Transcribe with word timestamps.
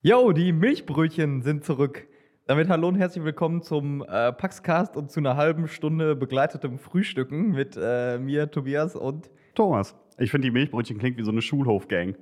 Yo, 0.00 0.30
die 0.32 0.52
Milchbrötchen 0.52 1.42
sind 1.42 1.64
zurück. 1.64 2.06
Damit 2.46 2.68
hallo 2.68 2.86
und 2.86 2.94
herzlich 2.94 3.24
willkommen 3.24 3.62
zum 3.62 4.02
äh, 4.02 4.32
Paxcast 4.32 4.96
und 4.96 5.10
zu 5.10 5.18
einer 5.18 5.36
halben 5.36 5.66
Stunde 5.66 6.14
begleitetem 6.14 6.78
Frühstücken 6.78 7.50
mit 7.50 7.76
äh, 7.76 8.16
mir, 8.18 8.48
Tobias 8.50 8.94
und 8.94 9.28
Thomas. 9.56 9.96
Ich 10.18 10.30
finde, 10.30 10.46
die 10.46 10.52
Milchbrötchen 10.52 10.98
klingt 10.98 11.18
wie 11.18 11.24
so 11.24 11.32
eine 11.32 11.42
Schulhofgang. 11.42 12.14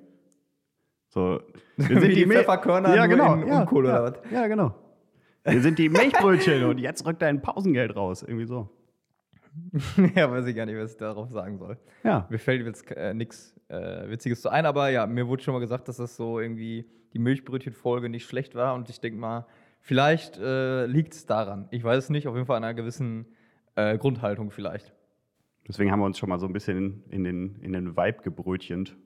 So, 1.09 1.41
wir 1.77 2.01
sind 2.01 2.15
die, 2.17 2.25
Mil- 2.25 2.39
Pfefferkörner 2.39 2.95
ja, 2.97 3.07
nur 3.07 3.17
genau. 3.17 3.35
in 3.35 3.47
ja, 3.47 3.61
Unkohl 3.61 3.87
ja, 3.87 4.01
oder 4.01 4.03
was? 4.05 4.33
Ja, 4.33 4.47
genau. 4.47 4.75
Wir 5.45 5.61
sind 5.61 5.79
die 5.79 5.91
Milchbrötchen 5.91 6.65
und 6.65 6.79
jetzt 6.79 7.07
rückt 7.07 7.21
dein 7.23 7.43
Pausengeld 7.43 7.95
raus. 7.95 8.23
Irgendwie 8.23 8.47
so. 8.47 8.71
ja, 10.15 10.31
weiß 10.31 10.47
ich 10.47 10.57
gar 10.57 10.67
nicht, 10.67 10.77
was 10.77 10.93
ich 10.93 10.99
darauf 10.99 11.31
sagen 11.31 11.59
soll. 11.59 11.79
Ja. 12.05 12.27
Mir 12.31 12.39
fällt 12.39 12.65
jetzt 12.65 12.91
äh, 12.93 13.15
nichts 13.15 13.55
äh, 13.69 14.09
Witziges 14.09 14.43
zu 14.43 14.49
ein, 14.49 14.67
aber 14.67 14.91
ja, 14.91 15.07
mir 15.07 15.29
wurde 15.29 15.43
schon 15.43 15.55
mal 15.55 15.61
gesagt, 15.61 15.89
dass 15.89 15.97
das 15.97 16.17
so 16.17 16.41
irgendwie 16.41 16.87
die 17.13 17.19
Milchbrötchen-Folge 17.19 18.09
nicht 18.09 18.27
schlecht 18.27 18.55
war 18.55 18.75
und 18.75 18.91
ich 18.91 19.01
denke 19.01 19.19
mal, 19.19 19.47
vielleicht 19.81 20.39
äh, 20.39 20.87
liegt 20.87 21.15
es 21.15 21.27
daran. 21.27 21.69
Ich 21.71 21.83
weiß 21.83 22.05
es 22.05 22.11
nicht, 22.11 22.29
auf 22.29 22.35
jeden 22.35 22.47
Fall 22.47 22.57
an 22.57 22.65
einer 22.65 22.75
gewissen 22.75 23.27
äh, 23.75 23.97
Grundhaltung 23.99 24.51
vielleicht. 24.51 24.93
Deswegen 25.69 25.91
haben 25.91 26.01
wir 26.01 26.07
uns 26.07 26.19
schon 26.19 26.29
mal 26.29 26.39
so 26.39 26.47
ein 26.47 26.53
bisschen 26.53 27.03
in 27.11 27.25
den, 27.25 27.57
in 27.61 27.73
den 27.73 27.97
Vibe 27.97 28.23
gebrötchent. 28.23 28.97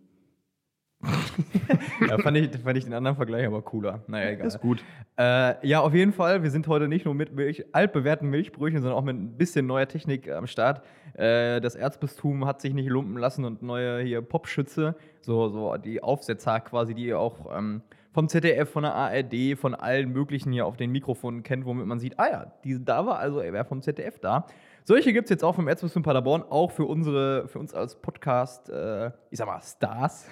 Ja, 2.08 2.18
fand, 2.18 2.36
ich, 2.36 2.50
fand 2.58 2.76
ich 2.76 2.84
den 2.84 2.92
anderen 2.92 3.16
Vergleich 3.16 3.46
aber 3.46 3.62
cooler. 3.62 4.02
Naja, 4.06 4.30
egal. 4.30 4.46
Ist 4.46 4.60
gut. 4.60 4.82
Äh, 5.18 5.66
ja, 5.66 5.80
auf 5.80 5.94
jeden 5.94 6.12
Fall. 6.12 6.42
Wir 6.42 6.50
sind 6.50 6.66
heute 6.68 6.88
nicht 6.88 7.04
nur 7.04 7.14
mit 7.14 7.32
Milch, 7.34 7.64
altbewährten 7.72 8.28
Milchbrötchen, 8.28 8.82
sondern 8.82 8.98
auch 8.98 9.04
mit 9.04 9.16
ein 9.16 9.36
bisschen 9.36 9.66
neuer 9.66 9.86
Technik 9.86 10.30
am 10.30 10.46
Start. 10.46 10.82
Äh, 11.14 11.60
das 11.60 11.74
Erzbistum 11.74 12.46
hat 12.46 12.60
sich 12.60 12.74
nicht 12.74 12.88
lumpen 12.88 13.16
lassen 13.16 13.44
und 13.44 13.62
neue 13.62 14.02
hier 14.02 14.22
Popschütze, 14.22 14.94
so, 15.20 15.48
so 15.48 15.76
die 15.76 16.02
Aufsetzer 16.02 16.60
quasi, 16.60 16.94
die 16.94 17.06
ihr 17.06 17.18
auch 17.18 17.56
ähm, 17.56 17.82
vom 18.12 18.28
ZDF, 18.28 18.70
von 18.70 18.82
der 18.82 18.94
ARD, 18.94 19.56
von 19.56 19.74
allen 19.74 20.10
möglichen 20.12 20.52
hier 20.52 20.66
auf 20.66 20.76
den 20.76 20.90
Mikrofonen 20.90 21.42
kennt, 21.42 21.64
womit 21.64 21.86
man 21.86 22.00
sieht, 22.00 22.18
ah 22.18 22.28
ja, 22.30 22.52
die, 22.64 22.84
da 22.84 23.06
war 23.06 23.18
also, 23.18 23.40
er 23.40 23.52
wäre 23.52 23.64
vom 23.64 23.82
ZDF 23.82 24.18
da. 24.18 24.46
Solche 24.84 25.12
gibt 25.12 25.26
es 25.26 25.30
jetzt 25.30 25.44
auch 25.44 25.54
vom 25.54 25.68
Erzbistum 25.68 26.02
Paderborn, 26.02 26.42
auch 26.42 26.70
für 26.72 26.84
unsere, 26.84 27.46
für 27.46 27.58
uns 27.58 27.74
als 27.74 27.94
Podcast, 27.94 28.68
äh, 28.70 29.10
ich 29.30 29.38
sag 29.38 29.46
mal, 29.46 29.60
Stars. 29.60 30.26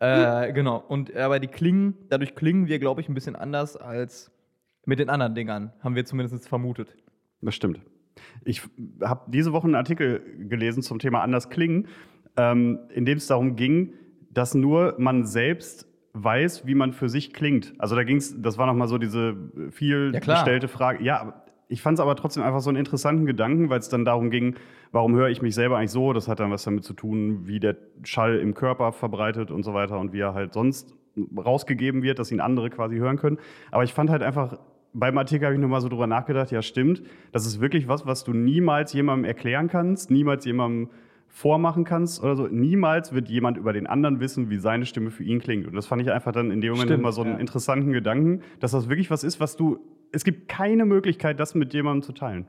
Äh, 0.00 0.52
genau. 0.52 0.82
Und 0.88 1.14
aber 1.16 1.40
die 1.40 1.48
klingen, 1.48 1.94
dadurch 2.08 2.34
klingen 2.34 2.66
wir, 2.68 2.78
glaube 2.78 3.00
ich, 3.00 3.08
ein 3.08 3.14
bisschen 3.14 3.36
anders 3.36 3.76
als 3.76 4.30
mit 4.86 4.98
den 4.98 5.08
anderen 5.08 5.34
Dingern, 5.34 5.72
haben 5.80 5.94
wir 5.94 6.04
zumindest 6.04 6.48
vermutet. 6.48 6.96
Das 7.40 7.54
stimmt. 7.54 7.80
Ich 8.44 8.62
habe 9.02 9.30
diese 9.30 9.52
Woche 9.52 9.64
einen 9.66 9.74
Artikel 9.74 10.20
gelesen 10.48 10.82
zum 10.82 10.98
Thema 10.98 11.22
anders 11.22 11.48
klingen, 11.48 11.88
ähm, 12.36 12.78
in 12.92 13.04
dem 13.04 13.18
es 13.18 13.26
darum 13.26 13.56
ging, 13.56 13.94
dass 14.30 14.54
nur 14.54 14.94
man 14.98 15.26
selbst 15.26 15.86
weiß, 16.12 16.66
wie 16.66 16.74
man 16.74 16.92
für 16.92 17.08
sich 17.08 17.32
klingt. 17.32 17.72
Also 17.78 17.94
da 17.94 18.02
ging 18.04 18.16
es, 18.16 18.40
das 18.42 18.58
war 18.58 18.66
nochmal 18.66 18.88
so 18.88 18.98
diese 18.98 19.36
viel 19.70 20.10
Ja, 20.12 20.20
klar. 20.20 20.36
gestellte 20.38 20.68
Frage. 20.68 21.04
Ja, 21.04 21.20
aber 21.20 21.44
ich 21.70 21.82
fand 21.82 21.98
es 21.98 22.00
aber 22.00 22.16
trotzdem 22.16 22.42
einfach 22.42 22.60
so 22.60 22.68
einen 22.68 22.76
interessanten 22.76 23.26
Gedanken, 23.26 23.70
weil 23.70 23.78
es 23.78 23.88
dann 23.88 24.04
darum 24.04 24.30
ging, 24.30 24.56
warum 24.90 25.14
höre 25.14 25.28
ich 25.28 25.40
mich 25.40 25.54
selber 25.54 25.78
eigentlich 25.78 25.92
so? 25.92 26.12
Das 26.12 26.26
hat 26.26 26.40
dann 26.40 26.50
was 26.50 26.64
damit 26.64 26.84
zu 26.84 26.94
tun, 26.94 27.46
wie 27.46 27.60
der 27.60 27.76
Schall 28.02 28.38
im 28.38 28.54
Körper 28.54 28.92
verbreitet 28.92 29.50
und 29.50 29.62
so 29.62 29.72
weiter 29.72 29.98
und 29.98 30.12
wie 30.12 30.20
er 30.20 30.34
halt 30.34 30.52
sonst 30.52 30.96
rausgegeben 31.36 32.02
wird, 32.02 32.18
dass 32.18 32.32
ihn 32.32 32.40
andere 32.40 32.70
quasi 32.70 32.96
hören 32.96 33.16
können. 33.16 33.38
Aber 33.70 33.84
ich 33.84 33.94
fand 33.94 34.10
halt 34.10 34.22
einfach, 34.22 34.58
beim 34.92 35.16
Artikel 35.16 35.46
habe 35.46 35.54
ich 35.54 35.60
nochmal 35.60 35.80
so 35.80 35.88
drüber 35.88 36.08
nachgedacht, 36.08 36.50
ja 36.50 36.60
stimmt, 36.60 37.02
das 37.30 37.46
ist 37.46 37.60
wirklich 37.60 37.86
was, 37.86 38.04
was 38.04 38.24
du 38.24 38.32
niemals 38.32 38.92
jemandem 38.92 39.24
erklären 39.24 39.68
kannst, 39.68 40.10
niemals 40.10 40.44
jemandem 40.44 40.90
vormachen 41.28 41.84
kannst 41.84 42.20
oder 42.22 42.34
so. 42.34 42.48
Niemals 42.48 43.14
wird 43.14 43.28
jemand 43.28 43.56
über 43.56 43.72
den 43.72 43.86
anderen 43.86 44.18
wissen, 44.18 44.50
wie 44.50 44.58
seine 44.58 44.84
Stimme 44.84 45.12
für 45.12 45.22
ihn 45.22 45.38
klingt. 45.38 45.68
Und 45.68 45.74
das 45.74 45.86
fand 45.86 46.02
ich 46.02 46.10
einfach 46.10 46.32
dann 46.32 46.50
in 46.50 46.60
dem 46.60 46.72
Moment 46.72 46.88
Stimmt, 46.88 47.02
nochmal 47.02 47.12
so 47.12 47.22
einen 47.22 47.34
ja. 47.34 47.38
interessanten 47.38 47.92
Gedanken, 47.92 48.42
dass 48.58 48.72
das 48.72 48.88
wirklich 48.88 49.10
was 49.10 49.22
ist, 49.22 49.38
was 49.38 49.56
du, 49.56 49.78
es 50.12 50.24
gibt 50.24 50.48
keine 50.48 50.84
Möglichkeit, 50.84 51.40
das 51.40 51.54
mit 51.54 51.72
jemandem 51.74 52.02
zu 52.02 52.12
teilen. 52.12 52.46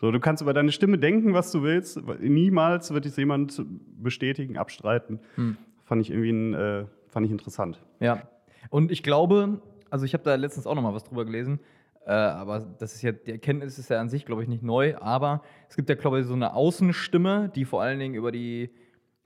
So, 0.00 0.10
du 0.10 0.18
kannst 0.18 0.42
über 0.42 0.54
deine 0.54 0.72
Stimme 0.72 0.98
denken, 0.98 1.34
was 1.34 1.52
du 1.52 1.62
willst. 1.62 2.00
Niemals 2.20 2.92
wird 2.92 3.04
es 3.04 3.16
jemand 3.16 3.62
bestätigen, 3.98 4.56
abstreiten. 4.56 5.20
Hm. 5.34 5.58
Fand 5.84 6.00
ich 6.00 6.10
irgendwie 6.10 6.30
ein, 6.30 6.54
äh, 6.54 6.84
fand 7.08 7.26
ich 7.26 7.32
interessant. 7.32 7.84
Ja. 8.00 8.22
Und 8.70 8.90
ich 8.90 9.02
glaube, 9.02 9.60
also 9.90 10.06
ich 10.06 10.14
habe 10.14 10.24
da 10.24 10.34
letztens 10.36 10.66
auch 10.66 10.74
noch 10.74 10.82
mal 10.82 10.94
was 10.94 11.04
drüber 11.04 11.26
gelesen, 11.26 11.60
äh, 12.06 12.12
aber 12.12 12.60
das 12.78 12.94
ist 12.94 13.02
ja, 13.02 13.12
die 13.12 13.32
Erkenntnis 13.32 13.78
ist 13.78 13.90
ja 13.90 14.00
an 14.00 14.08
sich, 14.08 14.24
glaube 14.24 14.42
ich, 14.42 14.48
nicht 14.48 14.62
neu, 14.62 14.96
aber 14.96 15.42
es 15.68 15.76
gibt 15.76 15.88
ja, 15.90 15.96
glaube 15.96 16.20
ich, 16.20 16.26
so 16.26 16.34
eine 16.34 16.54
Außenstimme, 16.54 17.50
die 17.54 17.66
vor 17.66 17.82
allen 17.82 17.98
Dingen 17.98 18.14
über 18.14 18.32
die, 18.32 18.70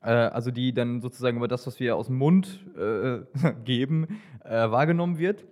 äh, 0.03 0.11
also 0.11 0.51
die 0.51 0.75
dann 0.75 1.01
sozusagen 1.01 1.37
über 1.37 1.49
das, 1.49 1.67
was 1.69 1.79
wir 1.79 1.95
aus 1.95 2.09
dem 2.09 2.17
Mund 2.17 2.65
äh, 2.77 3.21
geben, 3.65 4.21
äh, 4.43 4.71
wahrgenommen 4.71 5.19
wird. 5.19 5.45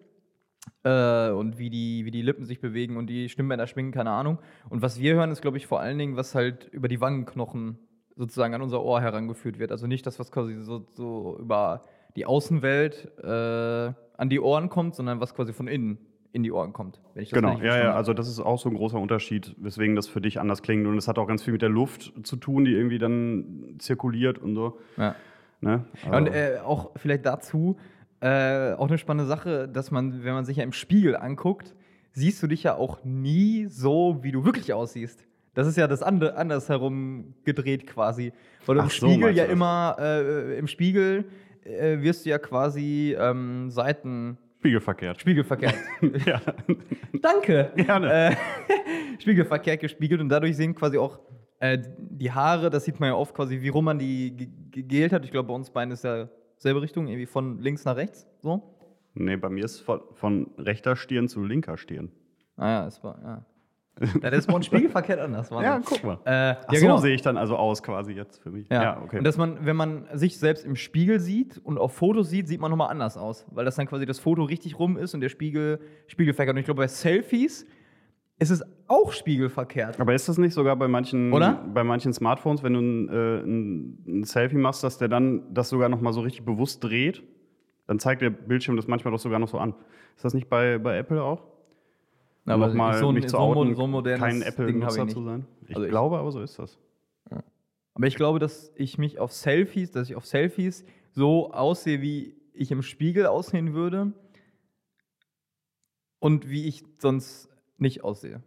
Äh, 0.85 1.31
und 1.31 1.59
wie 1.59 1.71
die, 1.71 2.05
wie 2.05 2.11
die 2.11 2.23
Lippen 2.23 2.45
sich 2.45 2.61
bewegen 2.61 2.97
und 2.97 3.07
die 3.07 3.29
Stimmbänder 3.29 3.67
schwingen, 3.67 3.93
keine 3.93 4.11
Ahnung. 4.11 4.39
Und 4.69 4.83
was 4.83 4.99
wir 4.99 5.15
hören, 5.15 5.31
ist, 5.31 5.43
glaube 5.43 5.57
ich, 5.57 5.67
vor 5.67 5.81
allen 5.81 5.99
Dingen, 5.99 6.17
was 6.17 6.35
halt 6.35 6.69
über 6.73 6.89
die 6.89 7.01
Wangenknochen 7.01 7.79
sozusagen 8.17 8.55
an 8.55 8.63
unser 8.63 8.83
Ohr 8.83 9.01
herangeführt 9.01 9.59
wird. 9.59 9.71
Also 9.71 9.87
nicht 9.87 10.07
das, 10.07 10.19
was 10.19 10.31
quasi 10.33 10.57
so, 10.63 10.87
so 10.95 11.39
über 11.39 11.85
die 12.17 12.27
Außenwelt 12.27 13.11
äh, 13.23 13.93
an 14.17 14.29
die 14.29 14.41
Ohren 14.41 14.69
kommt, 14.69 14.95
sondern 14.95 15.21
was 15.21 15.35
quasi 15.35 15.53
von 15.53 15.69
innen 15.69 15.99
in 16.33 16.43
die 16.43 16.53
Ohren 16.53 16.73
kommt. 16.73 17.01
Genau, 17.15 17.59
ja, 17.59 17.79
ja, 17.79 17.95
also 17.95 18.15
das 18.15 18.27
ist 18.27 18.41
auch 18.41 18.59
so 18.59 18.69
ein 18.69 18.75
großer 18.75 18.99
Unterschied, 18.99 19.55
weswegen 19.59 19.95
das 19.95 20.09
für 20.09 20.21
dich 20.21 20.41
anders 20.41 20.63
klingt. 20.63 20.87
Und 20.87 20.97
es 20.97 21.07
hat 21.07 21.19
auch 21.19 21.27
ganz 21.27 21.43
viel 21.43 21.53
mit 21.53 21.63
der 21.63 21.69
Luft 21.69 22.13
zu 22.23 22.37
tun, 22.37 22.65
die 22.65 22.73
irgendwie 22.73 22.99
dann 22.99 23.77
zirkuliert 23.79 24.39
und 24.39 24.55
so. 24.55 24.79
habe. 24.97 25.15
Ne? 25.61 25.85
Ja. 26.05 26.17
Und 26.17 26.27
äh, 26.29 26.59
auch 26.65 26.91
vielleicht 26.97 27.27
dazu 27.27 27.77
äh, 28.23 28.73
auch 28.75 28.89
eine 28.89 28.99
spannende 28.99 29.27
Sache, 29.29 29.69
dass 29.69 29.91
man, 29.91 30.25
wenn 30.25 30.33
man 30.33 30.45
sich 30.45 30.57
ja 30.59 30.65
im 30.65 30.73
Spiegel 30.73 31.17
anguckt, 31.17 31.75
siehst 32.13 32.43
du 32.43 32.47
dich 32.47 32.63
ja 32.63 32.77
auch 32.77 33.05
nie 33.05 33.67
so, 33.67 34.19
wie 34.23 34.33
du 34.33 34.45
wirklich 34.45 34.73
aussiehst. 34.73 35.27
Das 35.55 35.67
ist 35.67 35.77
ja 35.77 35.87
das 35.87 36.03
andere, 36.03 36.37
andersherum 36.37 37.35
gedreht 37.45 37.87
quasi. 37.87 38.33
Weil 38.65 38.79
im 38.79 38.89
so, 38.89 39.09
Spiegel 39.09 39.37
ja 39.37 39.45
das? 39.45 39.53
immer, 39.53 39.97
äh, 39.99 40.59
im 40.59 40.67
Spiegel 40.67 41.25
äh, 41.65 42.01
wirst 42.01 42.25
du 42.25 42.31
ja 42.31 42.39
quasi 42.39 43.15
ähm, 43.19 43.71
Seiten, 43.71 44.39
Spiegelverkehrt. 44.61 45.21
spiegelverkehrt. 45.21 45.75
ja. 46.27 46.41
Danke. 47.21 47.73
Gerne. 47.77 48.13
Äh, 48.31 48.37
spiegelverkehrt 49.21 49.81
gespiegelt 49.81 50.21
und 50.21 50.29
dadurch 50.29 50.57
sehen 50.57 50.75
quasi 50.75 50.97
auch 50.99 51.19
äh, 51.59 51.79
die 51.99 52.31
Haare, 52.31 52.71
das 52.71 52.85
sieht 52.85 53.01
man 53.01 53.09
ja 53.09 53.15
oft 53.17 53.35
quasi, 53.35 53.61
wie 53.61 53.69
rum 53.69 53.85
man 53.87 53.99
die 53.99 54.37
ge- 54.37 54.49
gegelt 54.71 55.13
hat. 55.13 55.25
Ich 55.25 55.31
glaube, 55.33 55.49
bei 55.49 55.55
uns 55.55 55.71
beiden 55.71 55.93
ist 55.93 56.05
ja 56.05 56.29
selbe 56.63 56.83
Richtung, 56.83 57.09
irgendwie 57.09 57.27
von 57.27 57.61
links 57.61 57.85
nach 57.85 57.97
rechts. 57.97 58.27
So. 58.41 58.63
Nee, 59.15 59.37
bei 59.37 59.51
mir 59.51 59.65
ist 59.65 59.81
von, 59.81 60.01
von 60.15 60.51
rechter 60.57 60.97
Stirn 60.97 61.29
zu 61.29 61.45
linker 61.45 61.77
Stirn. 61.77 62.11
Ah 62.57 62.69
ja, 62.69 62.87
es 62.87 63.03
war, 63.05 63.19
ja. 63.23 63.45
Das 64.23 64.33
ist 64.33 64.53
uns 64.53 64.67
spiegelverkehrt 64.67 65.21
anders. 65.21 65.51
Wahnsinn. 65.51 65.83
guck 65.85 66.05
mal. 66.05 66.19
Äh, 66.25 66.57
Ach 66.67 66.73
ja, 66.73 66.79
so 66.79 66.87
genau. 66.87 66.97
sehe 66.97 67.15
ich 67.15 67.21
dann 67.21 67.37
also 67.37 67.57
aus 67.57 67.83
quasi 67.83 68.13
jetzt 68.13 68.43
für 68.43 68.51
mich. 68.51 68.69
Ja. 68.71 69.03
okay. 69.03 69.19
Und 69.19 69.25
dass 69.25 69.37
man, 69.37 69.67
wenn 69.67 69.77
man 69.77 70.07
sich 70.15 70.39
selbst 70.39 70.65
im 70.65 70.77
Spiegel 70.77 71.21
sieht 71.21 71.59
und 71.59 71.79
auf 71.79 71.93
Fotos 71.93 72.31
sieht, 72.31 72.49
sieht 72.49 72.61
man 72.61 72.71
nochmal 72.71 72.91
anders 72.91 73.19
aus. 73.19 73.47
Weil 73.51 73.67
das 73.67 73.77
dann 73.77 73.87
quasi 73.87 74.07
das 74.07 74.19
Foto 74.19 74.45
richtig 74.45 74.79
rum 74.79 74.97
ist 74.97 75.15
und 75.15 75.21
der 75.21 75.29
Spiegel 75.29 75.79
spiegelverkehrt. 76.07 76.55
Und 76.55 76.61
ich 76.61 76.65
glaube, 76.65 76.81
bei 76.81 76.89
Selfies 76.89 77.67
ist 78.39 78.51
es 78.51 78.63
auch 78.89 79.13
spiegelverkehrt. 79.13 80.01
Aber 80.01 80.15
ist 80.15 80.29
das 80.29 80.37
nicht 80.39 80.53
sogar 80.55 80.77
bei 80.77 80.89
manchen, 80.89 81.33
Oder? 81.33 81.65
bei 81.73 81.85
manchen 81.85 82.13
Smartphones, 82.13 82.63
wenn 82.63 82.73
du 82.75 82.81
ein, 82.81 83.09
äh, 83.09 83.41
ein, 83.43 84.05
ein 84.21 84.25
Selfie 84.25 84.57
machst, 84.57 84.83
dass 84.83 84.99
der 84.99 85.09
dann 85.09 85.55
das 85.55 85.69
sogar 85.69 85.89
noch 85.89 86.01
mal 86.01 86.13
so 86.13 86.21
richtig 86.21 86.45
bewusst 86.45 86.83
dreht? 86.83 87.23
Dann 87.87 87.99
zeigt 87.99 88.23
der 88.23 88.31
Bildschirm 88.31 88.77
das 88.77 88.87
manchmal 88.89 89.13
doch 89.13 89.19
sogar 89.21 89.39
noch 89.39 89.49
so 89.49 89.59
an. 89.59 89.75
Ist 90.17 90.25
das 90.25 90.35
nicht 90.35 90.49
bei, 90.49 90.79
bei 90.79 90.97
Apple 90.99 91.23
auch? 91.23 91.43
Um 92.47 92.53
aber 92.53 92.67
noch 92.69 92.75
mal 92.75 92.99
so 92.99 93.09
ein- 93.09 93.15
mich 93.15 93.25
zu 93.25 93.31
so 93.31 93.39
outen, 93.39 93.75
so 93.75 93.87
modernes 93.87 94.21
kein 94.21 94.43
Apple-Nutzer 94.43 95.07
zu 95.09 95.23
sein? 95.23 95.47
Ich 95.69 95.75
Also 95.77 95.85
ich- 95.87 95.91
glaube, 95.91 96.19
aber 96.19 96.33
so 96.33 96.41
ist 96.41 96.59
das. 96.59 96.79
Aber 97.95 98.07
ich 98.07 98.17
glaube, 98.17 98.39
dass 98.39 98.73
ich 98.75 98.97
mich 98.97 99.19
auf 99.19 99.33
Selfies, 99.33 99.91
dass 99.93 100.09
ich 100.09 100.17
auf 100.17 100.25
Selfies 100.27 100.83
so 101.11 101.53
aussehe, 101.53 102.01
wie 102.01 102.35
ich 102.55 102.71
im 102.73 102.81
Spiegel 102.83 103.27
aussehen 103.27 103.75
würde 103.75 104.13
und 106.19 106.49
wie 106.49 106.67
ich 106.67 106.85
sonst 106.99 107.49
nicht 107.83 108.03
aussehe. 108.03 108.43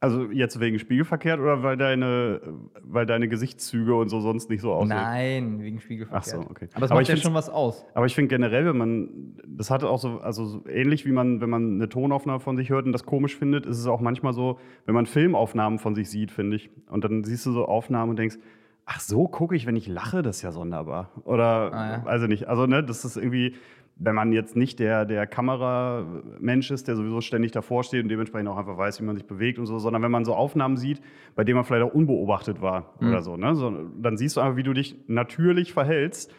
Also 0.00 0.30
jetzt 0.30 0.60
wegen 0.60 0.78
Spiegelverkehrt 0.78 1.40
oder 1.40 1.62
weil 1.62 1.78
deine, 1.78 2.42
weil 2.82 3.06
deine 3.06 3.26
Gesichtszüge 3.26 3.94
und 3.94 4.10
so 4.10 4.20
sonst 4.20 4.50
nicht 4.50 4.60
so 4.60 4.70
aussehen? 4.74 4.88
Nein, 4.96 5.62
wegen 5.62 5.80
Spiegelverkehrt. 5.80 6.36
Ach 6.36 6.44
so, 6.44 6.50
okay. 6.50 6.68
Aber 6.74 6.84
es 6.84 6.90
Aber 6.90 7.00
macht 7.00 7.08
ich 7.08 7.16
ja 7.16 7.16
schon 7.16 7.32
was 7.32 7.48
aus. 7.48 7.86
Aber 7.94 8.04
ich 8.04 8.14
finde 8.14 8.28
generell, 8.28 8.66
wenn 8.66 8.76
man, 8.76 9.38
das 9.46 9.70
hatte 9.70 9.88
auch 9.88 9.98
so, 9.98 10.18
also 10.18 10.44
so 10.44 10.66
ähnlich 10.68 11.06
wie 11.06 11.12
man, 11.12 11.40
wenn 11.40 11.48
man 11.48 11.76
eine 11.76 11.88
Tonaufnahme 11.88 12.40
von 12.40 12.58
sich 12.58 12.68
hört 12.68 12.84
und 12.84 12.92
das 12.92 13.04
komisch 13.06 13.34
findet, 13.34 13.64
ist 13.64 13.78
es 13.78 13.86
auch 13.86 14.02
manchmal 14.02 14.34
so, 14.34 14.58
wenn 14.84 14.94
man 14.94 15.06
Filmaufnahmen 15.06 15.78
von 15.78 15.94
sich 15.94 16.10
sieht, 16.10 16.30
finde 16.30 16.56
ich. 16.56 16.68
Und 16.90 17.02
dann 17.04 17.24
siehst 17.24 17.46
du 17.46 17.52
so 17.52 17.64
Aufnahmen 17.64 18.10
und 18.10 18.18
denkst, 18.18 18.36
ach 18.84 19.00
so 19.00 19.26
gucke 19.26 19.56
ich, 19.56 19.64
wenn 19.64 19.76
ich 19.76 19.86
lache, 19.88 20.20
das 20.20 20.36
ist 20.36 20.42
ja 20.42 20.52
sonderbar. 20.52 21.12
Oder, 21.24 21.72
Ah, 21.72 21.90
ja. 21.92 22.02
also 22.04 22.26
nicht, 22.26 22.46
also 22.46 22.66
ne, 22.66 22.84
das 22.84 23.06
ist 23.06 23.16
irgendwie, 23.16 23.54
wenn 23.96 24.14
man 24.14 24.32
jetzt 24.32 24.56
nicht 24.56 24.80
der, 24.80 25.04
der 25.04 25.26
Kameramensch 25.26 26.70
ist, 26.70 26.88
der 26.88 26.96
sowieso 26.96 27.20
ständig 27.20 27.52
davor 27.52 27.84
steht 27.84 28.02
und 28.02 28.08
dementsprechend 28.08 28.48
auch 28.48 28.56
einfach 28.56 28.76
weiß, 28.76 29.00
wie 29.00 29.04
man 29.04 29.16
sich 29.16 29.26
bewegt 29.26 29.58
und 29.58 29.66
so, 29.66 29.78
sondern 29.78 30.02
wenn 30.02 30.10
man 30.10 30.24
so 30.24 30.34
Aufnahmen 30.34 30.76
sieht, 30.76 31.00
bei 31.36 31.44
denen 31.44 31.56
man 31.56 31.64
vielleicht 31.64 31.84
auch 31.84 31.94
unbeobachtet 31.94 32.60
war 32.60 32.94
Mhm. 32.98 33.08
oder 33.08 33.22
so, 33.22 33.36
ne, 33.36 33.54
so, 33.54 33.70
dann 34.00 34.16
siehst 34.16 34.36
du 34.36 34.40
einfach, 34.40 34.56
wie 34.56 34.62
du 34.64 34.72
dich 34.72 34.96
natürlich 35.06 35.72
verhältst 35.72 36.32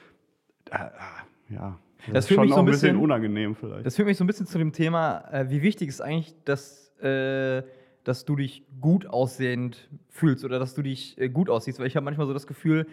äh, 0.71 1.53
ja. 1.53 1.79
Das 2.11 2.27
fühlt 2.27 2.39
mich 2.41 2.53
so 2.53 2.59
ein 2.59 2.65
bisschen- 2.65 2.97
unangenehm 2.97 3.55
vielleicht. 3.55 3.85
Das 3.85 3.95
führt 3.95 4.07
mich 4.07 4.17
so 4.17 4.23
ein 4.23 4.27
bisschen 4.27 4.45
zu 4.47 4.57
dem 4.57 4.71
Thema, 4.73 5.23
äh, 5.31 5.49
wie 5.49 5.61
wichtig 5.61 5.89
ist 5.89 6.01
eigentlich, 6.01 6.35
dass, 6.43 6.91
äh, 7.01 7.63
dass 8.03 8.25
du 8.25 8.35
dich 8.35 8.63
gut 8.81 9.07
aussehend 9.07 9.89
fühlst 10.09 10.43
oder 10.45 10.59
dass 10.59 10.73
du 10.75 10.81
dich 10.83 11.19
äh, 11.19 11.29
gut 11.29 11.49
aussiehst. 11.49 11.79
Weil 11.79 11.87
ich 11.87 11.95
habe 11.95 12.03
manchmal 12.03 12.27
so 12.27 12.33
das 12.33 12.45
Gefühl, 12.47 12.85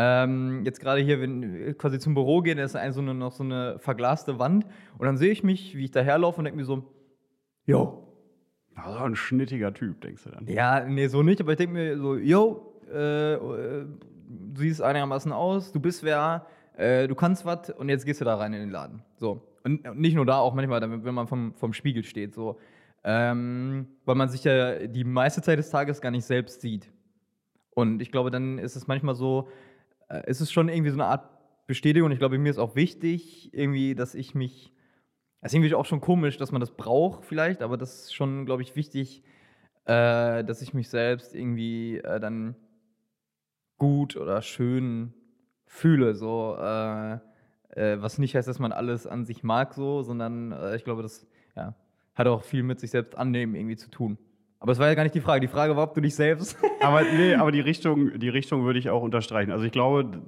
ähm, 0.00 0.62
jetzt 0.64 0.78
gerade 0.78 1.00
hier, 1.00 1.20
wenn 1.20 1.42
wir 1.42 1.74
quasi 1.74 1.98
zum 1.98 2.14
Büro 2.14 2.40
gehen, 2.40 2.56
da 2.56 2.62
ist 2.62 2.76
ein, 2.76 2.92
so 2.92 3.00
eine, 3.00 3.14
noch 3.14 3.32
so 3.32 3.42
eine 3.42 3.80
verglaste 3.80 4.38
Wand 4.38 4.64
und 4.96 5.04
dann 5.04 5.16
sehe 5.16 5.32
ich 5.32 5.42
mich, 5.42 5.76
wie 5.76 5.86
ich 5.86 5.90
daherlaufe 5.90 6.38
und 6.38 6.44
denke 6.44 6.56
mir 6.56 6.64
so, 6.64 6.84
yo, 7.66 8.06
Also 8.76 8.96
ein 9.00 9.16
schnittiger 9.16 9.74
Typ, 9.74 10.00
denkst 10.00 10.22
du 10.22 10.30
dann. 10.30 10.46
ja, 10.46 10.84
nee, 10.84 11.08
so 11.08 11.24
nicht, 11.24 11.40
aber 11.40 11.50
ich 11.50 11.56
denke 11.58 11.74
mir 11.74 11.98
so, 11.98 12.16
yo, 12.16 12.80
äh, 12.92 13.34
äh, 13.34 13.86
du 14.28 14.60
siehst 14.60 14.80
einigermaßen 14.82 15.32
aus, 15.32 15.72
du 15.72 15.80
bist 15.80 16.04
wer, 16.04 16.46
äh, 16.76 17.08
du 17.08 17.16
kannst 17.16 17.44
was 17.44 17.70
und 17.70 17.88
jetzt 17.88 18.06
gehst 18.06 18.20
du 18.20 18.24
da 18.24 18.36
rein 18.36 18.52
in 18.52 18.60
den 18.60 18.70
Laden. 18.70 19.02
So. 19.16 19.42
Und, 19.64 19.84
und 19.84 19.98
nicht 19.98 20.14
nur 20.14 20.26
da, 20.26 20.38
auch 20.38 20.54
manchmal, 20.54 20.80
wenn 20.80 21.14
man 21.14 21.26
vom, 21.26 21.54
vom 21.54 21.72
Spiegel 21.72 22.04
steht, 22.04 22.34
so. 22.34 22.60
Ähm, 23.02 23.88
weil 24.04 24.14
man 24.14 24.28
sich 24.28 24.44
ja 24.44 24.86
die 24.86 25.02
meiste 25.02 25.42
Zeit 25.42 25.58
des 25.58 25.70
Tages 25.70 26.00
gar 26.00 26.12
nicht 26.12 26.24
selbst 26.24 26.60
sieht. 26.60 26.88
Und 27.74 28.00
ich 28.00 28.12
glaube, 28.12 28.30
dann 28.30 28.58
ist 28.58 28.76
es 28.76 28.86
manchmal 28.86 29.16
so, 29.16 29.48
äh, 29.48 29.67
es 30.08 30.40
ist 30.40 30.52
schon 30.52 30.68
irgendwie 30.68 30.90
so 30.90 30.96
eine 30.96 31.06
Art 31.06 31.28
Bestätigung. 31.66 32.10
Ich 32.10 32.18
glaube, 32.18 32.38
mir 32.38 32.50
ist 32.50 32.58
auch 32.58 32.74
wichtig, 32.74 33.52
irgendwie, 33.52 33.94
dass 33.94 34.14
ich 34.14 34.34
mich. 34.34 34.72
Es 35.40 35.52
ist 35.52 35.54
irgendwie 35.54 35.74
auch 35.74 35.86
schon 35.86 36.00
komisch, 36.00 36.36
dass 36.36 36.50
man 36.50 36.60
das 36.60 36.72
braucht, 36.72 37.24
vielleicht, 37.24 37.62
aber 37.62 37.76
das 37.76 38.04
ist 38.04 38.14
schon, 38.14 38.44
glaube 38.44 38.62
ich, 38.62 38.74
wichtig, 38.74 39.22
äh, 39.84 40.42
dass 40.42 40.62
ich 40.62 40.74
mich 40.74 40.88
selbst 40.88 41.32
irgendwie 41.32 41.98
äh, 41.98 42.18
dann 42.18 42.56
gut 43.76 44.16
oder 44.16 44.42
schön 44.42 45.14
fühle. 45.64 46.14
So, 46.14 46.56
äh, 46.58 47.18
äh, 47.70 48.02
was 48.02 48.18
nicht 48.18 48.34
heißt, 48.34 48.48
dass 48.48 48.58
man 48.58 48.72
alles 48.72 49.06
an 49.06 49.24
sich 49.24 49.44
mag, 49.44 49.74
so, 49.74 50.02
sondern 50.02 50.52
äh, 50.52 50.74
ich 50.74 50.82
glaube, 50.82 51.02
das 51.02 51.26
ja, 51.54 51.74
hat 52.14 52.26
auch 52.26 52.42
viel 52.42 52.64
mit 52.64 52.80
sich 52.80 52.90
selbst 52.90 53.16
annehmen 53.16 53.54
irgendwie 53.54 53.76
zu 53.76 53.90
tun. 53.90 54.18
Aber 54.60 54.72
es 54.72 54.78
war 54.78 54.88
ja 54.88 54.94
gar 54.94 55.04
nicht 55.04 55.14
die 55.14 55.20
Frage. 55.20 55.40
Die 55.40 55.52
Frage 55.52 55.76
war, 55.76 55.84
ob 55.84 55.94
du 55.94 56.00
dich 56.00 56.14
selbst. 56.14 56.56
Aber 56.80 57.02
nee, 57.02 57.34
aber 57.36 57.52
die 57.52 57.60
Richtung, 57.60 58.18
die 58.18 58.28
Richtung 58.28 58.64
würde 58.64 58.78
ich 58.78 58.90
auch 58.90 59.02
unterstreichen. 59.02 59.52
Also 59.52 59.64
ich 59.64 59.72
glaube, 59.72 60.22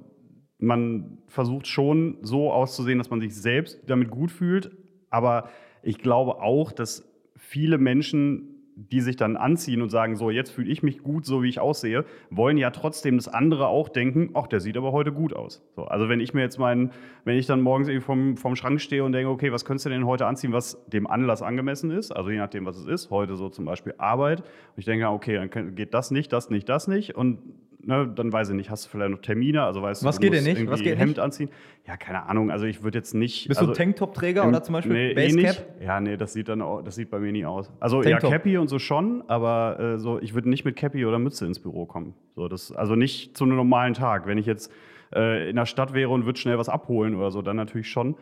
man 0.57 1.17
versucht 1.27 1.67
schon 1.67 2.17
so 2.21 2.51
auszusehen, 2.51 2.97
dass 2.97 3.09
man 3.09 3.19
sich 3.19 3.35
selbst 3.35 3.79
damit 3.87 4.09
gut 4.09 4.31
fühlt. 4.31 4.71
Aber 5.09 5.49
ich 5.81 5.97
glaube 5.97 6.41
auch, 6.41 6.71
dass 6.71 7.09
viele 7.35 7.77
Menschen, 7.77 8.50
die 8.75 9.01
sich 9.01 9.15
dann 9.15 9.37
anziehen 9.37 9.81
und 9.81 9.89
sagen, 9.89 10.15
so, 10.15 10.29
jetzt 10.29 10.49
fühle 10.49 10.71
ich 10.71 10.83
mich 10.83 11.03
gut, 11.03 11.25
so 11.25 11.43
wie 11.43 11.49
ich 11.49 11.59
aussehe, 11.59 12.05
wollen 12.29 12.57
ja 12.57 12.71
trotzdem, 12.71 13.17
dass 13.17 13.27
andere 13.27 13.67
auch 13.67 13.89
denken, 13.89 14.31
ach, 14.33 14.47
der 14.47 14.59
sieht 14.59 14.77
aber 14.77 14.91
heute 14.91 15.11
gut 15.11 15.33
aus. 15.33 15.61
So, 15.75 15.85
also 15.85 16.09
wenn 16.09 16.19
ich 16.19 16.33
mir 16.33 16.41
jetzt 16.41 16.57
meinen, 16.57 16.91
wenn 17.25 17.37
ich 17.37 17.45
dann 17.45 17.61
morgens 17.61 17.87
irgendwie 17.87 18.05
vom, 18.05 18.37
vom 18.37 18.55
Schrank 18.55 18.81
stehe 18.81 19.03
und 19.03 19.11
denke, 19.11 19.29
okay, 19.29 19.51
was 19.51 19.65
könntest 19.65 19.85
du 19.85 19.89
denn 19.89 20.05
heute 20.05 20.25
anziehen, 20.25 20.53
was 20.53 20.83
dem 20.87 21.07
Anlass 21.07 21.41
angemessen 21.41 21.91
ist, 21.91 22.11
also 22.11 22.29
je 22.29 22.37
nachdem, 22.37 22.65
was 22.65 22.77
es 22.77 22.85
ist, 22.85 23.11
heute 23.11 23.35
so 23.35 23.49
zum 23.49 23.65
Beispiel 23.65 23.93
Arbeit, 23.97 24.41
und 24.41 24.77
ich 24.77 24.85
denke, 24.85 25.07
okay, 25.09 25.35
dann 25.35 25.75
geht 25.75 25.93
das 25.93 26.11
nicht, 26.11 26.31
das 26.33 26.49
nicht, 26.49 26.69
das 26.69 26.87
nicht. 26.87 27.15
Und 27.15 27.39
ne, 27.85 28.11
dann 28.13 28.31
weiß 28.31 28.49
ich 28.49 28.55
nicht, 28.55 28.69
hast 28.69 28.85
du 28.85 28.89
vielleicht 28.89 29.11
noch 29.11 29.21
Termine, 29.21 29.63
also 29.63 29.81
weißt 29.81 30.03
Was 30.03 30.15
du, 30.15 30.21
geht 30.21 30.33
denn 30.33 30.43
musst 30.43 30.59
nicht? 30.59 30.69
Was 30.69 30.81
geht 30.81 30.97
Hemd 30.97 31.09
nicht? 31.09 31.19
anziehen. 31.19 31.49
Ja, 31.87 31.97
keine 31.97 32.23
Ahnung, 32.27 32.51
also 32.51 32.65
ich 32.65 32.83
würde 32.83 32.97
jetzt 32.97 33.13
nicht... 33.13 33.47
Bist 33.47 33.59
also, 33.59 33.71
du 33.71 33.77
Tanktop-Träger 33.77 34.47
oder 34.47 34.61
zum 34.63 34.73
Beispiel 34.73 34.93
nee, 34.93 35.11
eh 35.11 35.13
Basecap? 35.13 35.43
nicht. 35.43 35.65
Ja, 35.81 35.99
nee, 35.99 36.17
das 36.17 36.33
sieht 36.33 36.47
dann 36.47 36.61
auch, 36.61 36.81
das 36.81 36.95
sieht 36.95 37.09
bei 37.09 37.19
mir 37.19 37.31
nie 37.31 37.45
aus. 37.45 37.71
Also 37.79 38.01
Tanktop. 38.01 38.31
ja, 38.31 38.37
Cappy 38.37 38.57
und 38.57 38.67
so 38.67 38.79
schon, 38.79 39.23
aber 39.27 39.79
äh, 39.79 39.99
so, 39.99 40.19
ich 40.19 40.33
würde 40.33 40.49
nicht 40.49 40.65
mit 40.65 40.75
Cappy 40.75 41.05
oder 41.05 41.19
Mütze 41.19 41.45
ins 41.45 41.59
Büro 41.59 41.85
kommen. 41.85 42.13
So, 42.35 42.47
das, 42.47 42.71
also 42.71 42.95
nicht 42.95 43.35
zu 43.37 43.43
einem 43.43 43.55
normalen 43.55 43.93
Tag. 43.93 44.27
Wenn 44.27 44.37
ich 44.37 44.45
jetzt 44.45 44.71
äh, 45.13 45.49
in 45.49 45.55
der 45.55 45.65
Stadt 45.65 45.93
wäre 45.93 46.09
und 46.09 46.25
würde 46.25 46.39
schnell 46.39 46.57
was 46.57 46.69
abholen 46.69 47.15
oder 47.15 47.31
so, 47.31 47.41
dann 47.41 47.55
natürlich 47.55 47.89
schon. 47.89 48.15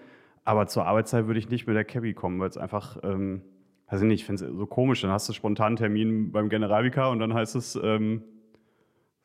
Aber 0.45 0.67
zur 0.67 0.85
Arbeitszeit 0.85 1.27
würde 1.27 1.39
ich 1.39 1.49
nicht 1.49 1.67
mit 1.67 1.75
der 1.75 1.83
Cappy 1.83 2.13
kommen, 2.13 2.39
weil 2.39 2.49
es 2.49 2.57
einfach, 2.57 2.97
ähm, 3.03 3.41
weiß 3.89 4.01
ich 4.01 4.07
nicht, 4.07 4.21
ich 4.21 4.25
finde 4.25 4.45
es 4.45 4.57
so 4.57 4.65
komisch. 4.65 5.01
Dann 5.01 5.11
hast 5.11 5.27
du 5.29 5.33
spontan 5.33 5.67
einen 5.67 5.75
Termin 5.75 6.31
beim 6.31 6.49
Generalvikar 6.49 7.11
und 7.11 7.19
dann 7.19 7.33
heißt 7.33 7.55
es, 7.55 7.79
ähm, 7.81 8.23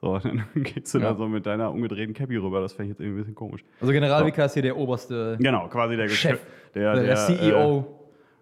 so, 0.05 0.19
dann 0.23 0.45
gehst 0.55 0.93
du 0.95 0.99
Ja. 0.99 1.11
da 1.11 1.15
so 1.15 1.27
mit 1.29 1.47
deiner 1.47 1.71
umgedrehten 1.71 2.15
Cappy 2.15 2.37
rüber. 2.37 2.61
Das 2.61 2.73
fände 2.75 2.91
ich 2.91 2.91
jetzt 2.91 3.01
irgendwie 3.01 3.21
ein 3.21 3.23
bisschen 3.23 3.35
komisch. 3.35 3.65
Also 3.81 3.93
Generalvikar 3.93 4.47
ist 4.47 4.55
hier 4.55 4.63
der 4.63 4.77
oberste 4.77 5.37
Genau, 5.41 5.69
quasi 5.69 5.97
der 5.97 6.09
Chef, 6.09 6.41
der, 6.75 6.95
der, 6.95 7.03
der, 7.05 7.17
CEO. 7.17 7.79
Äh, 7.79 7.85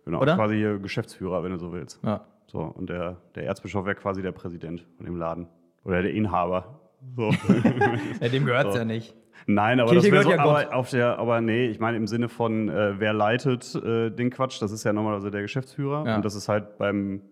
genau, 0.07 0.21
oder? 0.21 0.35
quasi 0.35 0.57
hier 0.57 0.79
Geschäftsführer, 0.79 1.43
wenn 1.45 1.53
du 1.53 1.59
so 1.59 1.73
willst. 1.73 2.01
ja. 2.05 2.25
So, 2.47 2.59
und 2.59 2.91
der, 2.91 3.17
der 3.35 3.45
Erzbischof 3.47 3.87
wäre 3.87 3.95
quasi 3.95 4.21
der 4.21 4.33
Präsident 4.33 4.85
von 4.99 5.07
dem 5.07 5.17
Laden. 5.17 5.47
Oder 5.85 6.03
der 6.03 6.13
Inhaber. 6.13 6.81
So. 7.17 7.31
Ja, 8.21 8.29
dem 8.29 8.45
gehört 8.45 8.67
es 8.67 8.73
So. 8.75 8.79
ja 8.81 8.85
nicht. 8.85 9.15
Nein, 9.47 9.81
aber 9.81 9.91
Kirche 9.91 10.11
das 10.11 10.13
wäre 10.13 10.23
so, 10.25 10.29
gehört 10.31 10.47
ja 10.47 10.69
aber 10.69 10.77
auf 10.77 10.91
der, 10.91 11.19
aber 11.19 11.41
nee, 11.41 11.67
ich 11.69 11.81
meine 11.81 11.97
im 11.97 12.07
Sinne 12.07 12.29
von, 12.29 12.69
äh, 12.69 13.01
wer 13.01 13.15
leitet 13.15 13.75
äh, 13.77 14.11
den 14.11 14.29
Quatsch, 14.31 14.61
das 14.61 14.71
ist 14.71 14.85
ja 14.85 14.93
normalerweise 14.93 15.31
der 15.31 15.41
Geschäftsführer. 15.41 16.05
Ja. 16.07 16.17
Und 16.17 16.25
das 16.27 16.35
ist 16.35 16.49
halt 16.51 16.77
beim, 16.77 17.23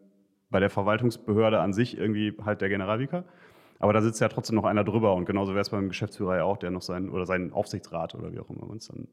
bei 0.48 0.58
der 0.58 0.70
Verwaltungsbehörde 0.70 1.60
an 1.60 1.74
sich 1.74 1.98
irgendwie 1.98 2.34
halt 2.44 2.62
der 2.62 2.70
Generalvikar. 2.70 3.24
Aber 3.80 3.92
da 3.92 4.02
sitzt 4.02 4.20
ja 4.20 4.28
trotzdem 4.28 4.54
noch 4.56 4.64
einer 4.64 4.84
drüber 4.84 5.14
und 5.14 5.24
genauso 5.24 5.52
wäre 5.52 5.62
es 5.62 5.70
beim 5.70 5.88
Geschäftsführer 5.88 6.36
ja 6.36 6.44
auch, 6.44 6.58
der 6.58 6.70
noch 6.70 6.82
seinen, 6.82 7.08
oder 7.10 7.26
seinen 7.26 7.52
Aufsichtsrat 7.52 8.14
oder 8.14 8.32
wie 8.32 8.38
auch 8.38 8.48
immer 8.50 8.66
man 8.66 8.76
es 8.76 8.88
dann, 8.88 9.08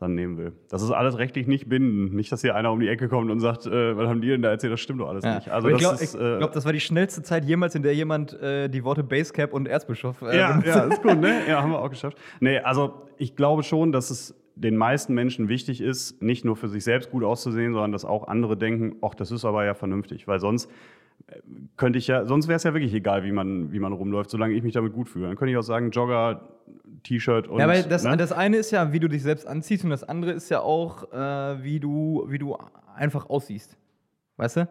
dann 0.00 0.14
nehmen 0.16 0.36
will. 0.36 0.52
Das 0.68 0.82
ist 0.82 0.90
alles 0.90 1.16
rechtlich 1.18 1.46
nicht 1.46 1.68
bindend. 1.68 2.12
Nicht, 2.14 2.32
dass 2.32 2.40
hier 2.40 2.56
einer 2.56 2.72
um 2.72 2.80
die 2.80 2.88
Ecke 2.88 3.08
kommt 3.08 3.30
und 3.30 3.38
sagt, 3.38 3.66
äh, 3.66 3.96
was 3.96 4.08
haben 4.08 4.20
die 4.20 4.28
denn 4.28 4.42
da 4.42 4.50
erzählt, 4.50 4.72
das 4.72 4.80
stimmt 4.80 5.00
doch 5.00 5.08
alles 5.08 5.24
Ja. 5.24 5.36
nicht. 5.36 5.48
Also 5.50 5.68
ich 5.68 5.78
glaube, 5.78 6.02
äh, 6.02 6.38
glaub, 6.38 6.52
das 6.52 6.64
war 6.64 6.72
die 6.72 6.80
schnellste 6.80 7.22
Zeit 7.22 7.44
jemals, 7.44 7.74
in 7.76 7.82
der 7.84 7.94
jemand 7.94 8.32
äh, 8.42 8.68
die 8.68 8.82
Worte 8.82 9.04
Basecap 9.04 9.52
und 9.52 9.68
Erzbischof 9.68 10.22
äh, 10.22 10.36
Ja, 10.36 10.60
ja, 10.64 10.80
ist 10.84 11.02
gut, 11.02 11.20
ne? 11.20 11.42
Ja, 11.48 11.62
haben 11.62 11.70
wir 11.70 11.80
auch 11.80 11.90
geschafft. 11.90 12.18
Nee, 12.40 12.58
also 12.58 13.02
ich 13.16 13.36
glaube 13.36 13.62
schon, 13.62 13.92
dass 13.92 14.10
es 14.10 14.34
den 14.56 14.76
meisten 14.76 15.14
Menschen 15.14 15.48
wichtig 15.48 15.80
ist, 15.80 16.20
nicht 16.20 16.44
nur 16.44 16.56
für 16.56 16.68
sich 16.68 16.82
selbst 16.84 17.10
gut 17.10 17.22
auszusehen, 17.22 17.72
sondern 17.72 17.92
dass 17.92 18.04
auch 18.04 18.26
andere 18.26 18.56
denken, 18.56 18.96
ach, 19.02 19.14
das 19.14 19.30
ist 19.30 19.44
aber 19.44 19.64
ja 19.64 19.74
vernünftig, 19.74 20.26
weil 20.26 20.40
sonst 20.40 20.68
könnte 21.76 21.98
ich 21.98 22.06
ja, 22.06 22.24
sonst 22.26 22.48
wäre 22.48 22.56
es 22.56 22.62
ja 22.64 22.74
wirklich 22.74 22.94
egal, 22.94 23.24
wie 23.24 23.32
man, 23.32 23.72
wie 23.72 23.78
man 23.78 23.92
rumläuft, 23.92 24.30
solange 24.30 24.54
ich 24.54 24.62
mich 24.62 24.74
damit 24.74 24.92
gut 24.92 25.08
fühle. 25.08 25.26
Dann 25.26 25.36
könnte 25.36 25.52
ich 25.52 25.58
auch 25.58 25.62
sagen, 25.62 25.90
Jogger, 25.90 26.48
T-Shirt 27.02 27.48
und. 27.48 27.58
Ja, 27.58 27.64
aber 27.64 27.82
das, 27.82 28.04
ne? 28.04 28.16
das 28.16 28.32
eine 28.32 28.56
ist 28.56 28.70
ja, 28.70 28.92
wie 28.92 29.00
du 29.00 29.08
dich 29.08 29.22
selbst 29.22 29.46
anziehst 29.46 29.84
und 29.84 29.90
das 29.90 30.04
andere 30.04 30.32
ist 30.32 30.50
ja 30.50 30.60
auch, 30.60 31.12
äh, 31.12 31.62
wie, 31.62 31.80
du, 31.80 32.26
wie 32.28 32.38
du 32.38 32.56
einfach 32.94 33.28
aussiehst. 33.28 33.76
Weißt 34.36 34.56
du? 34.58 34.68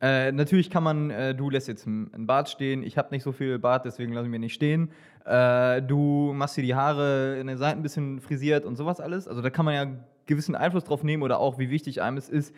Äh, 0.00 0.32
natürlich 0.32 0.70
kann 0.70 0.82
man, 0.82 1.10
äh, 1.10 1.34
du 1.34 1.50
lässt 1.50 1.68
jetzt 1.68 1.86
ein 1.86 2.26
Bart 2.26 2.48
stehen, 2.48 2.82
ich 2.82 2.96
habe 2.96 3.10
nicht 3.10 3.22
so 3.22 3.32
viel 3.32 3.58
Bart, 3.58 3.84
deswegen 3.84 4.14
lasse 4.14 4.26
ich 4.26 4.30
mir 4.30 4.38
nicht 4.38 4.54
stehen. 4.54 4.90
Äh, 5.26 5.82
du 5.82 6.32
machst 6.34 6.56
dir 6.56 6.62
die 6.62 6.74
Haare 6.74 7.38
in 7.38 7.46
den 7.46 7.58
Seiten 7.58 7.80
ein 7.80 7.82
bisschen 7.82 8.20
frisiert 8.20 8.64
und 8.64 8.76
sowas 8.76 8.98
alles. 8.98 9.28
Also 9.28 9.42
da 9.42 9.50
kann 9.50 9.66
man 9.66 9.74
ja 9.74 9.86
gewissen 10.24 10.54
Einfluss 10.54 10.84
drauf 10.84 11.02
nehmen 11.02 11.22
oder 11.22 11.38
auch, 11.38 11.58
wie 11.58 11.68
wichtig 11.68 12.00
einem 12.00 12.16
es 12.16 12.30
ist, 12.30 12.54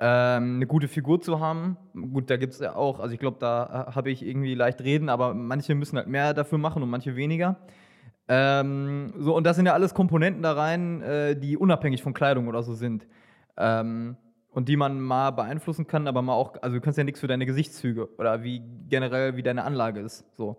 ähm, 0.00 0.56
eine 0.56 0.66
gute 0.66 0.88
Figur 0.88 1.20
zu 1.20 1.40
haben. 1.40 1.76
Gut, 1.94 2.30
da 2.30 2.38
gibt 2.38 2.54
es 2.54 2.58
ja 2.58 2.74
auch, 2.74 3.00
also 3.00 3.12
ich 3.12 3.20
glaube, 3.20 3.36
da 3.38 3.88
äh, 3.88 3.94
habe 3.94 4.10
ich 4.10 4.24
irgendwie 4.24 4.54
leicht 4.54 4.80
reden, 4.80 5.10
aber 5.10 5.34
manche 5.34 5.74
müssen 5.74 5.98
halt 5.98 6.08
mehr 6.08 6.32
dafür 6.32 6.56
machen 6.56 6.82
und 6.82 6.88
manche 6.88 7.16
weniger. 7.16 7.58
Ähm, 8.26 9.12
so, 9.18 9.36
und 9.36 9.44
das 9.44 9.56
sind 9.56 9.66
ja 9.66 9.74
alles 9.74 9.92
Komponenten 9.92 10.42
da 10.42 10.52
rein, 10.52 11.02
äh, 11.02 11.36
die 11.36 11.58
unabhängig 11.58 12.02
von 12.02 12.14
Kleidung 12.14 12.48
oder 12.48 12.62
so 12.62 12.72
sind. 12.72 13.06
Ähm, 13.58 14.16
und 14.52 14.68
die 14.68 14.76
man 14.76 15.00
mal 15.00 15.30
beeinflussen 15.32 15.86
kann, 15.86 16.08
aber 16.08 16.22
mal 16.22 16.32
auch, 16.32 16.54
also 16.62 16.76
du 16.76 16.80
kannst 16.80 16.96
ja 16.96 17.04
nichts 17.04 17.20
für 17.20 17.28
deine 17.28 17.44
Gesichtszüge 17.44 18.08
oder 18.18 18.42
wie 18.42 18.62
generell, 18.88 19.36
wie 19.36 19.42
deine 19.42 19.64
Anlage 19.64 20.00
ist. 20.00 20.24
So. 20.36 20.56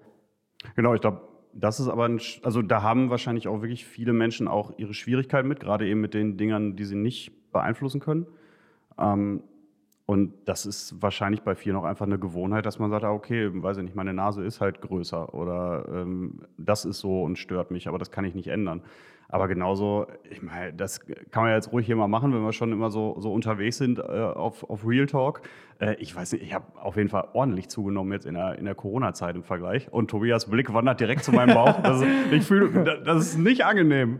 Genau, 0.75 0.93
ich 0.93 1.01
glaube, 1.01 1.27
das 1.53 1.79
ist 1.79 1.87
aber, 1.87 2.07
ein, 2.07 2.21
also 2.43 2.61
da 2.61 2.83
haben 2.83 3.09
wahrscheinlich 3.09 3.47
auch 3.47 3.61
wirklich 3.61 3.85
viele 3.85 4.13
Menschen 4.13 4.47
auch 4.47 4.71
ihre 4.77 4.93
Schwierigkeiten 4.93 5.47
mit, 5.47 5.59
gerade 5.59 5.87
eben 5.87 5.99
mit 5.99 6.13
den 6.13 6.37
Dingern, 6.37 6.75
die 6.75 6.85
sie 6.85 6.95
nicht 6.95 7.51
beeinflussen 7.51 7.99
können. 7.99 8.27
Ähm, 9.01 9.43
und 10.05 10.33
das 10.45 10.65
ist 10.65 11.01
wahrscheinlich 11.01 11.41
bei 11.41 11.55
vielen 11.55 11.77
auch 11.77 11.85
einfach 11.85 12.05
eine 12.05 12.19
Gewohnheit, 12.19 12.65
dass 12.65 12.79
man 12.79 12.89
sagt, 12.89 13.05
ah, 13.05 13.13
okay, 13.13 13.49
weiß 13.53 13.77
ich 13.77 13.83
nicht, 13.83 13.95
meine 13.95 14.13
Nase 14.13 14.43
ist 14.43 14.59
halt 14.59 14.81
größer 14.81 15.33
oder 15.33 15.85
ähm, 15.89 16.41
das 16.57 16.83
ist 16.83 16.99
so 16.99 17.23
und 17.23 17.37
stört 17.37 17.71
mich, 17.71 17.87
aber 17.87 17.97
das 17.97 18.11
kann 18.11 18.25
ich 18.25 18.35
nicht 18.35 18.49
ändern. 18.49 18.81
Aber 19.29 19.47
genauso, 19.47 20.07
ich 20.29 20.41
meine, 20.41 20.73
das 20.73 20.99
kann 21.05 21.43
man 21.43 21.51
ja 21.51 21.55
jetzt 21.55 21.71
ruhig 21.71 21.85
hier 21.85 21.95
mal 21.95 22.09
machen, 22.09 22.33
wenn 22.33 22.41
wir 22.41 22.51
schon 22.51 22.73
immer 22.73 22.89
so, 22.89 23.15
so 23.19 23.31
unterwegs 23.31 23.77
sind 23.77 23.99
äh, 23.99 24.01
auf, 24.01 24.69
auf 24.69 24.85
Real 24.85 25.05
Talk. 25.05 25.43
Äh, 25.79 25.95
ich 25.99 26.13
weiß 26.13 26.33
nicht, 26.33 26.43
ich 26.43 26.53
habe 26.53 26.65
auf 26.75 26.97
jeden 26.97 27.07
Fall 27.07 27.29
ordentlich 27.31 27.69
zugenommen 27.69 28.11
jetzt 28.11 28.25
in 28.25 28.33
der, 28.33 28.59
in 28.59 28.65
der 28.65 28.75
Corona-Zeit 28.75 29.37
im 29.37 29.43
Vergleich. 29.43 29.87
Und 29.93 30.11
Tobias 30.11 30.49
Blick 30.49 30.73
wandert 30.73 30.99
direkt 30.99 31.23
zu 31.23 31.31
meinem 31.31 31.55
Bauch. 31.55 31.81
Das 31.81 32.03
ich 32.31 32.43
fühle, 32.43 32.83
das 33.05 33.27
ist 33.27 33.37
nicht 33.37 33.63
angenehm. 33.63 34.19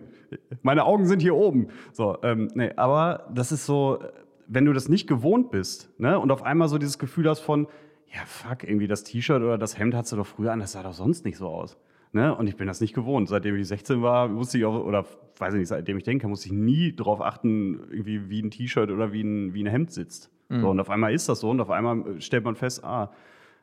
Meine 0.62 0.86
Augen 0.86 1.06
sind 1.06 1.22
hier 1.22 1.36
oben. 1.36 1.68
So, 1.92 2.18
ähm, 2.24 2.48
nee, 2.54 2.72
aber 2.78 3.28
das 3.34 3.52
ist 3.52 3.66
so, 3.66 4.00
wenn 4.48 4.66
du 4.66 4.74
das 4.74 4.90
nicht 4.90 5.08
gewohnt 5.08 5.52
bist 5.52 5.90
ne, 6.00 6.20
und 6.20 6.32
auf 6.32 6.44
einmal 6.44 6.68
so 6.68 6.78
dieses 6.78 7.00
Gefühl 7.00 7.30
hast 7.30 7.40
von, 7.40 7.68
ja, 8.14 8.22
fuck, 8.26 8.64
irgendwie 8.64 8.88
das 8.88 9.04
T-Shirt 9.04 9.42
oder 9.42 9.58
das 9.58 9.78
Hemd 9.78 9.96
hattest 9.96 10.14
du 10.14 10.18
doch 10.18 10.28
früher 10.28 10.52
an, 10.52 10.60
das 10.60 10.74
sah 10.74 10.84
doch 10.84 10.94
sonst 10.94 11.26
nicht 11.26 11.38
so 11.38 11.48
aus. 11.48 11.78
Ne? 12.14 12.36
Und 12.36 12.48
ich 12.48 12.58
bin 12.58 12.68
das 12.68 12.82
nicht 12.82 12.94
gewohnt. 12.94 13.30
Seitdem 13.30 13.56
ich 13.56 13.68
16 13.68 14.02
war, 14.02 14.28
musste 14.28 14.58
ich 14.58 14.66
auch, 14.66 14.84
oder 14.84 15.06
weiß 15.38 15.54
ich 15.54 15.60
nicht, 15.60 15.70
seitdem 15.70 15.98
ich 15.98 16.04
denke, 16.04 16.28
musste 16.28 16.48
ich 16.48 16.54
nie 16.54 16.94
darauf 16.94 17.22
achten, 17.22 17.88
irgendwie 17.90 18.30
wie 18.30 18.42
ein 18.42 18.52
T-Shirt 18.52 18.92
oder 18.92 19.14
wie 19.14 19.22
ein, 19.24 19.54
wie 19.54 19.64
ein 19.64 19.68
Hemd 19.68 19.92
sitzt. 19.92 20.30
So, 20.60 20.70
und 20.70 20.80
auf 20.82 20.90
einmal 20.90 21.14
ist 21.14 21.30
das 21.30 21.40
so 21.40 21.50
und 21.50 21.62
auf 21.62 21.70
einmal 21.70 22.20
stellt 22.20 22.44
man 22.44 22.58
fest, 22.58 22.84
ah, 22.84 23.12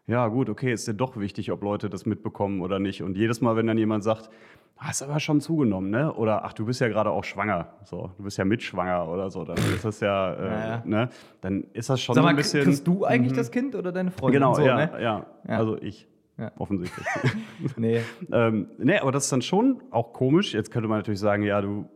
ja 0.08 0.26
gut, 0.26 0.48
okay, 0.48 0.72
ist 0.72 0.88
dir 0.88 0.94
doch 0.94 1.16
wichtig, 1.18 1.52
ob 1.52 1.62
Leute 1.62 1.88
das 1.88 2.04
mitbekommen 2.06 2.60
oder 2.62 2.80
nicht. 2.80 3.02
Und 3.02 3.16
jedes 3.16 3.40
Mal, 3.40 3.54
wenn 3.54 3.66
dann 3.68 3.78
jemand 3.78 4.02
sagt, 4.02 4.28
hast 4.76 5.02
aber 5.02 5.20
schon 5.20 5.40
zugenommen, 5.40 5.90
ne? 5.90 6.12
Oder 6.14 6.44
ach, 6.44 6.52
du 6.52 6.64
bist 6.66 6.80
ja 6.80 6.88
gerade 6.88 7.10
auch 7.10 7.24
schwanger, 7.24 7.72
so, 7.84 8.10
du 8.16 8.22
bist 8.24 8.38
ja 8.38 8.44
mitschwanger 8.44 9.08
oder 9.08 9.28
so, 9.30 9.44
dann 9.44 9.56
ist 9.56 9.84
das 9.84 10.00
ja, 10.00 10.34
äh, 10.34 10.40
Naja. 10.48 10.82
ne? 10.84 11.08
Dann 11.40 11.64
ist 11.72 11.90
das 11.90 12.00
schon 12.00 12.14
Sag 12.14 12.22
so 12.22 12.24
mal, 12.24 12.30
ein 12.30 12.36
bisschen. 12.36 12.64
kriegst 12.64 12.86
du 12.86 13.04
eigentlich 13.04 13.32
Mhm. 13.32 13.36
das 13.36 13.50
Kind 13.50 13.74
oder 13.74 13.92
deine 13.92 14.10
Freundin? 14.10 14.40
Genau, 14.40 14.54
so, 14.54 14.62
ja, 14.62 14.76
ne? 14.76 14.90
ja, 15.02 15.26
Ja. 15.46 15.58
Also 15.58 15.76
ich. 15.80 16.08
Ja. 16.38 16.52
Offensichtlich. 16.56 17.06
Nee. 17.76 18.00
ähm, 18.32 18.68
nee, 18.78 18.98
aber 18.98 19.10
das 19.12 19.24
ist 19.24 19.32
dann 19.32 19.42
schon 19.42 19.82
auch 19.90 20.12
komisch. 20.12 20.54
Jetzt 20.54 20.70
könnte 20.70 20.88
man 20.88 20.98
natürlich 20.98 21.18
sagen, 21.20 21.42
ja, 21.42 21.60
du 21.60 21.88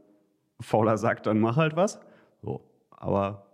fauler 0.60 0.98
Sack, 0.98 1.22
dann 1.22 1.38
mach 1.40 1.56
halt 1.56 1.76
was. 1.76 2.00
So. 2.42 2.60
Aber 2.90 3.46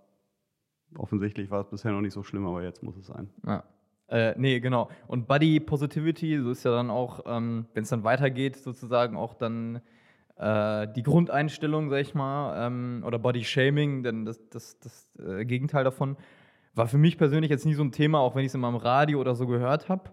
offensichtlich 0.96 1.50
war 1.50 1.60
es 1.60 1.68
bisher 1.68 1.92
noch 1.92 2.00
nicht 2.00 2.14
so 2.14 2.22
schlimm, 2.22 2.46
aber 2.46 2.62
jetzt 2.62 2.82
muss 2.82 2.96
es 2.96 3.06
sein. 3.06 3.28
Ja. 3.46 3.62
Äh, 4.08 4.34
nee, 4.38 4.60
genau. 4.60 4.88
Und 5.06 5.28
Body 5.28 5.60
Positivity, 5.60 6.40
so 6.40 6.50
ist 6.50 6.64
ja 6.64 6.70
dann 6.70 6.90
auch, 6.90 7.20
ähm, 7.26 7.66
wenn 7.74 7.82
es 7.82 7.90
dann 7.90 8.04
weitergeht, 8.04 8.56
sozusagen 8.56 9.16
auch 9.16 9.34
dann 9.34 9.80
äh, 10.36 10.88
die 10.94 11.02
Grundeinstellung, 11.02 11.90
sag 11.90 12.00
ich 12.00 12.14
mal, 12.14 12.66
ähm, 12.66 13.02
oder 13.06 13.18
Body 13.18 13.44
Shaming, 13.44 14.02
denn 14.02 14.24
das, 14.24 14.40
das, 14.48 14.78
das 14.78 15.10
äh, 15.18 15.44
Gegenteil 15.44 15.84
davon, 15.84 16.16
war 16.74 16.86
für 16.86 16.96
mich 16.96 17.18
persönlich 17.18 17.50
jetzt 17.50 17.66
nie 17.66 17.74
so 17.74 17.82
ein 17.82 17.92
Thema, 17.92 18.20
auch 18.20 18.34
wenn 18.34 18.42
ich 18.42 18.48
es 18.48 18.54
immer 18.54 18.68
im 18.68 18.76
Radio 18.76 19.20
oder 19.20 19.34
so 19.34 19.46
gehört 19.46 19.88
habe, 19.88 20.10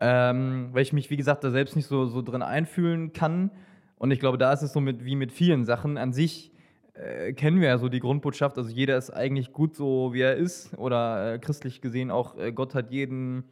ähm, 0.00 0.68
weil 0.72 0.82
ich 0.82 0.92
mich, 0.92 1.10
wie 1.10 1.16
gesagt, 1.16 1.44
da 1.44 1.50
selbst 1.50 1.76
nicht 1.76 1.86
so, 1.86 2.06
so 2.06 2.22
drin 2.22 2.42
einfühlen 2.42 3.12
kann. 3.12 3.50
Und 3.98 4.10
ich 4.12 4.20
glaube, 4.20 4.38
da 4.38 4.52
ist 4.52 4.62
es 4.62 4.72
so 4.72 4.80
mit, 4.80 5.04
wie 5.04 5.16
mit 5.16 5.32
vielen 5.32 5.64
Sachen. 5.64 5.98
An 5.98 6.12
sich 6.12 6.52
äh, 6.98 7.32
kennen 7.32 7.60
wir 7.60 7.68
ja 7.68 7.78
so 7.78 7.88
die 7.88 8.00
Grundbotschaft, 8.00 8.56
also 8.58 8.70
jeder 8.70 8.96
ist 8.96 9.10
eigentlich 9.10 9.52
gut 9.52 9.74
so, 9.74 10.12
wie 10.12 10.20
er 10.20 10.36
ist. 10.36 10.76
Oder 10.78 11.34
äh, 11.34 11.38
christlich 11.38 11.80
gesehen 11.80 12.10
auch, 12.10 12.36
äh, 12.38 12.52
Gott 12.52 12.74
hat 12.74 12.90
jeden 12.90 13.44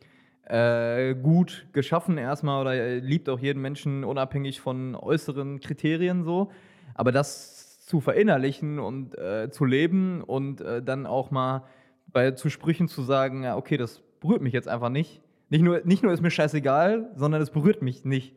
äh, 0.47 1.15
gut 1.15 1.67
geschaffen 1.73 2.19
erstmal 2.19 2.61
oder 2.61 2.75
er 2.75 3.01
liebt 3.01 3.29
auch 3.29 3.39
jeden 3.39 3.63
Menschen 3.63 4.05
unabhängig 4.05 4.61
von 4.61 4.95
äußeren 4.95 5.61
Kriterien 5.61 6.23
so. 6.23 6.51
Aber 6.95 7.13
das 7.13 7.85
zu 7.87 8.01
verinnerlichen 8.01 8.79
und 8.79 9.17
äh, 9.19 9.51
zu 9.51 9.65
leben 9.65 10.23
und 10.23 10.61
äh, 10.61 10.83
dann 10.83 11.07
auch 11.07 11.31
mal 11.31 11.65
bei 12.13 12.31
zu 12.33 12.49
Sprüchen 12.49 12.89
zu 12.89 13.03
sagen, 13.03 13.43
ja, 13.43 13.57
okay, 13.57 13.77
das 13.77 14.03
berührt 14.21 14.43
mich 14.43 14.53
jetzt 14.53 14.69
einfach 14.69 14.89
nicht. 14.89 15.21
Nicht 15.51 15.63
nur, 15.63 15.83
nicht 15.85 16.03
nur 16.03 16.13
ist 16.13 16.23
mir 16.23 16.31
scheißegal, 16.31 17.11
sondern 17.15 17.43
es 17.43 17.51
berührt 17.51 17.83
mich 17.83 18.05
nicht. 18.05 18.35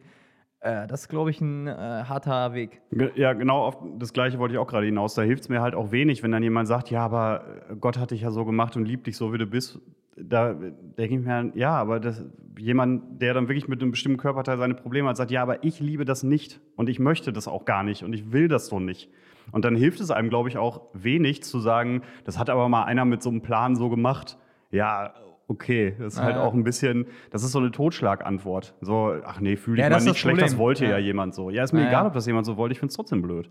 Äh, 0.60 0.88
das 0.88 1.02
ist, 1.02 1.08
glaube 1.10 1.30
ich, 1.30 1.40
ein 1.42 1.68
äh, 1.68 1.72
harter 1.72 2.54
Weg. 2.54 2.82
Ja, 3.16 3.34
genau 3.34 3.64
auf 3.66 3.78
das 3.98 4.14
Gleiche 4.14 4.40
wollte 4.40 4.56
ich 4.56 4.60
auch 4.60 4.68
gerade 4.68 4.86
hinaus. 4.86 5.14
Da 5.14 5.22
hilft 5.22 5.44
es 5.44 5.50
mir 5.50 5.62
halt 5.62 5.76
auch 5.76 5.92
wenig, 5.92 6.24
wenn 6.24 6.32
dann 6.32 6.44
jemand 6.44 6.68
sagt, 6.68 6.90
ja, 6.90 7.02
aber 7.02 7.44
Gott 7.80 7.98
hat 7.98 8.12
dich 8.12 8.22
ja 8.22 8.32
so 8.32 8.46
gemacht 8.46 8.76
und 8.76 8.86
liebt 8.86 9.08
dich 9.08 9.18
so, 9.18 9.34
wie 9.34 9.38
du 9.38 9.46
bist. 9.46 9.80
Da 10.16 10.54
denke 10.54 11.16
ich 11.16 11.22
mir, 11.22 11.52
ja, 11.54 11.76
aber 11.76 12.00
das, 12.00 12.26
jemand, 12.58 13.22
der 13.22 13.36
dann 13.36 13.48
wirklich 13.48 13.68
mit 13.68 13.82
einem 13.82 13.92
bestimmten 13.92 14.18
Körperteil 14.18 14.58
seine 14.58 14.74
Probleme 14.74 15.08
hat, 15.08 15.18
sagt, 15.18 15.30
ja, 15.30 15.44
aber 15.44 15.64
ich 15.64 15.80
liebe 15.80 16.06
das 16.06 16.24
nicht 16.24 16.60
und 16.76 16.90
ich 16.90 16.98
möchte 16.98 17.32
das 17.32 17.48
auch 17.48 17.66
gar 17.66 17.84
nicht 17.84 18.04
und 18.04 18.14
ich 18.14 18.32
will 18.32 18.48
das 18.48 18.68
so 18.68 18.80
nicht. 18.80 19.12
Und 19.52 19.64
dann 19.64 19.76
hilft 19.76 20.00
es 20.02 20.10
einem, 20.10 20.30
glaube 20.30 20.50
ich, 20.50 20.58
auch 20.58 20.82
wenig 20.94 21.44
zu 21.44 21.60
sagen, 21.60 22.02
das 22.26 22.40
hat 22.40 22.50
aber 22.50 22.68
mal 22.68 22.84
einer 22.84 23.06
mit 23.06 23.22
so 23.22 23.30
einem 23.30 23.42
Plan 23.42 23.76
so 23.76 23.90
gemacht. 23.90 24.38
Ja, 24.72 25.14
okay, 25.48 25.96
das 25.98 26.16
ist 26.16 26.22
halt 26.22 26.36
Ja. 26.36 26.42
auch 26.42 26.54
ein 26.54 26.64
bisschen, 26.64 27.06
das 27.32 27.44
ist 27.44 27.52
so 27.52 27.60
eine 27.60 27.72
Totschlagantwort. 27.72 28.76
So, 28.82 29.14
ach 29.26 29.40
nee, 29.40 29.56
fühle 29.56 29.78
ich 29.78 29.84
Ja, 29.84 29.90
mal 29.90 29.96
das 29.96 30.04
nicht 30.06 30.12
das 30.16 30.20
schlecht, 30.20 30.42
das 30.42 30.52
Problem. 30.52 30.60
wollte 30.66 30.86
ja, 30.86 30.92
Ja. 30.92 30.98
jemand 30.98 31.34
so. 31.36 31.50
Ja, 31.50 31.64
ist 31.64 31.74
mir 31.74 31.82
Ja, 31.84 31.88
egal, 31.88 32.08
ob 32.08 32.14
das 32.14 32.26
jemand 32.28 32.46
so 32.46 32.58
wollte, 32.58 32.74
ich 32.74 32.80
finde 32.80 32.90
es 32.92 32.96
trotzdem 32.96 33.22
blöd. 33.22 33.50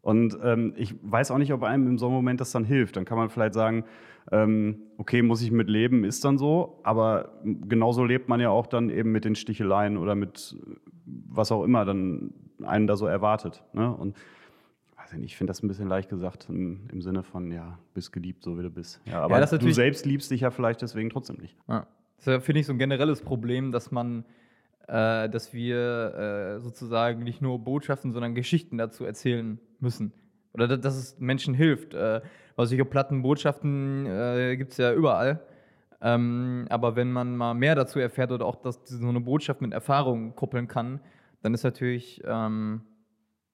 Und 0.00 0.36
ähm, 0.42 0.72
ich 0.76 0.94
weiß 1.02 1.30
auch 1.30 1.38
nicht, 1.38 1.52
ob 1.52 1.62
einem 1.62 1.86
in 1.86 1.98
so 1.98 2.06
einem 2.06 2.14
Moment 2.16 2.40
das 2.40 2.50
dann 2.50 2.64
hilft. 2.64 2.96
Dann 2.96 3.04
kann 3.04 3.16
man 3.18 3.28
vielleicht 3.28 3.54
sagen, 3.54 3.84
ähm, 4.32 4.78
okay, 4.98 5.22
muss 5.22 5.42
ich 5.42 5.52
mit 5.52 5.68
leben, 5.68 6.04
ist 6.04 6.24
dann 6.24 6.38
so, 6.38 6.80
aber 6.82 7.40
genauso 7.44 8.04
lebt 8.04 8.28
man 8.28 8.40
ja 8.40 8.50
auch 8.50 8.66
dann 8.66 8.90
eben 8.90 9.12
mit 9.12 9.24
den 9.24 9.34
Sticheleien 9.36 9.96
oder 9.96 10.14
mit 10.16 10.56
was 11.04 11.52
auch 11.52 11.62
immer 11.64 11.84
dann 11.84 12.32
einen 12.64 12.86
da 12.86 12.96
so 12.96 13.06
erwartet. 13.06 13.64
Ne? 13.72 13.92
Und 13.94 14.16
ich 15.20 15.36
finde 15.36 15.50
das 15.50 15.62
ein 15.62 15.68
bisschen 15.68 15.88
leicht 15.88 16.08
gesagt 16.08 16.46
im, 16.48 16.88
im 16.92 17.02
Sinne 17.02 17.22
von, 17.22 17.50
ja, 17.52 17.78
bist 17.94 18.12
geliebt, 18.12 18.42
so 18.44 18.58
wie 18.58 18.62
du 18.62 18.70
bist. 18.70 19.00
Ja, 19.04 19.20
aber 19.20 19.42
ist 19.42 19.52
du 19.52 19.70
selbst 19.72 20.06
liebst 20.06 20.30
dich 20.30 20.40
ja 20.42 20.50
vielleicht 20.50 20.82
deswegen 20.82 21.10
trotzdem 21.10 21.36
nicht. 21.36 21.56
Ja. 21.68 21.86
Das 22.16 22.26
ist 22.26 22.32
ja, 22.32 22.40
finde 22.40 22.60
ich, 22.60 22.66
so 22.66 22.72
ein 22.72 22.78
generelles 22.78 23.20
Problem, 23.22 23.72
dass 23.72 23.90
man, 23.90 24.24
äh, 24.88 25.28
dass 25.28 25.52
wir 25.52 26.56
äh, 26.56 26.60
sozusagen 26.60 27.22
nicht 27.24 27.42
nur 27.42 27.58
Botschaften, 27.58 28.12
sondern 28.12 28.34
Geschichten 28.34 28.78
dazu 28.78 29.04
erzählen 29.04 29.58
müssen. 29.80 30.12
Oder 30.52 30.68
da- 30.68 30.76
dass 30.76 30.96
es 30.96 31.18
Menschen 31.18 31.54
hilft. 31.54 31.94
Äh, 31.94 32.20
weil 32.56 32.66
solche 32.66 32.84
platten 32.84 33.22
Botschaften 33.22 34.06
äh, 34.06 34.56
gibt 34.56 34.72
es 34.72 34.78
ja 34.78 34.92
überall. 34.92 35.40
Ähm, 36.00 36.66
aber 36.68 36.96
wenn 36.96 37.12
man 37.12 37.36
mal 37.36 37.54
mehr 37.54 37.74
dazu 37.74 37.98
erfährt 37.98 38.32
oder 38.32 38.44
auch, 38.44 38.56
dass 38.56 38.80
so 38.84 39.08
eine 39.08 39.20
Botschaft 39.20 39.60
mit 39.60 39.72
Erfahrung 39.72 40.34
koppeln 40.34 40.68
kann, 40.68 41.00
dann 41.42 41.54
ist 41.54 41.62
natürlich 41.64 42.20
ähm, 42.24 42.82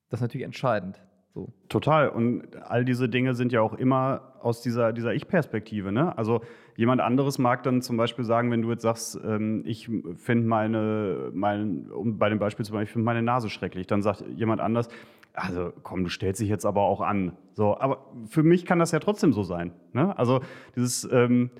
das 0.09 0.21
natürlich 0.21 0.45
entscheidend. 0.45 1.01
So. 1.35 1.53
Total. 1.69 2.09
Und 2.09 2.57
all 2.63 2.85
diese 2.85 3.09
Dinge 3.09 3.35
sind 3.35 3.53
ja 3.53 3.61
auch 3.61 3.75
immer 3.75 4.35
aus 4.41 4.63
dieser, 4.63 4.93
dieser 4.93 5.15
Ich-Perspektive. 5.15 5.93
Ne? 5.93 6.17
Also 6.17 6.41
jemand 6.77 7.01
anderes 7.01 7.39
mag 7.39 7.63
dann 7.63 7.83
zum 7.83 7.97
Beispiel 7.97 8.25
sagen, 8.25 8.51
wenn 8.51 8.63
du 8.63 8.71
jetzt 8.71 8.83
sagst, 8.83 9.21
ähm, 9.25 9.63
ich 9.67 9.91
finde 10.17 10.49
meine, 10.49 11.31
mein, 11.33 11.91
um 11.91 12.19
bei 12.19 12.29
dem 12.29 12.39
Beispiel 12.39 12.65
zum 12.65 12.75
Beispiel, 12.75 12.85
ich 12.85 12.93
finde 12.93 13.05
meine 13.05 13.23
Nase 13.23 13.51
schrecklich, 13.51 13.87
dann 13.87 14.03
sagt 14.03 14.25
jemand 14.37 14.61
anders, 14.61 14.89
also 15.35 15.73
komm, 15.83 16.05
du 16.05 16.11
stellst 16.11 16.41
dich 16.41 16.49
jetzt 16.49 16.65
aber 16.65 16.83
auch 16.83 17.01
an. 17.01 17.33
So, 17.55 17.79
aber 17.79 18.07
für 18.29 18.43
mich 18.43 18.65
kann 18.65 18.79
das 18.79 18.93
ja 18.93 18.99
trotzdem 18.99 19.33
so 19.33 19.43
sein. 19.43 19.73
Ne? 19.93 20.17
Also 20.19 20.41
dieses, 20.75 21.09
ähm, 21.11 21.51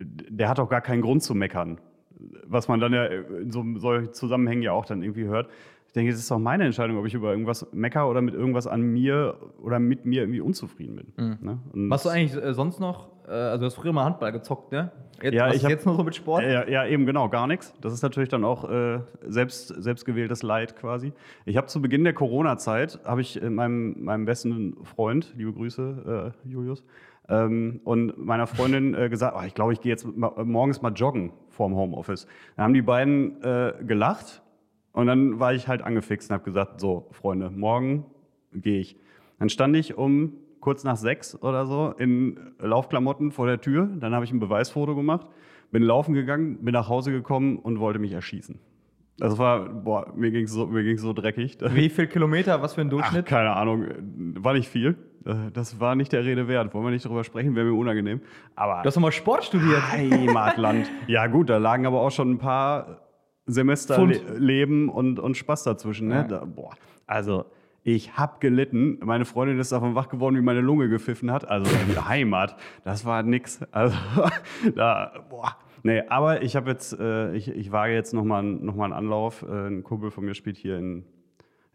der 0.00 0.48
hat 0.48 0.60
auch 0.60 0.68
gar 0.68 0.80
keinen 0.80 1.02
Grund 1.02 1.22
zu 1.22 1.34
meckern. 1.34 1.80
Was 2.44 2.68
man 2.68 2.80
dann 2.80 2.92
ja 2.92 3.04
in 3.04 3.50
so 3.50 3.64
solchen 3.76 4.12
Zusammenhängen 4.12 4.62
ja 4.62 4.72
auch 4.72 4.86
dann 4.86 5.02
irgendwie 5.02 5.24
hört. 5.24 5.48
Ich 5.88 5.92
denke, 5.94 6.12
es 6.12 6.18
ist 6.18 6.30
doch 6.30 6.38
meine 6.38 6.64
Entscheidung, 6.64 6.98
ob 6.98 7.06
ich 7.06 7.14
über 7.14 7.30
irgendwas 7.30 7.66
mecker 7.72 8.08
oder 8.08 8.20
mit 8.20 8.34
irgendwas 8.34 8.66
an 8.66 8.82
mir 8.82 9.36
oder 9.62 9.78
mit 9.78 10.04
mir 10.04 10.20
irgendwie 10.22 10.40
unzufrieden 10.40 10.96
bin. 10.96 11.38
Ne? 11.40 11.58
Und 11.72 11.88
Machst 11.88 12.04
du 12.04 12.10
eigentlich 12.10 12.40
äh, 12.40 12.52
sonst 12.54 12.78
noch, 12.78 13.08
äh, 13.26 13.32
also 13.32 13.60
du 13.60 13.66
hast 13.66 13.74
früher 13.74 13.92
mal 13.92 14.04
Handball 14.04 14.30
gezockt, 14.32 14.70
ne? 14.70 14.92
Jetzt, 15.22 15.34
Ja, 15.34 15.48
was 15.48 15.56
ich 15.56 15.64
hab- 15.64 15.70
jetzt 15.70 15.86
noch 15.86 15.96
so 15.96 16.04
mit 16.04 16.14
Sport? 16.14 16.44
Ja, 16.44 16.68
ja, 16.68 16.86
eben 16.86 17.04
genau, 17.06 17.28
gar 17.30 17.46
nichts. 17.48 17.74
Das 17.80 17.92
ist 17.92 18.02
natürlich 18.02 18.28
dann 18.28 18.44
auch 18.44 18.70
äh, 18.70 19.00
selbst, 19.26 19.68
selbstgewähltes 19.82 20.42
Leid 20.44 20.76
quasi. 20.76 21.12
Ich 21.46 21.56
habe 21.56 21.66
zu 21.66 21.80
Beginn 21.82 22.04
der 22.04 22.12
Corona-Zeit, 22.12 23.00
habe 23.04 23.22
ich 23.22 23.42
äh, 23.42 23.48
meinem, 23.50 24.04
meinem 24.04 24.26
besten 24.26 24.76
Freund, 24.84 25.32
liebe 25.36 25.52
Grüße, 25.54 26.32
äh, 26.46 26.48
Julius, 26.48 26.84
ähm, 27.30 27.80
und 27.84 28.16
meiner 28.18 28.46
Freundin 28.46 28.94
äh, 28.94 29.08
gesagt, 29.08 29.34
oh, 29.36 29.42
ich 29.44 29.54
glaube, 29.54 29.72
ich 29.72 29.80
gehe 29.80 29.90
jetzt 29.90 30.06
ma 30.16 30.32
morgens 30.44 30.82
mal 30.82 30.92
joggen 30.92 31.32
vorm 31.48 31.74
Homeoffice. 31.74 32.26
Dann 32.56 32.66
haben 32.66 32.74
die 32.74 32.82
beiden 32.82 33.42
äh, 33.42 33.72
gelacht 33.86 34.42
und 34.98 35.06
dann 35.06 35.38
war 35.38 35.54
ich 35.54 35.68
halt 35.68 35.82
angefixt 35.82 36.30
und 36.30 36.34
habe 36.34 36.44
gesagt, 36.44 36.80
so, 36.80 37.08
Freunde, 37.12 37.50
morgen 37.50 38.04
gehe 38.52 38.80
ich. 38.80 38.96
Dann 39.38 39.48
stand 39.48 39.76
ich 39.76 39.96
um 39.96 40.32
kurz 40.60 40.82
nach 40.82 40.96
sechs 40.96 41.40
oder 41.40 41.66
so 41.66 41.94
in 41.98 42.38
Laufklamotten 42.58 43.30
vor 43.30 43.46
der 43.46 43.60
Tür. 43.60 43.88
Dann 44.00 44.12
habe 44.14 44.24
ich 44.24 44.32
ein 44.32 44.40
Beweisfoto 44.40 44.96
gemacht, 44.96 45.26
bin 45.70 45.82
laufen 45.82 46.14
gegangen, 46.14 46.64
bin 46.64 46.72
nach 46.72 46.88
Hause 46.88 47.12
gekommen 47.12 47.58
und 47.58 47.78
wollte 47.78 47.98
mich 48.00 48.12
erschießen. 48.12 48.58
Das 49.18 49.38
war, 49.38 49.68
boah, 49.68 50.12
mir 50.16 50.30
ging 50.30 50.44
es 50.44 50.52
so, 50.52 50.66
mir 50.66 50.82
ging's 50.82 51.02
so 51.02 51.12
dreckig. 51.12 51.58
Wie 51.74 51.88
viel 51.88 52.06
Kilometer, 52.06 52.60
was 52.62 52.74
für 52.74 52.80
ein 52.80 52.88
Ach, 52.88 52.90
Durchschnitt? 52.90 53.26
keine 53.26 53.54
Ahnung, 53.54 53.86
war 54.40 54.52
nicht 54.54 54.68
viel. 54.68 54.96
Das 55.52 55.78
war 55.78 55.94
nicht 55.94 56.12
der 56.12 56.24
Rede 56.24 56.48
wert. 56.48 56.72
Wollen 56.74 56.84
wir 56.86 56.90
nicht 56.90 57.04
drüber 57.04 57.22
sprechen, 57.22 57.54
wäre 57.54 57.66
mir 57.66 57.74
unangenehm. 57.78 58.20
Aber 58.56 58.82
Du 58.82 58.86
hast 58.86 58.96
doch 58.96 59.02
mal 59.02 59.12
Sport 59.12 59.44
studiert. 59.44 59.82
Heimatland. 59.92 60.90
ja, 61.06 61.26
gut, 61.26 61.50
da 61.50 61.58
lagen 61.58 61.86
aber 61.86 62.00
auch 62.00 62.10
schon 62.10 62.30
ein 62.32 62.38
paar 62.38 63.07
Semester. 63.48 64.06
Le 64.06 64.20
Leben 64.38 64.88
und, 64.88 65.18
und 65.18 65.36
Spaß 65.36 65.64
dazwischen. 65.64 66.08
Ne? 66.08 66.14
Ja. 66.14 66.22
Da, 66.24 66.44
boah, 66.44 66.74
also 67.06 67.46
ich 67.82 68.16
hab 68.16 68.40
gelitten. 68.40 68.98
Meine 69.02 69.24
Freundin 69.24 69.58
ist 69.58 69.72
davon 69.72 69.94
wach 69.94 70.08
geworden, 70.08 70.36
wie 70.36 70.42
meine 70.42 70.60
Lunge 70.60 70.88
gepfiffen 70.88 71.32
hat. 71.32 71.48
Also 71.48 71.70
in 71.86 71.94
der 71.94 72.08
Heimat, 72.08 72.56
das 72.84 73.04
war 73.04 73.22
nix. 73.22 73.60
Also 73.72 73.96
da, 74.74 75.24
boah. 75.30 75.56
Nee, 75.82 76.02
aber 76.08 76.42
ich 76.42 76.56
habe 76.56 76.70
jetzt, 76.70 76.98
äh, 76.98 77.34
ich, 77.34 77.48
ich 77.48 77.72
wage 77.72 77.94
jetzt 77.94 78.12
nochmal 78.12 78.42
noch 78.42 78.74
mal 78.74 78.84
einen 78.84 78.92
Anlauf. 78.92 79.42
Äh, 79.42 79.68
ein 79.68 79.84
Kumpel 79.84 80.10
von 80.10 80.24
mir 80.24 80.34
spielt 80.34 80.56
hier 80.56 80.76
in, 80.76 81.04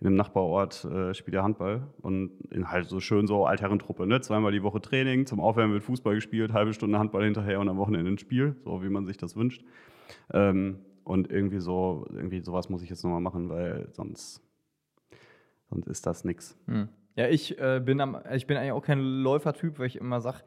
in 0.01 0.07
einem 0.07 0.15
Nachbarort, 0.15 0.85
äh, 0.85 1.13
spielt 1.13 1.35
er 1.35 1.43
Handball 1.43 1.87
und 2.01 2.31
in 2.51 2.69
halt 2.69 2.89
so 2.89 2.99
schön 2.99 3.25
so 3.25 3.45
Altherrentruppe, 3.45 4.05
ne? 4.05 4.19
Zweimal 4.21 4.51
die 4.51 4.61
Woche 4.61 4.81
Training, 4.81 5.25
zum 5.25 5.39
Aufwärmen 5.39 5.73
wird 5.73 5.83
Fußball 5.83 6.15
gespielt, 6.15 6.53
halbe 6.53 6.73
Stunde 6.73 6.99
Handball 6.99 7.23
hinterher 7.23 7.59
und 7.59 7.69
am 7.69 7.77
Wochenende 7.77 8.11
ein 8.11 8.17
Spiel, 8.17 8.55
so 8.65 8.83
wie 8.83 8.89
man 8.89 9.05
sich 9.05 9.17
das 9.17 9.35
wünscht. 9.37 9.63
Ähm, 10.33 10.79
und 11.03 11.29
irgendwie 11.29 11.59
so, 11.59 12.05
irgendwie 12.09 12.41
sowas 12.41 12.69
muss 12.69 12.81
ich 12.81 12.89
jetzt 12.89 13.03
nochmal 13.03 13.21
machen, 13.21 13.49
weil 13.49 13.89
sonst, 13.91 14.41
sonst 15.69 15.87
ist 15.87 16.05
das 16.05 16.23
nix. 16.23 16.57
Hm. 16.67 16.89
Ja, 17.15 17.27
ich, 17.27 17.59
äh, 17.59 17.81
bin 17.83 18.01
am, 18.01 18.17
ich 18.33 18.47
bin 18.47 18.57
eigentlich 18.57 18.71
auch 18.71 18.83
kein 18.83 18.99
Läufertyp, 18.99 19.77
weil 19.79 19.87
ich 19.87 19.97
immer 19.97 20.21
sage, 20.21 20.39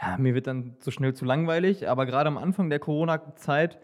ja, 0.00 0.16
mir 0.16 0.34
wird 0.34 0.46
dann 0.46 0.76
zu 0.78 0.90
schnell 0.90 1.14
zu 1.14 1.24
langweilig. 1.24 1.88
Aber 1.88 2.06
gerade 2.06 2.28
am 2.28 2.38
Anfang 2.38 2.70
der 2.70 2.78
Corona-Zeit 2.78 3.78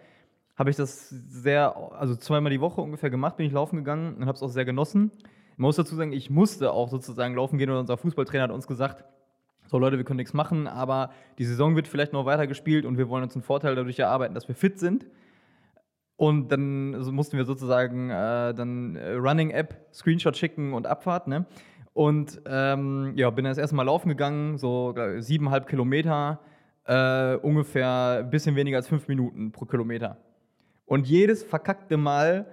habe 0.56 0.70
ich 0.70 0.76
das 0.76 1.08
sehr, 1.08 1.76
also 1.98 2.14
zweimal 2.14 2.50
die 2.50 2.60
Woche 2.60 2.80
ungefähr 2.80 3.10
gemacht, 3.10 3.36
bin 3.36 3.46
ich 3.46 3.52
laufen 3.52 3.76
gegangen 3.76 4.14
und 4.14 4.26
habe 4.26 4.36
es 4.36 4.42
auch 4.42 4.48
sehr 4.48 4.64
genossen. 4.64 5.10
Man 5.56 5.66
muss 5.66 5.76
dazu 5.76 5.96
sagen, 5.96 6.12
ich 6.12 6.30
musste 6.30 6.72
auch 6.72 6.88
sozusagen 6.88 7.34
laufen 7.34 7.58
gehen 7.58 7.70
und 7.70 7.76
unser 7.76 7.96
Fußballtrainer 7.96 8.44
hat 8.44 8.50
uns 8.50 8.66
gesagt, 8.66 9.04
so 9.66 9.78
Leute, 9.78 9.96
wir 9.96 10.04
können 10.04 10.18
nichts 10.18 10.34
machen, 10.34 10.66
aber 10.66 11.10
die 11.38 11.44
Saison 11.44 11.74
wird 11.74 11.88
vielleicht 11.88 12.12
noch 12.12 12.26
weiter 12.26 12.46
gespielt 12.46 12.84
und 12.84 12.98
wir 12.98 13.08
wollen 13.08 13.24
uns 13.24 13.34
einen 13.34 13.42
Vorteil 13.42 13.74
dadurch 13.74 13.98
erarbeiten, 13.98 14.34
dass 14.34 14.46
wir 14.46 14.54
fit 14.54 14.78
sind. 14.78 15.06
Und 16.16 16.52
dann 16.52 16.92
mussten 17.12 17.36
wir 17.36 17.44
sozusagen 17.44 18.10
äh, 18.10 18.54
dann 18.54 18.96
äh, 18.96 19.12
Running 19.14 19.50
App, 19.50 19.88
Screenshot 19.92 20.36
schicken 20.36 20.72
und 20.72 20.86
Abfahrt, 20.86 21.26
ne? 21.26 21.46
Und 21.92 22.40
ähm, 22.46 23.12
ja, 23.16 23.30
bin 23.30 23.44
das 23.44 23.58
erste 23.58 23.76
Mal 23.76 23.84
laufen 23.84 24.08
gegangen, 24.08 24.58
so 24.58 24.94
siebeneinhalb 25.18 25.68
Kilometer, 25.68 26.40
äh, 26.86 27.36
ungefähr 27.36 28.18
ein 28.20 28.30
bisschen 28.30 28.56
weniger 28.56 28.78
als 28.78 28.88
fünf 28.88 29.06
Minuten 29.06 29.52
pro 29.52 29.64
Kilometer. 29.64 30.18
Und 30.86 31.06
jedes 31.06 31.42
verkackte 31.44 31.96
Mal, 31.96 32.46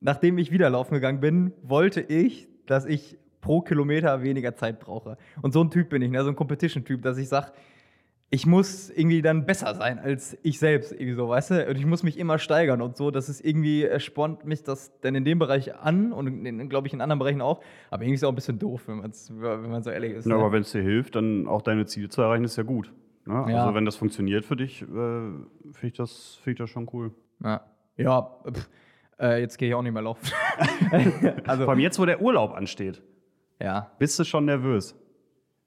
nachdem 0.00 0.36
ich 0.38 0.50
wieder 0.50 0.68
laufen 0.68 0.94
gegangen 0.94 1.20
bin, 1.20 1.52
wollte 1.62 2.00
ich, 2.00 2.48
dass 2.66 2.84
ich 2.84 3.18
pro 3.40 3.60
Kilometer 3.60 4.22
weniger 4.22 4.54
Zeit 4.54 4.80
brauche. 4.80 5.16
Und 5.42 5.52
so 5.52 5.62
ein 5.62 5.70
Typ 5.70 5.90
bin 5.90 6.02
ich, 6.02 6.10
ne? 6.10 6.22
so 6.22 6.30
ein 6.30 6.36
Competition-Typ, 6.36 7.02
dass 7.02 7.18
ich 7.18 7.28
sage, 7.28 7.52
ich 8.34 8.46
muss 8.46 8.88
irgendwie 8.88 9.20
dann 9.20 9.44
besser 9.44 9.74
sein 9.74 9.98
als 9.98 10.38
ich 10.42 10.58
selbst, 10.58 10.90
irgendwie 10.92 11.12
so, 11.12 11.28
weißt 11.28 11.50
du? 11.50 11.68
Und 11.68 11.76
ich 11.76 11.84
muss 11.84 12.02
mich 12.02 12.18
immer 12.18 12.38
steigern 12.38 12.80
und 12.80 12.96
so. 12.96 13.10
Das 13.10 13.28
ist 13.28 13.44
irgendwie, 13.44 13.84
äh, 13.84 14.00
spornt 14.00 14.46
mich 14.46 14.62
das 14.62 14.98
dann 15.02 15.14
in 15.14 15.26
dem 15.26 15.38
Bereich 15.38 15.74
an 15.76 16.12
und 16.12 16.68
glaube 16.70 16.86
ich 16.86 16.94
in 16.94 17.02
anderen 17.02 17.18
Bereichen 17.18 17.42
auch. 17.42 17.60
Aber 17.90 18.02
irgendwie 18.02 18.14
ist 18.14 18.20
es 18.22 18.24
auch 18.24 18.32
ein 18.32 18.34
bisschen 18.34 18.58
doof, 18.58 18.84
wenn, 18.86 19.02
wenn 19.02 19.70
man 19.70 19.82
so 19.82 19.90
ehrlich 19.90 20.12
ist. 20.12 20.24
Ja, 20.24 20.36
ne? 20.36 20.40
aber 20.42 20.50
wenn 20.50 20.62
es 20.62 20.72
dir 20.72 20.80
hilft, 20.80 21.14
dann 21.14 21.46
auch 21.46 21.60
deine 21.60 21.84
Ziele 21.84 22.08
zu 22.08 22.22
erreichen, 22.22 22.44
ist 22.44 22.56
ja 22.56 22.62
gut. 22.62 22.90
Ne? 23.26 23.34
Ja. 23.50 23.60
Also 23.64 23.74
wenn 23.74 23.84
das 23.84 23.96
funktioniert 23.96 24.46
für 24.46 24.56
dich, 24.56 24.80
äh, 24.80 24.86
finde 24.86 25.46
ich, 25.82 25.92
das- 25.92 26.38
find 26.42 26.54
ich 26.54 26.58
das 26.58 26.70
schon 26.70 26.88
cool. 26.94 27.12
Ja, 27.44 27.60
ja 27.98 28.30
pff, 28.50 28.68
äh, 29.20 29.40
jetzt 29.42 29.58
gehe 29.58 29.68
ich 29.68 29.74
auch 29.74 29.82
nicht 29.82 29.92
mehr 29.92 30.02
laufen. 30.02 30.26
also, 31.46 31.64
Vor 31.64 31.72
allem 31.74 31.80
jetzt, 31.80 31.98
wo 31.98 32.06
der 32.06 32.22
Urlaub 32.22 32.54
ansteht, 32.54 33.02
ja, 33.60 33.92
bist 33.98 34.18
du 34.18 34.24
schon 34.24 34.46
nervös. 34.46 34.96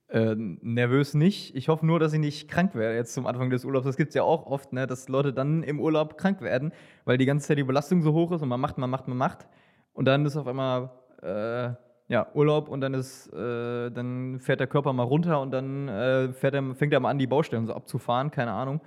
Äh, 0.09 0.35
nervös 0.35 1.13
nicht. 1.13 1.55
Ich 1.55 1.67
hoffe 1.67 1.85
nur, 1.85 1.99
dass 1.99 2.13
ich 2.13 2.19
nicht 2.19 2.47
krank 2.49 2.75
werde 2.75 2.95
jetzt 2.95 3.13
zum 3.13 3.25
Anfang 3.25 3.49
des 3.49 3.65
Urlaubs. 3.65 3.85
Das 3.85 3.97
gibt 3.97 4.09
es 4.09 4.15
ja 4.15 4.23
auch 4.23 4.45
oft, 4.45 4.73
ne, 4.73 4.87
dass 4.87 5.09
Leute 5.09 5.33
dann 5.33 5.63
im 5.63 5.79
Urlaub 5.79 6.17
krank 6.17 6.41
werden, 6.41 6.73
weil 7.05 7.17
die 7.17 7.25
ganze 7.25 7.47
Zeit 7.47 7.57
die 7.57 7.63
Belastung 7.63 8.01
so 8.01 8.13
hoch 8.13 8.31
ist 8.31 8.41
und 8.41 8.49
man 8.49 8.59
macht, 8.59 8.77
man 8.77 8.89
macht, 8.89 9.07
man 9.07 9.17
macht. 9.17 9.47
Und 9.93 10.05
dann 10.05 10.25
ist 10.25 10.35
auf 10.35 10.47
einmal 10.47 10.91
äh, 11.21 11.73
ja, 12.07 12.27
Urlaub 12.33 12.69
und 12.69 12.81
dann 12.81 12.93
ist, 12.93 13.33
äh, 13.33 13.89
dann 13.89 14.39
fährt 14.39 14.59
der 14.59 14.67
Körper 14.67 14.93
mal 14.93 15.03
runter 15.03 15.41
und 15.41 15.51
dann 15.51 15.87
äh, 15.87 16.25
er, 16.25 16.75
fängt 16.75 16.93
er 16.93 16.99
mal 16.99 17.09
an, 17.09 17.17
die 17.17 17.27
Baustellen 17.27 17.65
so 17.65 17.73
abzufahren, 17.73 18.29
keine 18.29 18.51
Ahnung. 18.51 18.81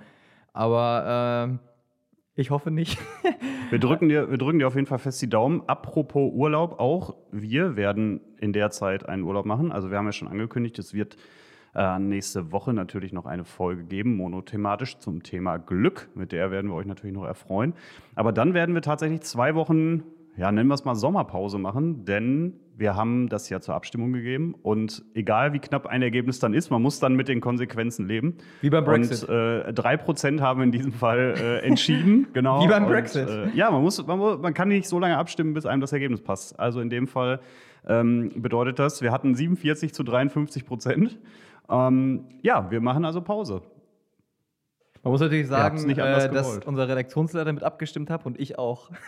Aber 0.53 1.49
äh, 1.51 1.68
ich 2.35 2.51
hoffe 2.51 2.71
nicht. 2.71 2.97
Wir 3.69 3.77
drücken, 3.77 4.09
dir, 4.09 4.31
wir 4.31 4.37
drücken 4.39 4.57
dir 4.57 4.65
auf 4.67 4.73
jeden 4.73 4.87
Fall 4.87 4.97
fest 4.97 5.21
die 5.21 5.29
Daumen. 5.29 5.61
Apropos 5.67 6.31
Urlaub, 6.33 6.79
auch 6.79 7.15
wir 7.31 7.75
werden 7.75 8.19
in 8.39 8.51
der 8.51 8.71
Zeit 8.71 9.07
einen 9.07 9.21
Urlaub 9.21 9.45
machen. 9.45 9.71
Also 9.71 9.91
wir 9.91 9.97
haben 9.99 10.07
ja 10.07 10.11
schon 10.11 10.27
angekündigt, 10.27 10.79
es 10.79 10.93
wird 10.93 11.17
äh, 11.75 11.99
nächste 11.99 12.51
Woche 12.51 12.73
natürlich 12.73 13.13
noch 13.13 13.25
eine 13.25 13.45
Folge 13.45 13.83
geben, 13.83 14.15
monothematisch 14.15 14.97
zum 14.97 15.21
Thema 15.21 15.57
Glück. 15.57 16.09
Mit 16.15 16.31
der 16.31 16.49
werden 16.49 16.71
wir 16.71 16.75
euch 16.75 16.87
natürlich 16.87 17.15
noch 17.15 17.25
erfreuen. 17.25 17.73
Aber 18.15 18.31
dann 18.31 18.53
werden 18.53 18.73
wir 18.73 18.81
tatsächlich 18.81 19.21
zwei 19.21 19.53
Wochen, 19.53 20.03
ja, 20.39 20.53
nennen 20.53 20.69
wir 20.69 20.73
es 20.73 20.85
mal 20.85 20.95
Sommerpause 20.95 21.57
machen, 21.57 22.05
denn 22.05 22.53
wir 22.77 22.95
haben 22.95 23.27
das 23.27 23.49
ja 23.49 23.59
zur 23.59 23.75
Abstimmung 23.75 24.13
gegeben. 24.13 24.55
Und 24.63 25.03
egal 25.13 25.51
wie 25.51 25.59
knapp 25.59 25.85
ein 25.85 26.01
Ergebnis 26.01 26.39
dann 26.39 26.53
ist, 26.53 26.69
man 26.69 26.81
muss 26.81 27.01
dann 27.01 27.15
mit 27.15 27.27
den 27.27 27.41
Konsequenzen 27.41 28.07
leben. 28.07 28.37
Wie 28.61 28.69
beim 28.69 28.85
Brexit. 28.85 29.27
Und 29.27 29.35
äh, 29.35 29.73
3% 29.73 30.39
haben 30.39 30.61
in 30.61 30.71
diesem 30.71 30.93
Fall 30.93 31.35
äh, 31.37 31.67
entschieden. 31.67 32.27
genau. 32.33 32.63
Wie 32.63 32.69
beim 32.69 32.85
Und, 32.85 32.89
Brexit. 32.89 33.27
Äh, 33.27 33.49
ja, 33.49 33.69
man, 33.69 33.81
muss, 33.81 34.07
man, 34.07 34.17
man 34.39 34.53
kann 34.53 34.69
nicht 34.69 34.87
so 34.87 34.97
lange 34.97 35.17
abstimmen, 35.17 35.53
bis 35.53 35.65
einem 35.65 35.81
das 35.81 35.91
Ergebnis 35.91 36.21
passt. 36.21 36.57
Also 36.57 36.79
in 36.79 36.89
dem 36.89 37.07
Fall 37.07 37.41
ähm, 37.85 38.31
bedeutet 38.37 38.79
das, 38.79 39.01
wir 39.01 39.11
hatten 39.11 39.35
47 39.35 39.93
zu 39.93 40.03
53 40.03 40.65
Prozent. 40.65 41.19
Ähm, 41.69 42.23
ja, 42.43 42.71
wir 42.71 42.79
machen 42.79 43.03
also 43.03 43.19
Pause. 43.19 43.61
Man 45.03 45.11
muss 45.11 45.21
natürlich 45.21 45.47
sagen, 45.47 45.89
äh, 45.89 46.29
dass 46.29 46.59
unser 46.65 46.87
Redaktionsleiter 46.89 47.53
mit 47.53 47.63
abgestimmt 47.63 48.09
hat 48.09 48.25
und 48.25 48.39
ich 48.39 48.59
auch. 48.59 48.91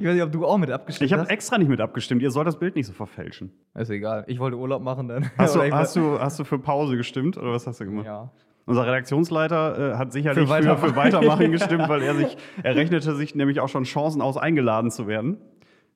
ich 0.00 0.04
weiß 0.04 0.14
nicht, 0.14 0.22
ob 0.22 0.32
du 0.32 0.46
auch 0.46 0.56
mit 0.56 0.70
abgestimmt 0.70 1.06
Ich 1.06 1.12
habe 1.12 1.22
hast. 1.22 1.30
extra 1.30 1.58
nicht 1.58 1.68
mit 1.68 1.80
abgestimmt. 1.80 2.22
Ihr 2.22 2.30
sollt 2.30 2.46
das 2.46 2.58
Bild 2.58 2.74
nicht 2.74 2.86
so 2.86 2.94
verfälschen. 2.94 3.52
Ist 3.74 3.90
egal. 3.90 4.24
Ich 4.28 4.38
wollte 4.38 4.56
Urlaub 4.56 4.82
machen 4.82 5.08
dann. 5.08 5.30
Hast 5.36 5.54
du, 5.54 5.60
ich 5.62 5.72
hast, 5.72 5.94
du, 5.94 6.18
hast 6.18 6.38
du 6.38 6.44
für 6.44 6.58
Pause 6.58 6.96
gestimmt 6.96 7.36
oder 7.36 7.52
was 7.52 7.66
hast 7.66 7.80
du 7.80 7.84
gemacht? 7.84 8.06
Ja. 8.06 8.30
Unser 8.64 8.86
Redaktionsleiter 8.86 9.92
äh, 9.92 9.96
hat 9.96 10.12
sicherlich 10.12 10.38
Für 10.38 10.46
für, 10.46 10.50
Weitermachen. 10.50 10.88
für 10.88 10.96
Weitermachen 10.96 11.52
gestimmt, 11.52 11.88
weil 11.88 12.02
er 12.02 12.14
sich, 12.16 12.36
er 12.62 12.74
rechnete 12.74 13.14
sich 13.14 13.34
nämlich 13.34 13.60
auch 13.60 13.68
schon 13.68 13.84
Chancen 13.84 14.22
aus, 14.22 14.36
eingeladen 14.36 14.90
zu 14.90 15.06
werden. 15.06 15.36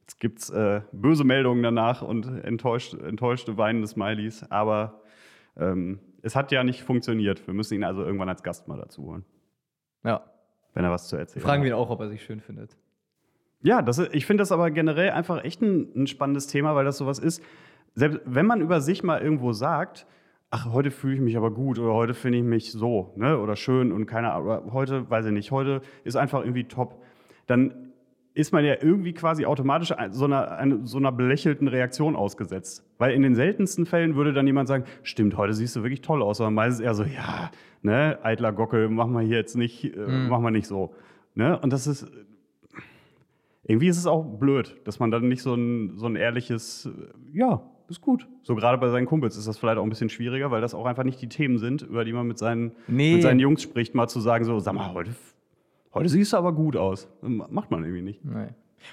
Jetzt 0.03 0.20
gibt 0.20 0.38
es 0.40 0.50
äh, 0.50 0.83
böse 0.92 1.24
Meldungen 1.24 1.62
danach 1.62 2.03
und 2.03 2.26
enttäuscht, 2.44 2.94
enttäuschte 2.94 3.57
weinende 3.57 3.88
Smileys, 3.88 4.44
aber 4.50 5.00
ähm, 5.57 5.98
es 6.22 6.37
hat 6.37 6.52
ja 6.52 6.64
nicht 6.64 6.83
funktioniert. 6.83 7.46
Wir 7.46 7.54
müssen 7.54 7.74
ihn 7.74 7.85
also 7.85 8.02
irgendwann 8.04 8.28
als 8.28 8.42
Gast 8.42 8.68
mal 8.68 8.78
dazu 8.78 9.04
holen, 9.04 9.24
ja. 10.04 10.22
wenn 10.74 10.85
er 10.85 10.90
was 10.90 11.09
zu 11.09 11.16
erzählen 11.16 11.42
Fragen 11.44 11.61
hat. 11.62 11.64
wir 11.64 11.70
ihn 11.72 11.78
auch, 11.78 11.90
ob 11.90 12.00
er 12.00 12.09
sich 12.09 12.22
schön 12.22 12.40
findet. 12.40 12.76
Ja, 13.62 13.83
das, 13.83 13.98
ist- 13.98 14.14
ich 14.14 14.26
finde 14.26 14.42
das 14.42 14.52
aber 14.52 14.70
generell 14.70 15.11
einfach 15.11 15.44
echt 15.44 15.61
ein, 15.62 15.90
ein 15.94 16.06
spannendes 16.06 16.46
Thema, 16.46 16.74
weil 16.74 16.85
das 16.85 16.96
sowas 16.98 17.18
ist. 17.18 17.42
Selbst 17.94 18.20
wenn 18.24 18.46
man 18.46 18.61
über 18.61 18.80
sich 18.80 19.02
mal 19.02 19.20
irgendwo 19.20 19.52
sagt, 19.52 20.06
ach, 20.50 20.72
heute 20.72 20.90
fühle 20.90 21.14
ich 21.14 21.20
mich 21.20 21.37
aber 21.37 21.50
gut 21.50 21.78
oder 21.78 21.92
heute 21.92 22.14
finde 22.14 22.38
ich 22.38 22.44
mich 22.44 22.72
so, 22.72 23.12
ne, 23.16 23.38
oder 23.38 23.56
schön 23.56 23.92
und 23.92 24.06
keine 24.06 24.33
Ahnung, 24.33 24.46
oder 24.46 24.72
heute, 24.72 25.09
weiß 25.11 25.26
ich 25.26 25.33
nicht, 25.33 25.50
heute 25.50 25.83
ist 26.04 26.16
einfach 26.16 26.40
irgendwie 26.40 26.64
top, 26.64 27.02
dann 27.46 27.89
ist 28.33 28.53
man 28.53 28.64
ja 28.64 28.77
irgendwie 28.81 29.12
quasi 29.12 29.45
automatisch 29.45 29.93
so 30.11 30.25
einer, 30.25 30.53
eine, 30.53 30.87
so 30.87 30.99
einer 30.99 31.12
belächelten 31.12 31.69
Reaktion 31.69 32.14
ausgesetzt. 32.16 32.85
Weil 32.99 33.12
in 33.12 33.23
den 33.23 33.35
seltensten 33.35 33.87
Fällen 33.87 34.14
würde 34.14 34.33
dann 34.33 34.47
jemand 34.47 34.69
sagen, 34.69 34.85
stimmt, 35.03 35.37
heute 35.37 35.53
siehst 35.53 35.75
du 35.77 35.83
wirklich 35.83 36.01
toll 36.01 36.23
aus, 36.23 36.38
sondern 36.38 36.55
meistens 36.55 36.85
eher 36.85 36.95
so, 36.95 37.05
ja, 37.05 37.51
ne, 37.83 38.19
eitler 38.23 38.53
Gockel, 38.53 38.88
mach 38.88 39.07
mal 39.07 39.25
hier 39.25 39.37
jetzt 39.38 39.57
nicht, 39.57 39.85
äh, 39.85 40.07
mach 40.29 40.40
mal 40.40 40.51
nicht 40.51 40.66
so. 40.66 40.95
Ne? 41.35 41.59
Und 41.59 41.73
das 41.73 41.87
ist, 41.87 42.11
irgendwie 43.64 43.88
ist 43.88 43.99
es 43.99 44.07
auch 44.07 44.25
blöd, 44.25 44.81
dass 44.85 44.99
man 44.99 45.11
dann 45.11 45.29
nicht 45.29 45.43
so 45.43 45.55
ein, 45.55 45.97
so 45.97 46.07
ein 46.07 46.16
ehrliches, 46.16 46.88
ja, 47.33 47.62
ist 47.88 48.01
gut. 48.01 48.29
So 48.43 48.55
gerade 48.55 48.79
bei 48.79 48.88
seinen 48.88 49.07
Kumpels 49.07 49.37
ist 49.37 49.49
das 49.49 49.59
vielleicht 49.59 49.79
auch 49.79 49.83
ein 49.83 49.88
bisschen 49.88 50.09
schwieriger, 50.09 50.51
weil 50.53 50.61
das 50.61 50.75
auch 50.75 50.87
einfach 50.87 51.05
nicht 51.05 51.21
die 51.21 51.29
Themen 51.29 51.59
sind, 51.59 51.83
über 51.83 52.05
die 52.05 52.12
man 52.12 52.27
mit 52.27 52.38
seinen, 52.38 52.73
Nee. 52.87 53.14
mit 53.14 53.23
seinen 53.23 53.40
Jungs 53.40 53.62
spricht, 53.62 53.95
mal 53.95 54.07
zu 54.09 54.21
sagen, 54.21 54.45
so, 54.45 54.59
sag 54.61 54.75
mal, 54.75 54.93
heute, 54.95 55.11
heute 55.94 56.09
siehst 56.09 56.33
du 56.33 56.37
aber 56.37 56.53
gut 56.53 56.76
aus. 56.76 57.09
Macht 57.22 57.70
man 57.70 57.85
irgendwie 57.85 58.03
nicht. 58.03 58.24
Nee. 58.24 58.48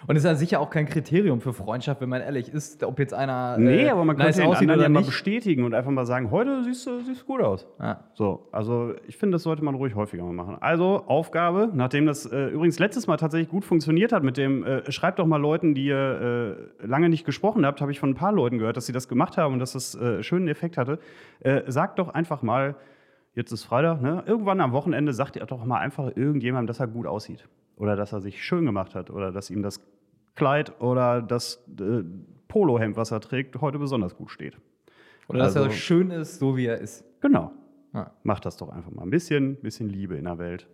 Und 0.06 0.16
es 0.16 0.24
ist 0.24 0.28
ja 0.28 0.36
sicher 0.36 0.60
auch 0.60 0.70
kein 0.70 0.86
Kriterium 0.86 1.42
für 1.42 1.54
Freundschaft, 1.54 2.02
wenn 2.02 2.10
man 2.10 2.22
ehrlich 2.22 2.50
ist, 2.50 2.84
ob 2.84 3.00
jetzt 3.00 3.14
einer. 3.14 3.58
Nee, 3.58 3.86
äh, 3.86 3.90
aber 3.90 4.06
man 4.06 4.18
nice 4.18 4.36
könnte 4.36 4.42
den 4.42 4.50
aussieht 4.50 4.70
anderen 4.70 4.94
ja 4.94 5.00
mal 5.00 5.06
bestätigen 5.06 5.64
und 5.64 5.74
einfach 5.74 5.92
mal 5.92 6.06
sagen, 6.06 6.32
heute 6.32 6.64
siehst 6.64 6.86
du, 6.88 7.00
siehst 7.02 7.22
du 7.22 7.26
gut 7.26 7.42
aus. 7.42 7.68
Ja. 7.80 8.04
So, 8.14 8.48
also 8.52 8.94
ich 9.08 9.18
finde, 9.18 9.36
das 9.36 9.44
sollte 9.44 9.64
man 9.64 9.76
ruhig 9.76 9.96
häufiger 9.96 10.24
mal 10.24 10.34
machen. 10.34 10.58
Also 10.60 11.04
Aufgabe, 11.08 11.70
nachdem 11.74 12.06
das 12.06 12.26
äh, 12.26 12.48
übrigens 12.48 12.80
letztes 12.80 13.08
Mal 13.08 13.18
tatsächlich 13.18 13.50
gut 13.50 13.66
funktioniert 13.66 14.12
hat 14.12 14.24
mit 14.24 14.38
dem, 14.38 14.64
äh, 14.64 14.92
schreibt 14.92 15.20
doch 15.20 15.26
mal 15.26 15.42
Leuten, 15.42 15.74
die 15.74 15.86
ihr 15.86 16.58
äh, 16.82 16.86
lange 16.86 17.10
nicht 17.10 17.26
gesprochen 17.26 17.66
habt, 17.66 17.82
habe 17.82 17.92
ich 17.92 18.00
von 18.00 18.10
ein 18.10 18.16
paar 18.16 18.32
Leuten 18.34 18.58
gehört, 18.58 18.78
dass 18.78 18.86
sie 18.86 18.94
das 18.94 19.08
gemacht 19.08 19.38
haben 19.38 19.54
und 19.54 19.60
dass 19.60 19.74
das 19.74 19.96
äh, 19.96 20.22
schönen 20.22 20.48
Effekt 20.48 20.78
hatte. 20.78 21.00
Äh, 21.40 21.62
sagt 21.68 22.00
doch 22.00 22.10
einfach 22.10 22.42
mal, 22.42 22.76
jetzt 23.38 23.52
ist 23.52 23.64
Freitag, 23.64 24.02
ne? 24.02 24.24
irgendwann 24.26 24.60
am 24.60 24.72
Wochenende 24.74 25.14
sagt 25.14 25.36
ihr 25.36 25.46
doch 25.46 25.64
mal 25.64 25.78
einfach 25.78 26.12
irgendjemandem, 26.16 26.68
dass 26.68 26.80
er 26.80 26.88
gut 26.88 27.06
aussieht. 27.06 27.48
Oder 27.78 27.96
dass 27.96 28.12
er 28.12 28.20
sich 28.20 28.44
schön 28.44 28.66
gemacht 28.66 28.96
hat 28.96 29.12
oder 29.12 29.32
dass 29.32 29.52
ihm 29.52 29.62
das 29.62 29.80
Kleid 30.36 30.82
oder 30.82 31.22
das 31.22 31.64
äh, 31.80 32.02
Polohemd, 32.48 32.98
was 32.98 33.12
er 33.12 33.20
trägt, 33.22 33.62
heute 33.62 33.78
besonders 33.78 34.16
gut 34.16 34.32
steht. 34.32 34.58
Oder 35.28 35.40
dass 35.40 35.56
Also- 35.56 35.70
er 35.70 35.72
schön 35.74 36.10
ist, 36.10 36.40
so 36.40 36.58
wie 36.58 36.66
er 36.66 36.80
ist. 36.80 37.06
Genau. 37.22 37.52
Ja. 37.94 38.12
Macht 38.24 38.46
das 38.46 38.58
doch 38.58 38.70
einfach 38.70 38.92
mal. 38.92 39.04
Ein 39.04 39.12
bisschen, 39.12 39.56
bisschen 39.58 39.90
Liebe 39.90 40.16
in 40.18 40.26
der 40.26 40.40
Welt. 40.40 40.68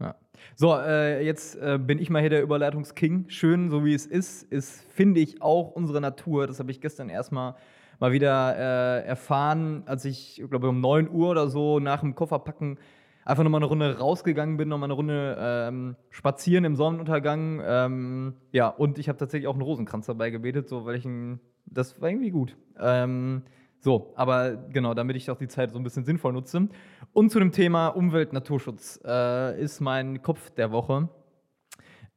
Ja. 0.00 0.14
So, 0.54 0.74
äh, 0.76 1.24
jetzt 1.24 1.56
äh, 1.56 1.78
bin 1.78 1.98
ich 1.98 2.08
mal 2.10 2.20
hier 2.20 2.30
der 2.30 2.42
Überleitungsking. 2.42 3.26
Schön, 3.28 3.70
so 3.70 3.84
wie 3.84 3.94
es 3.94 4.06
ist, 4.06 4.42
ist, 4.50 4.82
finde 4.92 5.20
ich, 5.20 5.40
auch 5.42 5.72
unsere 5.72 6.00
Natur. 6.00 6.46
Das 6.46 6.60
habe 6.60 6.70
ich 6.70 6.80
gestern 6.80 7.08
erstmal 7.08 7.54
mal 7.98 8.12
wieder 8.12 8.56
äh, 8.56 9.06
erfahren, 9.06 9.82
als 9.86 10.04
ich, 10.04 10.42
glaube, 10.48 10.68
um 10.68 10.80
9 10.80 11.08
Uhr 11.10 11.30
oder 11.30 11.48
so 11.48 11.80
nach 11.80 12.00
dem 12.00 12.14
Kofferpacken 12.14 12.78
einfach 13.24 13.42
nochmal 13.42 13.60
eine 13.60 13.66
Runde 13.66 13.98
rausgegangen 13.98 14.56
bin, 14.56 14.68
nochmal 14.68 14.86
eine 14.86 14.94
Runde 14.94 15.36
ähm, 15.38 15.96
spazieren 16.10 16.64
im 16.64 16.76
Sonnenuntergang. 16.76 17.60
Ähm, 17.64 18.34
ja, 18.52 18.68
und 18.68 18.98
ich 18.98 19.08
habe 19.08 19.18
tatsächlich 19.18 19.48
auch 19.48 19.54
einen 19.54 19.62
Rosenkranz 19.62 20.06
dabei 20.06 20.30
gebetet, 20.30 20.68
so, 20.68 20.86
weil 20.86 20.96
ich 20.96 21.04
ein, 21.04 21.40
das 21.66 22.00
war 22.00 22.08
irgendwie 22.08 22.30
gut. 22.30 22.56
Ähm, 22.78 23.42
so, 23.80 24.12
aber 24.16 24.56
genau, 24.56 24.94
damit 24.94 25.16
ich 25.16 25.30
auch 25.30 25.38
die 25.38 25.48
Zeit 25.48 25.72
so 25.72 25.78
ein 25.78 25.82
bisschen 25.82 26.04
sinnvoll 26.04 26.32
nutze. 26.32 26.68
Und 27.12 27.30
zu 27.30 27.38
dem 27.38 27.52
Thema 27.52 27.88
Umwelt, 27.88 28.32
Naturschutz 28.32 29.00
äh, 29.04 29.60
ist 29.60 29.80
mein 29.80 30.22
Kopf 30.22 30.50
der 30.50 30.70
Woche. 30.70 31.08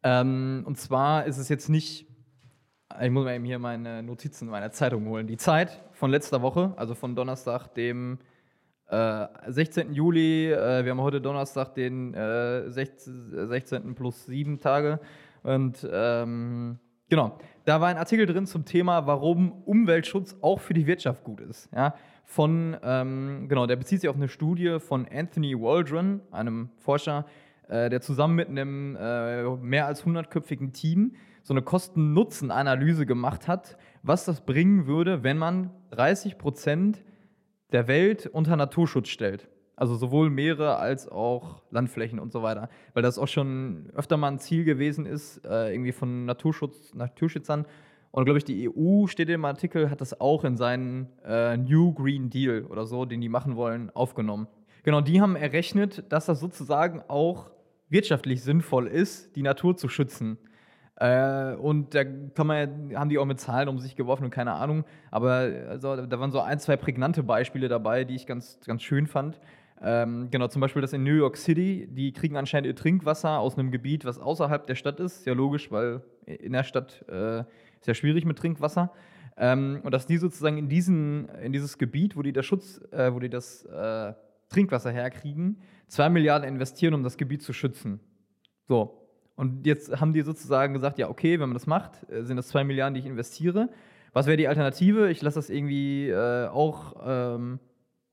Ähm, 0.03 0.63
und 0.65 0.77
zwar 0.77 1.25
ist 1.25 1.37
es 1.37 1.49
jetzt 1.49 1.69
nicht, 1.69 2.07
ich 3.01 3.11
muss 3.11 3.23
mal 3.23 3.35
eben 3.35 3.45
hier 3.45 3.59
meine 3.59 4.03
Notizen 4.03 4.49
meiner 4.49 4.71
Zeitung 4.71 5.07
holen. 5.07 5.27
Die 5.27 5.37
Zeit 5.37 5.83
von 5.93 6.09
letzter 6.09 6.41
Woche, 6.41 6.73
also 6.75 6.95
von 6.95 7.15
Donnerstag, 7.15 7.67
dem 7.75 8.17
äh, 8.87 9.27
16. 9.47 9.93
Juli. 9.93 10.51
Äh, 10.51 10.83
wir 10.83 10.91
haben 10.91 11.01
heute 11.01 11.21
Donnerstag, 11.21 11.75
den 11.75 12.13
äh, 12.13 12.69
16, 12.69 13.47
16. 13.47 13.95
plus 13.95 14.25
sieben 14.25 14.59
Tage. 14.59 14.99
Und 15.43 15.87
ähm, 15.89 16.79
genau, 17.09 17.37
da 17.65 17.79
war 17.79 17.89
ein 17.89 17.97
Artikel 17.97 18.25
drin 18.25 18.47
zum 18.47 18.65
Thema, 18.65 19.05
warum 19.05 19.51
Umweltschutz 19.63 20.35
auch 20.41 20.59
für 20.59 20.73
die 20.73 20.87
Wirtschaft 20.87 21.23
gut 21.23 21.41
ist. 21.41 21.69
Ja? 21.73 21.95
Von, 22.25 22.75
ähm, 22.83 23.45
genau, 23.47 23.67
der 23.67 23.75
bezieht 23.75 24.01
sich 24.01 24.09
auf 24.09 24.15
eine 24.15 24.27
Studie 24.27 24.79
von 24.79 25.07
Anthony 25.07 25.55
Waldron, 25.59 26.21
einem 26.31 26.69
Forscher, 26.77 27.25
äh, 27.69 27.89
der 27.89 28.01
zusammen 28.01 28.35
mit 28.35 28.49
einem 28.49 28.97
äh, 28.99 29.43
mehr 29.57 29.85
als 29.85 30.03
100-köpfigen 30.03 30.73
Team 30.73 31.13
so 31.49 31.53
eine 31.55 31.63
Kosten-Nutzen-Analyse 31.63 33.07
gemacht 33.07 33.47
hat, 33.47 33.79
was 34.03 34.23
das 34.23 34.41
bringen 34.41 34.85
würde, 34.85 35.23
wenn 35.23 35.39
man 35.39 35.71
30 35.89 36.37
Prozent 36.37 37.03
der 37.71 37.87
Welt 37.87 38.27
unter 38.27 38.55
Naturschutz 38.55 39.07
stellt. 39.07 39.49
Also 39.75 39.95
sowohl 39.95 40.29
Meere 40.29 40.75
als 40.75 41.09
auch 41.09 41.63
Landflächen 41.71 42.19
und 42.19 42.31
so 42.31 42.43
weiter. 42.43 42.69
Weil 42.93 43.01
das 43.01 43.17
auch 43.17 43.27
schon 43.27 43.89
öfter 43.95 44.15
mal 44.15 44.27
ein 44.27 44.37
Ziel 44.37 44.63
gewesen 44.63 45.07
ist, 45.07 45.43
äh, 45.43 45.73
irgendwie 45.73 45.91
von 45.91 46.25
Naturschutz, 46.25 46.93
Naturschützern. 46.93 47.65
Und 48.11 48.25
glaube 48.25 48.37
ich, 48.37 48.45
die 48.45 48.69
EU 48.69 49.07
steht 49.07 49.29
im 49.29 49.43
Artikel, 49.43 49.89
hat 49.89 50.01
das 50.01 50.21
auch 50.21 50.43
in 50.43 50.55
seinen 50.55 51.07
äh, 51.25 51.57
New 51.57 51.95
Green 51.95 52.29
Deal 52.29 52.63
oder 52.65 52.85
so, 52.85 53.05
den 53.05 53.21
die 53.21 53.29
machen 53.29 53.55
wollen, 53.55 53.89
aufgenommen. 53.95 54.47
Genau, 54.83 55.01
die 55.01 55.19
haben 55.19 55.35
errechnet, 55.35 56.03
dass 56.09 56.27
das 56.27 56.41
sozusagen 56.41 57.01
auch 57.07 57.49
wirtschaftlich 57.89 58.43
sinnvoll 58.43 58.85
ist, 58.85 59.35
die 59.35 59.41
Natur 59.41 59.75
zu 59.75 59.89
schützen. 59.89 60.37
Äh, 60.99 61.55
und 61.55 61.95
da 61.95 62.03
kann 62.03 62.47
man, 62.47 62.91
haben 62.93 63.09
die 63.09 63.17
auch 63.17 63.25
mit 63.25 63.39
Zahlen 63.39 63.69
um 63.69 63.79
sich 63.79 63.95
geworfen 63.95 64.25
und 64.25 64.31
keine 64.31 64.53
Ahnung. 64.53 64.83
Aber 65.11 65.49
also, 65.69 66.05
da 66.05 66.19
waren 66.19 66.31
so 66.31 66.41
ein, 66.41 66.59
zwei 66.59 66.75
prägnante 66.75 67.23
Beispiele 67.23 67.69
dabei, 67.69 68.03
die 68.03 68.15
ich 68.15 68.27
ganz, 68.27 68.59
ganz 68.65 68.83
schön 68.83 69.07
fand. 69.07 69.39
Ähm, 69.81 70.27
genau, 70.29 70.49
zum 70.49 70.59
Beispiel 70.59 70.81
das 70.81 70.91
in 70.91 71.03
New 71.03 71.15
York 71.15 71.37
City, 71.37 71.87
die 71.89 72.11
kriegen 72.11 72.35
anscheinend 72.35 72.67
ihr 72.67 72.75
Trinkwasser 72.75 73.39
aus 73.39 73.57
einem 73.57 73.71
Gebiet, 73.71 74.03
was 74.03 74.19
außerhalb 74.19 74.67
der 74.67 74.75
Stadt 74.75 74.99
ist. 74.99 75.25
Ja, 75.25 75.33
logisch, 75.33 75.71
weil 75.71 76.01
in 76.25 76.51
der 76.51 76.63
Stadt 76.63 77.05
äh, 77.07 77.39
ist 77.39 77.87
ja 77.87 77.93
schwierig 77.93 78.25
mit 78.25 78.37
Trinkwasser. 78.37 78.91
Ähm, 79.37 79.79
und 79.83 79.93
dass 79.93 80.05
die 80.05 80.17
sozusagen 80.17 80.57
in, 80.57 80.67
diesen, 80.67 81.29
in 81.41 81.53
dieses 81.53 81.77
Gebiet, 81.77 82.17
wo 82.17 82.21
die 82.21 82.33
das 82.33 82.45
Schutz, 82.45 82.81
äh, 82.91 83.13
wo 83.13 83.19
die 83.19 83.29
das 83.29 83.63
äh, 83.63 84.13
Trinkwasser 84.49 84.91
herkriegen, 84.91 85.61
zwei 85.87 86.09
Milliarden 86.09 86.45
investieren, 86.45 86.93
um 86.93 87.03
das 87.03 87.15
Gebiet 87.15 87.41
zu 87.41 87.53
schützen. 87.53 88.01
So. 88.67 89.08
Und 89.39 89.65
jetzt 89.65 90.01
haben 90.01 90.11
die 90.11 90.21
sozusagen 90.21 90.73
gesagt, 90.73 90.97
ja, 90.99 91.07
okay, 91.07 91.39
wenn 91.39 91.47
man 91.47 91.53
das 91.53 91.65
macht, 91.65 92.05
äh, 92.11 92.23
sind 92.23 92.35
das 92.35 92.49
zwei 92.49 92.65
Milliarden, 92.65 92.93
die 92.93 92.99
ich 92.99 93.05
investiere. 93.05 93.69
Was 94.11 94.27
wäre 94.27 94.35
die 94.35 94.49
Alternative? 94.49 95.09
Ich 95.09 95.21
lasse 95.21 95.35
das 95.35 95.49
irgendwie 95.49 96.09
äh, 96.09 96.47
auch, 96.47 96.97
ähm, 97.05 97.61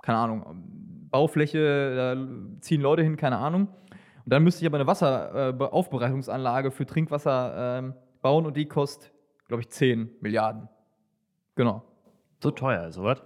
keine 0.02 0.18
Ahnung, 0.18 1.08
Baufläche, 1.10 1.96
da 1.96 2.60
ziehen 2.60 2.80
Leute 2.80 3.02
hin, 3.02 3.16
keine 3.16 3.38
Ahnung. 3.38 3.62
Und 3.62 4.32
dann 4.32 4.44
müsste 4.44 4.62
ich 4.62 4.68
aber 4.68 4.76
eine 4.76 4.86
Wasseraufbereitungsanlage 4.86 6.70
für 6.70 6.86
Trinkwasser 6.86 7.78
ähm, 7.78 7.94
bauen 8.22 8.46
und 8.46 8.56
die 8.56 8.66
kostet, 8.66 9.10
glaube 9.48 9.62
ich, 9.62 9.70
10 9.70 10.08
Milliarden. 10.20 10.68
Genau. 11.56 11.82
So 12.40 12.52
teuer 12.52 12.86
ist, 12.86 12.98
oder? 12.98 13.16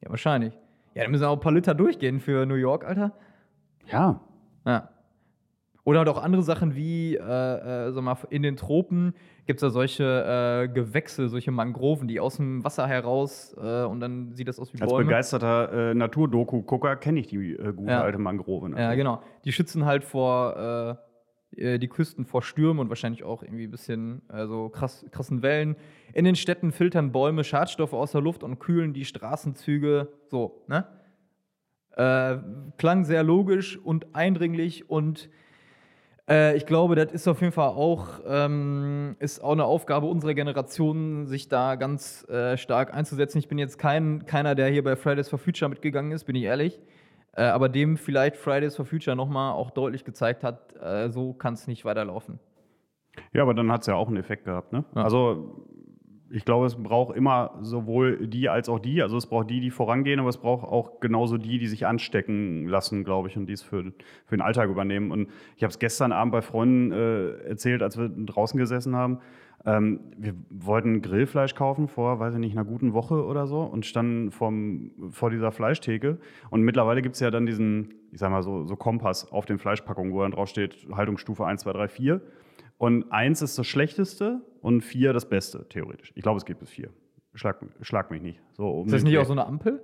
Ja, 0.00 0.10
wahrscheinlich. 0.10 0.58
Ja, 0.94 1.04
da 1.04 1.08
müssen 1.08 1.26
auch 1.26 1.34
ein 1.34 1.40
paar 1.40 1.52
Liter 1.52 1.76
durchgehen 1.76 2.18
für 2.18 2.44
New 2.44 2.56
York, 2.56 2.84
Alter. 2.84 3.12
Ja. 3.86 4.20
Ja. 4.66 4.88
Oder 5.90 5.98
halt 6.00 6.08
auch 6.08 6.22
andere 6.22 6.42
Sachen 6.42 6.74
wie, 6.76 7.16
äh, 7.16 7.18
äh, 7.20 7.92
sag 7.92 8.02
mal, 8.04 8.16
in 8.30 8.42
den 8.42 8.56
Tropen 8.56 9.14
gibt 9.46 9.58
es 9.58 9.62
da 9.62 9.70
solche 9.70 10.04
äh, 10.04 10.68
Gewächse, 10.68 11.28
solche 11.28 11.50
Mangroven, 11.50 12.06
die 12.06 12.20
aus 12.20 12.36
dem 12.36 12.62
Wasser 12.64 12.86
heraus 12.86 13.54
äh, 13.60 13.82
und 13.84 14.00
dann 14.00 14.32
sieht 14.32 14.46
das 14.48 14.58
aus 14.60 14.72
wie 14.72 14.80
Als 14.80 14.90
Bäume. 14.90 15.06
begeisterter 15.06 15.90
äh, 15.90 15.94
Naturdoku-Gucker 15.94 16.96
kenne 16.96 17.20
ich 17.20 17.26
die 17.26 17.54
äh, 17.54 17.72
gute 17.72 17.90
Ja. 17.90 18.02
alte 18.02 18.18
Mangrove. 18.18 18.66
Ja, 18.66 18.74
natürlich. 18.76 18.98
genau. 18.98 19.22
Die 19.44 19.52
schützen 19.52 19.84
halt 19.84 20.04
vor 20.04 20.98
die 21.52 21.88
Küsten 21.88 22.26
vor 22.26 22.42
Stürmen 22.42 22.78
und 22.78 22.90
wahrscheinlich 22.90 23.24
auch 23.24 23.42
irgendwie 23.42 23.64
ein 23.64 23.72
bisschen 23.72 24.22
äh, 24.32 24.46
so 24.46 24.68
krass, 24.68 25.04
krassen 25.10 25.42
Wellen. 25.42 25.74
In 26.12 26.24
den 26.24 26.36
Städten 26.36 26.70
filtern 26.70 27.10
Bäume 27.10 27.42
Schadstoffe 27.42 27.92
aus 27.92 28.12
der 28.12 28.20
Luft 28.20 28.44
und 28.44 28.60
kühlen 28.60 28.92
die 28.92 29.04
Straßenzüge. 29.04 30.08
So, 30.28 30.62
ne? 30.68 30.86
Äh, 31.96 32.36
klang 32.78 33.04
sehr 33.04 33.24
logisch 33.24 33.76
und 33.76 34.14
eindringlich 34.14 34.88
und 34.88 35.28
äh, 36.30 36.56
ich 36.56 36.64
glaube, 36.64 36.94
das 36.94 37.12
ist 37.12 37.26
auf 37.28 37.40
jeden 37.40 37.52
Fall 37.52 37.68
auch, 37.68 38.20
ähm, 38.26 39.16
ist 39.18 39.42
auch 39.42 39.52
eine 39.52 39.64
Aufgabe 39.64 40.06
unserer 40.06 40.34
Generation, 40.34 41.26
sich 41.26 41.48
da 41.48 41.74
ganz 41.74 42.26
äh, 42.28 42.56
stark 42.56 42.94
einzusetzen. 42.94 43.38
Ich 43.38 43.48
bin 43.48 43.58
jetzt 43.58 43.78
kein, 43.78 44.24
keiner, 44.26 44.54
der 44.54 44.68
hier 44.68 44.84
bei 44.84 44.96
Fridays 44.96 45.28
for 45.28 45.38
Future 45.38 45.68
mitgegangen 45.68 46.12
ist, 46.12 46.24
bin 46.24 46.36
ich 46.36 46.44
ehrlich. 46.44 46.80
Äh, 47.32 47.42
aber 47.42 47.68
dem 47.68 47.96
vielleicht 47.96 48.36
Fridays 48.36 48.76
for 48.76 48.84
Future 48.84 49.16
nochmal 49.16 49.52
auch 49.52 49.70
deutlich 49.70 50.04
gezeigt 50.04 50.44
hat, 50.44 50.74
äh, 50.80 51.10
so 51.10 51.32
kann 51.32 51.54
es 51.54 51.66
nicht 51.66 51.84
weiterlaufen. 51.84 52.38
Ja, 53.32 53.42
aber 53.42 53.54
dann 53.54 53.70
hat 53.70 53.82
es 53.82 53.86
ja 53.86 53.94
auch 53.94 54.08
einen 54.08 54.16
Effekt 54.16 54.44
gehabt. 54.44 54.72
Ne? 54.72 54.84
Ja. 54.94 55.02
Also 55.02 55.66
ich 56.32 56.44
glaube, 56.44 56.66
es 56.66 56.76
braucht 56.76 57.16
immer 57.16 57.58
sowohl 57.60 58.26
die 58.28 58.48
als 58.48 58.68
auch 58.68 58.78
die. 58.78 59.02
Also 59.02 59.16
es 59.16 59.26
braucht 59.26 59.50
die, 59.50 59.60
die 59.60 59.70
vorangehen, 59.70 60.20
aber 60.20 60.28
es 60.28 60.38
braucht 60.38 60.64
auch 60.64 61.00
genauso 61.00 61.38
die, 61.38 61.58
die 61.58 61.66
sich 61.66 61.86
anstecken 61.86 62.68
lassen, 62.68 63.02
glaube 63.02 63.28
ich, 63.28 63.36
und 63.36 63.46
die 63.46 63.52
es 63.52 63.62
für, 63.62 63.92
für 64.26 64.36
den 64.36 64.40
Alltag 64.40 64.70
übernehmen. 64.70 65.10
Und 65.10 65.28
ich 65.56 65.64
habe 65.64 65.70
es 65.70 65.78
gestern 65.78 66.12
Abend 66.12 66.32
bei 66.32 66.40
Freunden 66.40 66.92
äh, 66.92 67.48
erzählt, 67.48 67.82
als 67.82 67.98
wir 67.98 68.08
draußen 68.08 68.58
gesessen 68.58 68.94
haben. 68.94 69.18
Ähm, 69.66 70.00
wir 70.16 70.34
wollten 70.50 71.02
Grillfleisch 71.02 71.54
kaufen 71.54 71.88
vor, 71.88 72.20
weiß 72.20 72.34
ich 72.34 72.40
nicht, 72.40 72.56
einer 72.56 72.64
guten 72.64 72.94
Woche 72.94 73.24
oder 73.24 73.46
so 73.46 73.62
und 73.62 73.84
standen 73.84 74.30
vom, 74.30 74.92
vor 75.10 75.30
dieser 75.30 75.52
Fleischtheke. 75.52 76.18
Und 76.48 76.62
mittlerweile 76.62 77.02
gibt 77.02 77.16
es 77.16 77.20
ja 77.20 77.30
dann 77.30 77.44
diesen, 77.44 77.94
ich 78.12 78.20
sag 78.20 78.30
mal 78.30 78.42
so, 78.42 78.64
so 78.64 78.76
Kompass 78.76 79.30
auf 79.32 79.46
den 79.46 79.58
Fleischpackungen, 79.58 80.12
wo 80.12 80.22
dann 80.22 80.30
drauf 80.30 80.48
steht, 80.48 80.86
Haltungsstufe 80.92 81.44
1, 81.44 81.62
2, 81.62 81.72
3, 81.72 81.88
4. 81.88 82.20
Und 82.80 83.12
eins 83.12 83.42
ist 83.42 83.58
das 83.58 83.66
Schlechteste 83.66 84.40
und 84.62 84.80
vier 84.80 85.12
das 85.12 85.28
Beste, 85.28 85.68
theoretisch. 85.68 86.12
Ich 86.14 86.22
glaube, 86.22 86.38
es 86.38 86.46
geht 86.46 86.58
bis 86.60 86.70
vier. 86.70 86.88
Schlag, 87.34 87.58
schlag 87.82 88.10
mich 88.10 88.22
nicht. 88.22 88.40
So, 88.54 88.70
um 88.70 88.86
Ist 88.86 88.92
das 88.94 89.02
nicht 89.04 89.18
auch 89.18 89.26
so 89.26 89.32
eine 89.32 89.44
Ampel? 89.46 89.82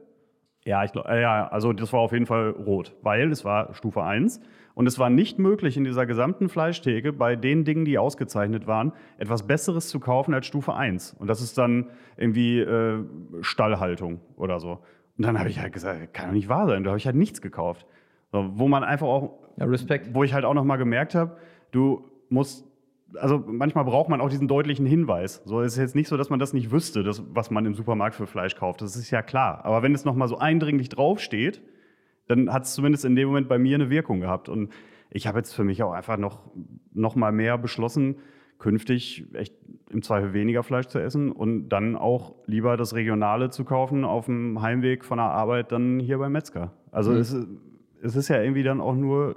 Ja, 0.65 0.83
ich, 0.83 0.93
glaub- 0.93 1.07
äh, 1.07 1.21
ja, 1.21 1.47
also 1.47 1.75
das 1.75 1.93
war 1.93 2.01
auf 2.01 2.13
jeden 2.13 2.25
Fall 2.25 2.49
rot, 2.53 2.95
weil 3.03 3.31
es 3.31 3.45
war 3.45 3.75
Stufe 3.75 4.03
1 4.03 4.41
und 4.75 4.87
es 4.87 4.99
war 4.99 5.11
nicht 5.11 5.39
möglich 5.39 5.77
in 5.77 5.85
dieser 5.85 6.07
gesamten 6.07 6.49
Fleischtheke 6.49 7.13
bei 7.13 7.37
den 7.37 7.67
Dingen, 7.67 7.85
die 7.85 7.99
ausgezeichnet 7.99 8.67
waren, 8.67 8.95
etwas 9.19 9.47
Besseres 9.47 9.89
zu 9.91 10.01
kaufen 10.01 10.33
als 10.33 10.47
Stufe 10.47 10.73
1. 10.73 11.17
Und 11.19 11.27
das 11.29 11.43
ist 11.43 11.59
dann 11.59 11.91
irgendwie 12.17 12.61
äh, 12.61 13.05
Stallhaltung 13.43 14.23
oder 14.37 14.59
so. 14.59 14.81
Und 15.19 15.27
dann 15.27 15.39
habe 15.39 15.51
ich 15.51 15.61
halt 15.61 15.75
gesagt, 15.75 16.15
kann 16.15 16.29
doch 16.29 16.35
nicht 16.35 16.49
wahr 16.49 16.67
sein, 16.67 16.83
da 16.83 16.91
habe 16.93 16.99
ich 16.99 17.05
halt 17.07 17.17
nichts 17.17 17.43
gekauft. 17.43 17.87
So, 18.33 18.53
wo 18.55 18.69
man 18.69 18.85
einfach 18.85 19.07
auch, 19.07 19.39
Ja, 19.59 19.67
Respekt. 19.67 20.15
wo 20.15 20.25
ich 20.25 20.33
halt 20.33 20.47
auch 20.47 20.55
noch 20.55 20.65
mal 20.65 20.77
gemerkt 20.79 21.15
habe, 21.15 21.37
du 21.73 22.03
musst 22.31 22.65
also 23.19 23.43
manchmal 23.47 23.85
braucht 23.85 24.09
man 24.09 24.21
auch 24.21 24.29
diesen 24.29 24.49
deutlichen 24.49 24.87
Hinweis. 24.87 25.43
So 25.45 25.61
es 25.61 25.73
ist 25.75 25.79
jetzt 25.79 25.95
nicht 25.95 26.09
so, 26.09 26.17
dass 26.17 26.31
man 26.31 26.39
das 26.39 26.53
nicht 26.53 26.71
wüsste, 26.71 27.03
das, 27.03 27.23
was 27.33 27.51
man 27.51 27.67
im 27.67 27.75
Supermarkt 27.75 28.15
für 28.15 28.27
Fleisch 28.27 28.57
kauft. 28.57 28.83
Das 28.83 28.97
ist 28.97 29.11
ja 29.11 29.23
klar. 29.23 29.65
Aber 29.65 29.83
wenn 29.83 29.95
es 29.95 30.05
noch 30.05 30.15
mal 30.15 30.29
so 30.29 30.39
eindringlich 30.39 30.89
draufsteht, 30.89 31.63
dann 32.29 32.53
hat 32.53 32.65
es 32.65 32.75
zumindest 32.75 33.05
in 33.05 33.15
dem 33.17 33.29
Moment 33.29 33.49
bei 33.49 33.59
mir 33.59 33.77
eine 33.77 33.91
Wirkung 33.91 34.21
gehabt. 34.21 34.49
Und 34.49 34.71
ich 35.11 35.27
habe 35.27 35.39
jetzt 35.39 35.53
für 35.55 35.65
mich 35.65 35.83
auch 35.83 35.93
einfach 35.93 36.17
noch, 36.17 36.51
noch 36.93 37.15
mal 37.17 37.33
mehr 37.33 37.57
beschlossen, 37.59 38.17
künftig 38.59 39.27
echt 39.35 39.55
im 39.91 40.03
Zweifel 40.03 40.33
weniger 40.33 40.63
Fleisch 40.63 40.87
zu 40.87 40.99
essen 40.99 41.31
und 41.31 41.69
dann 41.69 41.95
auch 41.95 42.35
lieber 42.47 42.77
das 42.77 42.95
Regionale 42.95 43.51
zu 43.51 43.65
kaufen 43.65 44.05
auf 44.05 44.27
dem 44.27 44.61
Heimweg 44.63 45.05
von 45.05 45.19
der 45.19 45.27
Arbeit 45.27 45.73
dann 45.73 46.01
hier 46.01 46.19
beim 46.19 46.33
Metzger. 46.33 46.73
Also 46.91 47.13
Mhm. 47.13 47.19
es, 47.19 47.33
ist- 47.33 47.49
es 48.03 48.17
ist 48.17 48.29
ja 48.29 48.41
irgendwie 48.43 48.63
dann 48.63 48.81
auch 48.81 48.95
nur, 48.95 49.37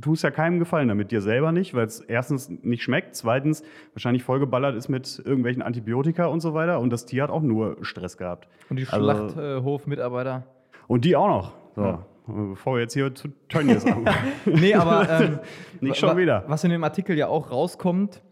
tust 0.00 0.22
ja 0.24 0.30
keinem 0.30 0.58
Gefallen 0.58 0.88
damit, 0.88 1.10
dir 1.10 1.20
selber 1.20 1.52
nicht, 1.52 1.74
weil 1.74 1.86
es 1.86 2.00
erstens 2.00 2.48
nicht 2.48 2.82
schmeckt, 2.82 3.14
zweitens 3.14 3.62
wahrscheinlich 3.92 4.22
vollgeballert 4.24 4.74
ist 4.76 4.88
mit 4.88 5.20
irgendwelchen 5.24 5.62
Antibiotika 5.62 6.26
und 6.26 6.40
so 6.40 6.54
weiter 6.54 6.80
und 6.80 6.90
das 6.90 7.06
Tier 7.06 7.22
hat 7.24 7.30
auch 7.30 7.42
nur 7.42 7.76
Stress 7.82 8.16
gehabt. 8.16 8.48
Und 8.70 8.78
die 8.78 8.86
Also- 8.88 9.04
Schlachthofmitarbeiter. 9.04 10.44
Und 10.86 11.04
die 11.04 11.16
auch 11.16 11.28
noch. 11.28 11.52
So, 11.76 11.82
Ja. 11.82 12.06
bevor 12.26 12.74
wir 12.74 12.82
jetzt 12.82 12.94
hier 12.94 13.14
zu 13.14 13.28
Tönnies 13.48 13.84
haben. 13.86 14.04
nee, 14.46 14.74
aber 14.74 15.08
ähm, 15.20 15.38
Nicht 15.80 15.96
schon 15.98 16.16
wieder. 16.16 16.44
Was 16.48 16.64
in 16.64 16.70
dem 16.70 16.84
Artikel 16.84 17.16
ja 17.16 17.28
auch 17.28 17.50
rauskommt, 17.50 18.22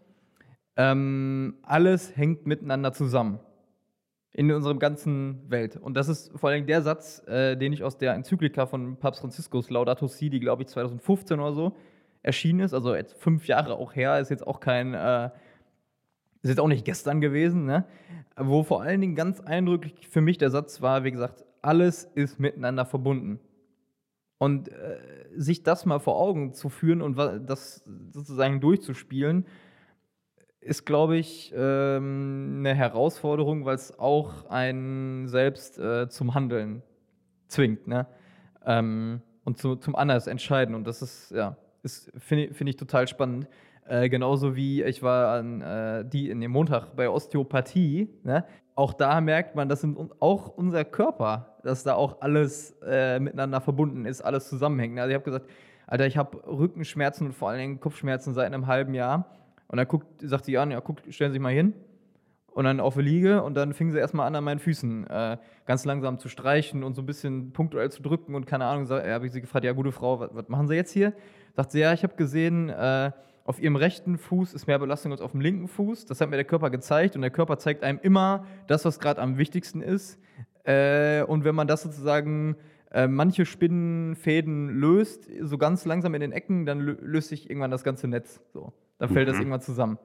ähm, 0.77 1.55
alles 1.63 2.15
hängt 2.17 2.47
miteinander 2.47 2.93
zusammen. 2.93 3.39
In 4.33 4.51
unserer 4.51 4.75
ganzen 4.79 5.49
Welt. 5.49 5.77
Und 5.77 5.95
das 5.95 6.09
ist 6.09 6.31
vor 6.35 6.49
allem 6.49 6.65
der 6.65 6.81
Satz, 6.81 7.23
äh, 7.27 7.55
den 7.55 7.71
ich 7.71 7.83
aus 7.83 7.97
der 7.97 8.13
Enzyklika 8.13 8.65
von 8.65 8.97
Papst 8.97 9.21
Franziskus 9.21 9.69
Laudato 9.69 10.07
Si, 10.07 10.29
die 10.31 10.39
glaube 10.39 10.63
ich 10.63 10.69
2015 10.69 11.39
oder 11.39 11.53
so 11.53 11.75
erschienen 12.23 12.61
ist, 12.61 12.73
also 12.73 12.95
jetzt 12.95 13.15
fünf 13.21 13.47
Jahre 13.47 13.75
auch 13.75 13.95
her, 13.95 14.19
ist 14.19 14.29
jetzt 14.29 14.47
auch 14.47 14.59
kein, 14.59 14.93
äh, 14.93 15.29
ist 16.41 16.49
jetzt 16.49 16.59
auch 16.59 16.67
nicht 16.67 16.85
gestern 16.85 17.21
gewesen, 17.21 17.65
ne? 17.65 17.85
wo 18.37 18.63
vor 18.63 18.81
allen 18.81 19.01
Dingen 19.01 19.15
ganz 19.15 19.41
eindrücklich 19.41 20.07
für 20.07 20.21
mich 20.21 20.37
der 20.37 20.49
Satz 20.49 20.81
war, 20.81 21.03
wie 21.03 21.11
gesagt, 21.11 21.43
alles 21.61 22.05
ist 22.15 22.39
miteinander 22.39 22.85
verbunden. 22.85 23.39
Und 24.39 24.69
äh, 24.69 24.99
sich 25.35 25.63
das 25.63 25.85
mal 25.85 25.99
vor 25.99 26.17
Augen 26.17 26.53
zu 26.53 26.69
führen 26.69 27.01
und 27.01 27.17
das 27.17 27.85
sozusagen 28.11 28.59
durchzuspielen, 28.59 29.45
ist, 30.63 30.85
glaube 30.85 31.17
ich, 31.17 31.53
ähm, 31.55 32.55
eine 32.59 32.73
Herausforderung, 32.73 33.65
weil 33.65 33.75
es 33.75 33.97
auch 33.97 34.49
einen 34.49 35.27
selbst 35.27 35.77
äh, 35.77 36.07
zum 36.09 36.33
Handeln 36.33 36.81
zwingt, 37.47 37.87
ne? 37.87 38.07
Ähm, 38.65 39.21
und 39.43 39.57
zu, 39.57 39.75
zum 39.75 39.95
anders 39.95 40.27
entscheiden. 40.27 40.73
Und 40.73 40.87
das 40.87 41.01
ist, 41.01 41.31
ja, 41.31 41.57
ist, 41.83 42.11
finde 42.17 42.53
finde 42.53 42.71
ich 42.71 42.77
total 42.77 43.07
spannend. 43.07 43.47
Äh, 43.85 44.07
genauso 44.07 44.55
wie 44.55 44.81
ich 44.83 45.03
war 45.03 45.35
an 45.37 45.61
äh, 45.61 46.05
die 46.05 46.29
in 46.29 46.39
dem 46.39 46.51
Montag 46.51 46.95
bei 46.95 47.09
Osteopathie. 47.09 48.09
Ne? 48.23 48.45
Auch 48.75 48.93
da 48.93 49.19
merkt 49.19 49.55
man, 49.55 49.67
dass 49.67 49.85
auch 50.19 50.47
unser 50.47 50.85
Körper, 50.85 51.57
dass 51.63 51.83
da 51.83 51.95
auch 51.95 52.21
alles 52.21 52.77
äh, 52.85 53.19
miteinander 53.19 53.59
verbunden 53.59 54.05
ist, 54.05 54.21
alles 54.21 54.47
zusammenhängt. 54.47 54.97
Also 54.97 55.09
ich 55.09 55.15
habe 55.15 55.25
gesagt, 55.25 55.49
Alter, 55.85 56.07
ich 56.07 56.17
habe 56.17 56.37
Rückenschmerzen 56.47 57.27
und 57.27 57.33
vor 57.33 57.49
allen 57.49 57.59
Dingen 57.59 57.79
Kopfschmerzen 57.79 58.33
seit 58.33 58.47
einem 58.47 58.67
halben 58.67 58.93
Jahr. 58.93 59.25
Und 59.67 59.77
dann 59.77 59.87
guckt, 59.87 60.07
sagt 60.21 60.45
sie 60.45 60.57
an, 60.57 60.71
ja, 60.71 60.81
guck, 60.81 60.99
stellen 61.09 61.31
Sie 61.31 61.35
sich 61.35 61.41
mal 61.41 61.53
hin. 61.53 61.73
Und 62.47 62.65
dann 62.65 62.79
auf 62.79 62.93
die 62.93 63.01
Liege 63.01 63.41
und 63.41 63.55
dann 63.55 63.73
fing 63.73 63.91
sie 63.91 63.97
erstmal 63.97 64.27
an, 64.27 64.35
an 64.35 64.43
meinen 64.43 64.59
Füßen 64.59 65.07
äh, 65.07 65.37
ganz 65.65 65.85
langsam 65.85 66.19
zu 66.19 66.29
streichen 66.29 66.83
und 66.83 66.93
so 66.93 67.01
ein 67.01 67.07
bisschen 67.07 67.51
punktuell 67.51 67.89
zu 67.89 68.03
drücken 68.03 68.35
und 68.35 68.45
keine 68.45 68.65
Ahnung. 68.65 68.87
Da 68.87 69.03
habe 69.11 69.25
ich 69.25 69.31
sie 69.31 69.41
gefragt, 69.41 69.65
ja, 69.65 69.71
gute 69.71 69.91
Frau, 69.91 70.19
was, 70.19 70.29
was 70.33 70.49
machen 70.49 70.67
Sie 70.67 70.75
jetzt 70.75 70.91
hier? 70.91 71.13
Sagt 71.55 71.71
sie, 71.71 71.79
ja, 71.79 71.93
ich 71.93 72.03
habe 72.03 72.15
gesehen, 72.15 72.69
äh, 72.69 73.11
auf 73.45 73.59
Ihrem 73.59 73.75
rechten 73.75 74.19
Fuß 74.19 74.53
ist 74.53 74.67
mehr 74.67 74.77
Belastung 74.77 75.11
als 75.11 75.21
auf 75.21 75.31
dem 75.31 75.41
linken 75.41 75.67
Fuß. 75.67 76.05
Das 76.05 76.21
hat 76.21 76.29
mir 76.29 76.35
der 76.35 76.45
Körper 76.45 76.69
gezeigt 76.69 77.15
und 77.15 77.21
der 77.23 77.31
Körper 77.31 77.57
zeigt 77.57 77.83
einem 77.83 77.99
immer 78.01 78.45
das, 78.67 78.85
was 78.85 78.99
gerade 78.99 79.19
am 79.19 79.39
wichtigsten 79.39 79.81
ist. 79.81 80.19
Äh, 80.63 81.23
und 81.23 81.43
wenn 81.43 81.55
man 81.55 81.67
das 81.67 81.81
sozusagen 81.81 82.55
äh, 82.91 83.07
manche 83.07 83.45
Spinnenfäden 83.45 84.69
löst, 84.69 85.27
so 85.41 85.57
ganz 85.57 85.85
langsam 85.85 86.13
in 86.13 86.21
den 86.21 86.31
Ecken, 86.31 86.65
dann 86.65 86.79
löst 86.79 87.29
sich 87.29 87.49
irgendwann 87.49 87.71
das 87.71 87.83
ganze 87.83 88.07
Netz. 88.07 88.39
So, 88.53 88.71
dann 89.03 89.13
fällt 89.13 89.27
mhm. 89.27 89.31
das 89.31 89.39
irgendwann 89.39 89.61
zusammen. 89.61 89.99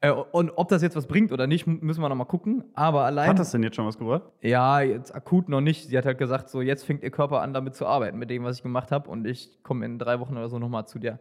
Äh, 0.00 0.12
und 0.12 0.52
ob 0.54 0.68
das 0.68 0.82
jetzt 0.82 0.94
was 0.94 1.08
bringt 1.08 1.32
oder 1.32 1.48
nicht, 1.48 1.66
müssen 1.66 2.00
wir 2.00 2.08
noch 2.08 2.14
mal 2.14 2.26
gucken. 2.26 2.62
Aber 2.74 3.02
allein. 3.02 3.30
Hat 3.30 3.40
das 3.40 3.50
denn 3.50 3.64
jetzt 3.64 3.74
schon 3.74 3.86
was 3.86 3.98
gebracht? 3.98 4.22
Ja, 4.40 4.80
jetzt 4.82 5.12
akut 5.12 5.48
noch 5.48 5.60
nicht. 5.60 5.88
Sie 5.88 5.98
hat 5.98 6.06
halt 6.06 6.16
gesagt, 6.16 6.48
so 6.48 6.60
jetzt 6.60 6.84
fängt 6.84 7.02
ihr 7.02 7.10
Körper 7.10 7.40
an, 7.40 7.52
damit 7.52 7.74
zu 7.74 7.84
arbeiten, 7.84 8.18
mit 8.18 8.30
dem, 8.30 8.44
was 8.44 8.58
ich 8.58 8.62
gemacht 8.62 8.92
habe. 8.92 9.10
Und 9.10 9.26
ich 9.26 9.64
komme 9.64 9.84
in 9.84 9.98
drei 9.98 10.20
Wochen 10.20 10.36
oder 10.36 10.48
so 10.48 10.60
noch 10.60 10.68
mal 10.68 10.86
zu 10.86 11.00
dir. 11.00 11.18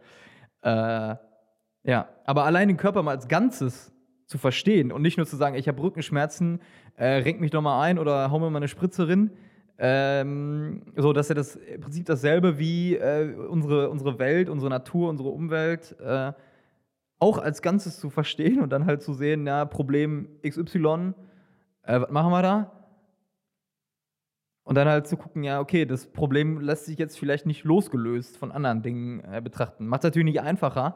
Äh, 0.62 1.16
ja, 1.84 2.10
aber 2.26 2.44
allein 2.44 2.68
den 2.68 2.78
Körper 2.78 3.02
mal 3.02 3.16
als 3.16 3.28
Ganzes 3.28 3.92
zu 4.28 4.38
verstehen 4.38 4.92
und 4.92 5.02
nicht 5.02 5.18
nur 5.18 5.26
zu 5.26 5.38
sagen, 5.38 5.56
ich 5.56 5.68
habe 5.68 5.82
Rückenschmerzen, 5.82 6.62
äh, 6.96 7.08
renk 7.08 7.42
mich 7.42 7.50
doch 7.50 7.64
mal 7.64 7.82
ein 7.82 7.98
oder 7.98 8.30
hau 8.30 8.38
mir 8.38 8.52
mal 8.52 8.58
eine 8.58 8.68
Spritze 8.68 9.08
rein. 9.08 9.32
Ähm, 9.80 10.84
so, 10.96 11.12
dass 11.12 11.30
er 11.30 11.36
das 11.36 11.56
im 11.56 11.82
Prinzip 11.82 12.06
dasselbe 12.06 12.60
wie 12.60 12.98
äh, 12.98 13.34
unsere, 13.36 13.90
unsere 13.90 14.20
Welt, 14.20 14.48
unsere 14.48 14.70
Natur, 14.70 15.10
unsere 15.10 15.30
Umwelt 15.30 15.96
äh, 16.00 16.34
auch 17.22 17.38
als 17.38 17.62
Ganzes 17.62 18.00
zu 18.00 18.10
verstehen 18.10 18.60
und 18.62 18.72
dann 18.72 18.86
halt 18.86 19.04
zu 19.04 19.14
sehen, 19.14 19.46
ja, 19.46 19.64
Problem 19.66 20.28
XY, 20.46 21.14
äh, 21.84 22.02
was 22.02 22.10
machen 22.10 22.32
wir 22.32 22.42
da? 22.42 22.72
Und 24.64 24.76
dann 24.76 24.88
halt 24.88 25.08
zu 25.08 25.18
gucken, 25.18 25.44
ja, 25.44 25.60
okay, 25.60 25.86
das 25.86 26.08
Problem 26.08 26.60
lässt 26.60 26.86
sich 26.86 26.98
jetzt 26.98 27.20
vielleicht 27.20 27.46
nicht 27.46 27.64
losgelöst 27.64 28.38
von 28.38 28.52
anderen 28.52 28.82
Dingen 28.82 29.24
äh, 29.24 29.40
betrachten. 29.40 29.88
Macht 29.88 30.04
natürlich 30.04 30.26
nicht 30.26 30.42
einfacher. 30.42 30.96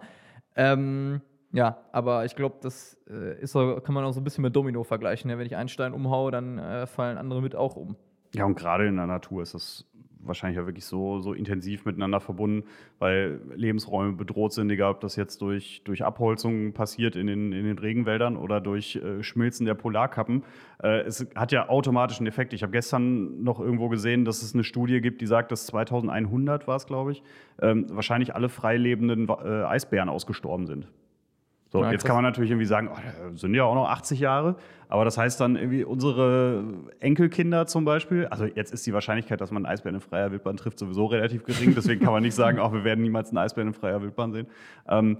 Ähm, 0.56 1.22
ja, 1.52 1.78
aber 1.92 2.26
ich 2.26 2.36
glaube, 2.36 2.58
das 2.62 2.98
äh, 3.08 3.40
ist 3.40 3.52
so, 3.52 3.80
kann 3.82 3.94
man 3.94 4.04
auch 4.04 4.12
so 4.12 4.20
ein 4.20 4.24
bisschen 4.24 4.42
mit 4.42 4.56
Domino 4.56 4.84
vergleichen. 4.84 5.30
Ne? 5.30 5.38
Wenn 5.38 5.46
ich 5.46 5.56
einen 5.56 5.70
Stein 5.70 5.94
umhaue, 5.94 6.32
dann 6.32 6.58
äh, 6.58 6.88
fallen 6.88 7.18
andere 7.18 7.42
mit 7.42 7.56
auch 7.56 7.76
um. 7.76 7.96
Ja, 8.34 8.46
und 8.46 8.56
gerade 8.56 8.88
in 8.88 8.96
der 8.96 9.08
Natur 9.08 9.44
ist 9.44 9.54
das 9.54 9.86
wahrscheinlich 10.28 10.58
ja 10.58 10.66
wirklich 10.66 10.86
so, 10.86 11.20
so 11.20 11.34
intensiv 11.34 11.86
miteinander 11.86 12.20
verbunden, 12.20 12.68
weil 13.00 13.40
Lebensräume 13.56 14.14
bedroht 14.14 14.54
sind, 14.54 14.70
egal 14.70 14.92
ob 14.92 15.02
das 15.02 15.16
jetzt 15.16 15.42
durch, 15.42 15.82
durch 15.84 16.04
Abholzung 16.04 16.74
passiert 16.74 17.16
in 17.16 17.28
den, 17.28 17.52
in 17.52 17.66
den 17.66 17.78
Regenwäldern 17.78 18.38
oder 18.38 18.62
durch 18.62 18.96
äh, 18.98 19.24
Schmilzen 19.24 19.66
der 19.66 19.74
Polarkappen. 19.74 20.44
Äh, 20.82 21.02
es 21.02 21.28
hat 21.36 21.52
ja 21.52 21.70
automatisch 21.70 22.20
einen 22.20 22.28
Effekt. 22.28 22.54
Ich 22.54 22.64
habe 22.64 22.72
gestern 22.72 23.44
noch 23.44 23.60
irgendwo 23.60 23.90
gesehen, 23.90 24.26
dass 24.26 24.42
es 24.42 24.54
eine 24.54 24.64
Studie 24.64 25.02
gibt, 25.02 25.22
die 25.22 25.28
sagt, 25.28 25.52
dass 25.52 25.68
2100 25.68 26.68
war 26.68 26.76
es, 26.76 26.86
glaube 26.86 27.12
ich, 27.12 27.24
ähm, 27.62 27.86
wahrscheinlich 27.90 28.36
alle 28.36 28.50
freilebenden 28.50 29.28
äh, 29.30 29.64
Eisbären 29.64 30.10
ausgestorben 30.10 30.68
sind. 30.68 30.88
So, 31.76 31.84
ja, 31.84 31.92
jetzt 31.92 32.06
kann 32.06 32.16
man 32.16 32.24
natürlich 32.24 32.52
irgendwie 32.52 32.66
sagen, 32.66 32.90
oh, 32.90 33.36
sind 33.36 33.54
ja 33.54 33.66
auch 33.66 33.76
noch 33.76 33.90
80 33.90 34.20
Jahre, 34.20 34.56
aber 34.88 35.04
das 35.04 35.18
heißt 35.18 35.42
dann 35.42 35.58
irgendwie 35.58 35.84
unsere 35.84 36.64
Enkelkinder 37.02 37.68
zum 37.68 37.84
Beispiel, 37.84 38.28
also 38.28 38.46
jetzt 38.46 38.74
ist 38.74 38.88
die 38.88 38.94
Wahrscheinlichkeit, 38.94 39.42
dass 39.42 39.52
man 39.52 39.66
einen 39.66 39.74
Eisbären 39.74 39.96
in 39.96 40.02
freier 40.02 40.32
Wildbahn 40.32 40.56
trifft, 40.56 40.80
sowieso 40.80 41.08
relativ 41.08 41.44
gering, 41.44 41.76
deswegen 41.76 42.02
kann 42.02 42.14
man 42.14 42.24
nicht 42.24 42.34
sagen, 42.34 42.60
auch 42.60 42.72
wir 42.74 42.86
werden 42.86 43.02
niemals 43.02 43.30
einen 43.30 43.40
Eisbären 43.40 43.68
in 43.68 43.74
freier 43.74 44.02
Wildbahn 44.02 44.32
sehen. 44.32 44.48
Ähm, 44.88 45.18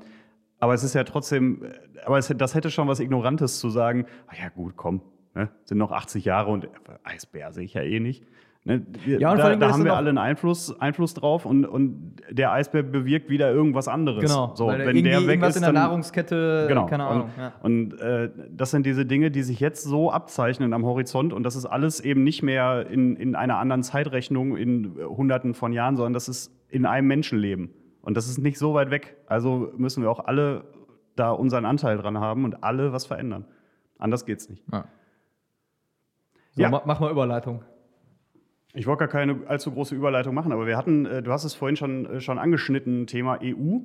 aber 0.60 0.74
es 0.74 0.84
ist 0.84 0.96
ja 0.96 1.04
trotzdem, 1.04 1.62
aber 2.06 2.18
es, 2.18 2.34
das 2.38 2.56
hätte 2.56 2.72
schon 2.72 2.88
was 2.88 3.02
Ignorantes 3.02 3.60
zu 3.60 3.70
sagen, 3.70 4.06
ah 4.28 4.36
ja 4.42 4.48
gut, 4.48 4.78
komm, 4.78 5.02
ne, 5.34 5.50
sind 5.66 5.78
noch 5.78 5.92
80 5.92 6.24
Jahre 6.24 6.52
und 6.52 6.70
Eisbär 7.04 7.52
sehe 7.52 7.66
ich 7.66 7.74
ja 7.74 7.82
eh 7.82 8.00
nicht. 8.00 8.24
Ne, 8.68 8.84
wir, 9.06 9.20
ja, 9.20 9.32
und 9.32 9.38
da, 9.38 9.56
da 9.56 9.72
haben 9.72 9.86
wir 9.86 9.96
alle 9.96 10.10
einen 10.10 10.18
Einfluss, 10.18 10.80
Einfluss 10.82 11.14
drauf 11.14 11.46
und, 11.46 11.66
und 11.66 12.16
der 12.32 12.52
Eisbär 12.52 12.82
bewirkt 12.82 13.30
wieder 13.30 13.52
irgendwas 13.52 13.88
anderes. 13.88 14.24
Genau, 14.24 14.56
so, 14.56 14.70
wenn 14.70 15.04
der 15.04 15.28
weg 15.28 15.44
ist, 15.44 15.56
in 15.56 15.62
der 15.62 15.72
dann, 15.72 15.84
Nahrungskette, 15.84 16.66
genau, 16.68 16.88
keine 16.88 17.06
Ahnung. 17.06 17.30
Und, 17.30 17.38
ja. 17.38 17.54
und 17.62 18.00
äh, 18.00 18.32
das 18.50 18.72
sind 18.72 18.88
diese 18.88 19.06
Dinge, 19.06 19.30
die 19.30 19.44
sich 19.44 19.60
jetzt 19.60 19.84
so 19.84 20.10
abzeichnen 20.10 20.74
am 20.74 20.84
Horizont 20.84 21.32
und 21.32 21.44
das 21.44 21.56
ist 21.56 21.68
alles 21.68 22.00
eben 22.00 22.24
nicht 22.24 22.42
mehr 22.42 22.88
in, 22.90 23.16
in 23.18 23.36
einer 23.36 23.60
anderen 23.60 23.84
Zeitrechnung 23.84 24.58
in 24.58 24.96
Hunderten 24.98 25.54
von 25.54 25.72
Jahren, 25.72 25.96
sondern 25.96 26.14
das 26.14 26.28
ist 26.28 26.52
in 26.70 26.88
einem 26.88 27.08
Menschenleben. 27.08 27.70
Und 28.02 28.18
das 28.18 28.28
ist 28.28 28.40
nicht 28.40 28.58
so 28.58 28.74
weit 28.74 28.90
weg. 28.90 29.16
Also 29.28 29.74
müssen 29.78 30.02
wir 30.02 30.10
auch 30.10 30.26
alle 30.26 30.64
da 31.16 31.30
unseren 31.30 31.66
Anteil 31.66 32.00
dran 32.00 32.20
haben 32.20 32.44
und 32.46 32.64
alle 32.64 32.92
was 32.94 33.06
verändern. 33.06 33.46
Anders 34.00 34.26
geht's 34.26 34.50
nicht. 34.50 34.64
Ja. 34.72 34.86
So, 36.54 36.64
ja. 36.64 36.70
mach 36.70 37.00
mal 37.00 37.12
Überleitung. 37.12 37.64
Ich 38.78 38.88
wollte 38.88 39.00
gar 39.00 39.08
keine 39.08 39.38
allzu 39.48 39.72
große 39.72 39.96
Überleitung 39.96 40.36
machen, 40.36 40.52
aber 40.52 40.68
wir 40.68 40.76
hatten, 40.76 41.06
äh, 41.06 41.24
du 41.24 41.32
hast 41.32 41.46
es 41.46 41.54
vorhin 41.54 41.78
schon, 41.78 42.06
äh, 42.06 42.20
schon 42.20 42.38
angeschnitten, 42.38 43.08
Thema 43.08 43.40
EU. 43.42 43.80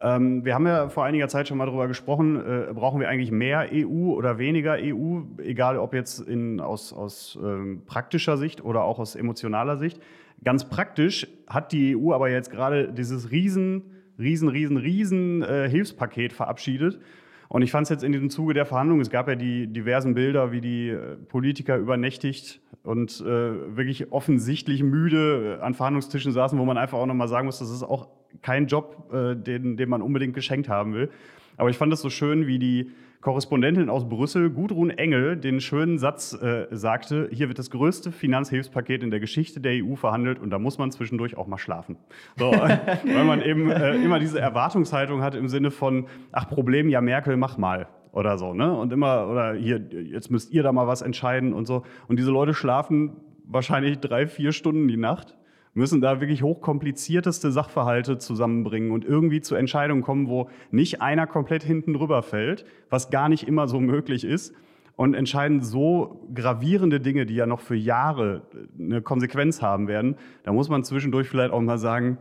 Ähm, 0.00 0.44
wir 0.44 0.54
haben 0.54 0.68
ja 0.68 0.88
vor 0.88 1.04
einiger 1.04 1.26
Zeit 1.26 1.48
schon 1.48 1.58
mal 1.58 1.66
darüber 1.66 1.88
gesprochen, 1.88 2.36
äh, 2.36 2.72
brauchen 2.72 3.00
wir 3.00 3.08
eigentlich 3.08 3.32
mehr 3.32 3.68
EU 3.72 4.12
oder 4.12 4.38
weniger 4.38 4.76
EU, 4.78 5.22
egal 5.38 5.78
ob 5.78 5.94
jetzt 5.94 6.20
in, 6.20 6.60
aus, 6.60 6.92
aus 6.92 7.36
ähm, 7.42 7.82
praktischer 7.86 8.36
Sicht 8.36 8.64
oder 8.64 8.84
auch 8.84 9.00
aus 9.00 9.16
emotionaler 9.16 9.78
Sicht. 9.78 10.00
Ganz 10.44 10.68
praktisch 10.68 11.26
hat 11.48 11.72
die 11.72 11.96
EU 11.96 12.12
aber 12.12 12.30
jetzt 12.30 12.52
gerade 12.52 12.92
dieses 12.92 13.32
riesen, 13.32 13.82
riesen, 14.16 14.48
riesen, 14.48 14.76
riesen 14.76 15.44
Hilfspaket 15.44 16.32
verabschiedet 16.32 17.00
und 17.48 17.62
ich 17.62 17.70
fand 17.70 17.84
es 17.84 17.90
jetzt 17.90 18.04
in 18.04 18.12
diesem 18.12 18.30
Zuge 18.30 18.54
der 18.54 18.64
Verhandlungen, 18.64 19.02
es 19.02 19.10
gab 19.10 19.28
ja 19.28 19.34
die 19.34 19.66
diversen 19.66 20.14
Bilder, 20.14 20.52
wie 20.52 20.60
die 20.60 20.96
Politiker 21.28 21.76
übernächtigt 21.76 22.60
und 22.90 23.20
äh, 23.20 23.76
wirklich 23.76 24.10
offensichtlich 24.10 24.82
müde 24.82 25.60
an 25.62 25.74
Verhandlungstischen 25.74 26.32
saßen, 26.32 26.58
wo 26.58 26.64
man 26.64 26.76
einfach 26.76 26.98
auch 26.98 27.06
nochmal 27.06 27.28
sagen 27.28 27.46
muss, 27.46 27.60
das 27.60 27.70
ist 27.70 27.84
auch 27.84 28.08
kein 28.42 28.66
Job, 28.66 29.12
äh, 29.12 29.36
den, 29.36 29.76
den 29.76 29.88
man 29.88 30.02
unbedingt 30.02 30.34
geschenkt 30.34 30.68
haben 30.68 30.92
will. 30.92 31.08
Aber 31.56 31.70
ich 31.70 31.76
fand 31.76 31.92
es 31.92 32.00
so 32.00 32.10
schön, 32.10 32.48
wie 32.48 32.58
die 32.58 32.90
Korrespondentin 33.20 33.90
aus 33.90 34.08
Brüssel, 34.08 34.50
Gudrun 34.50 34.90
Engel, 34.90 35.36
den 35.36 35.60
schönen 35.60 35.98
Satz 35.98 36.32
äh, 36.32 36.66
sagte, 36.72 37.28
hier 37.30 37.46
wird 37.46 37.60
das 37.60 37.70
größte 37.70 38.10
Finanzhilfspaket 38.10 39.04
in 39.04 39.12
der 39.12 39.20
Geschichte 39.20 39.60
der 39.60 39.84
EU 39.84 39.94
verhandelt 39.94 40.40
und 40.40 40.50
da 40.50 40.58
muss 40.58 40.78
man 40.78 40.90
zwischendurch 40.90 41.36
auch 41.36 41.46
mal 41.46 41.58
schlafen. 41.58 41.96
So, 42.38 42.50
weil 42.50 43.24
man 43.24 43.40
eben 43.40 43.70
äh, 43.70 43.94
immer 44.02 44.18
diese 44.18 44.40
Erwartungshaltung 44.40 45.22
hat 45.22 45.36
im 45.36 45.46
Sinne 45.46 45.70
von, 45.70 46.08
ach 46.32 46.48
Problem, 46.48 46.88
ja 46.88 47.00
Merkel, 47.00 47.36
mach 47.36 47.56
mal 47.56 47.86
oder 48.12 48.38
so, 48.38 48.54
ne? 48.54 48.76
Und 48.76 48.92
immer, 48.92 49.28
oder 49.28 49.54
hier, 49.54 49.78
jetzt 49.78 50.30
müsst 50.30 50.52
ihr 50.52 50.62
da 50.62 50.72
mal 50.72 50.86
was 50.86 51.02
entscheiden 51.02 51.52
und 51.52 51.66
so. 51.66 51.82
Und 52.08 52.18
diese 52.18 52.30
Leute 52.30 52.54
schlafen 52.54 53.16
wahrscheinlich 53.44 53.98
drei, 53.98 54.26
vier 54.26 54.52
Stunden 54.52 54.88
die 54.88 54.96
Nacht 54.96 55.36
müssen 55.74 56.00
da 56.00 56.20
wirklich 56.20 56.42
hochkomplizierteste 56.42 57.52
Sachverhalte 57.52 58.18
zusammenbringen 58.18 58.90
und 58.90 59.04
irgendwie 59.04 59.40
zu 59.40 59.54
Entscheidungen 59.54 60.02
kommen, 60.02 60.28
wo 60.28 60.48
nicht 60.70 61.00
einer 61.00 61.26
komplett 61.26 61.62
hinten 61.62 61.94
drüber 61.94 62.22
fällt, 62.22 62.64
was 62.88 63.10
gar 63.10 63.28
nicht 63.28 63.46
immer 63.46 63.68
so 63.68 63.80
möglich 63.80 64.24
ist. 64.24 64.54
Und 64.96 65.14
entscheiden 65.14 65.62
so 65.62 66.28
gravierende 66.34 67.00
Dinge, 67.00 67.24
die 67.24 67.34
ja 67.34 67.46
noch 67.46 67.60
für 67.60 67.76
Jahre 67.76 68.42
eine 68.78 69.00
Konsequenz 69.00 69.62
haben 69.62 69.88
werden. 69.88 70.16
Da 70.42 70.52
muss 70.52 70.68
man 70.68 70.84
zwischendurch 70.84 71.26
vielleicht 71.26 71.54
auch 71.54 71.60
mal 71.62 71.78
sagen, 71.78 72.18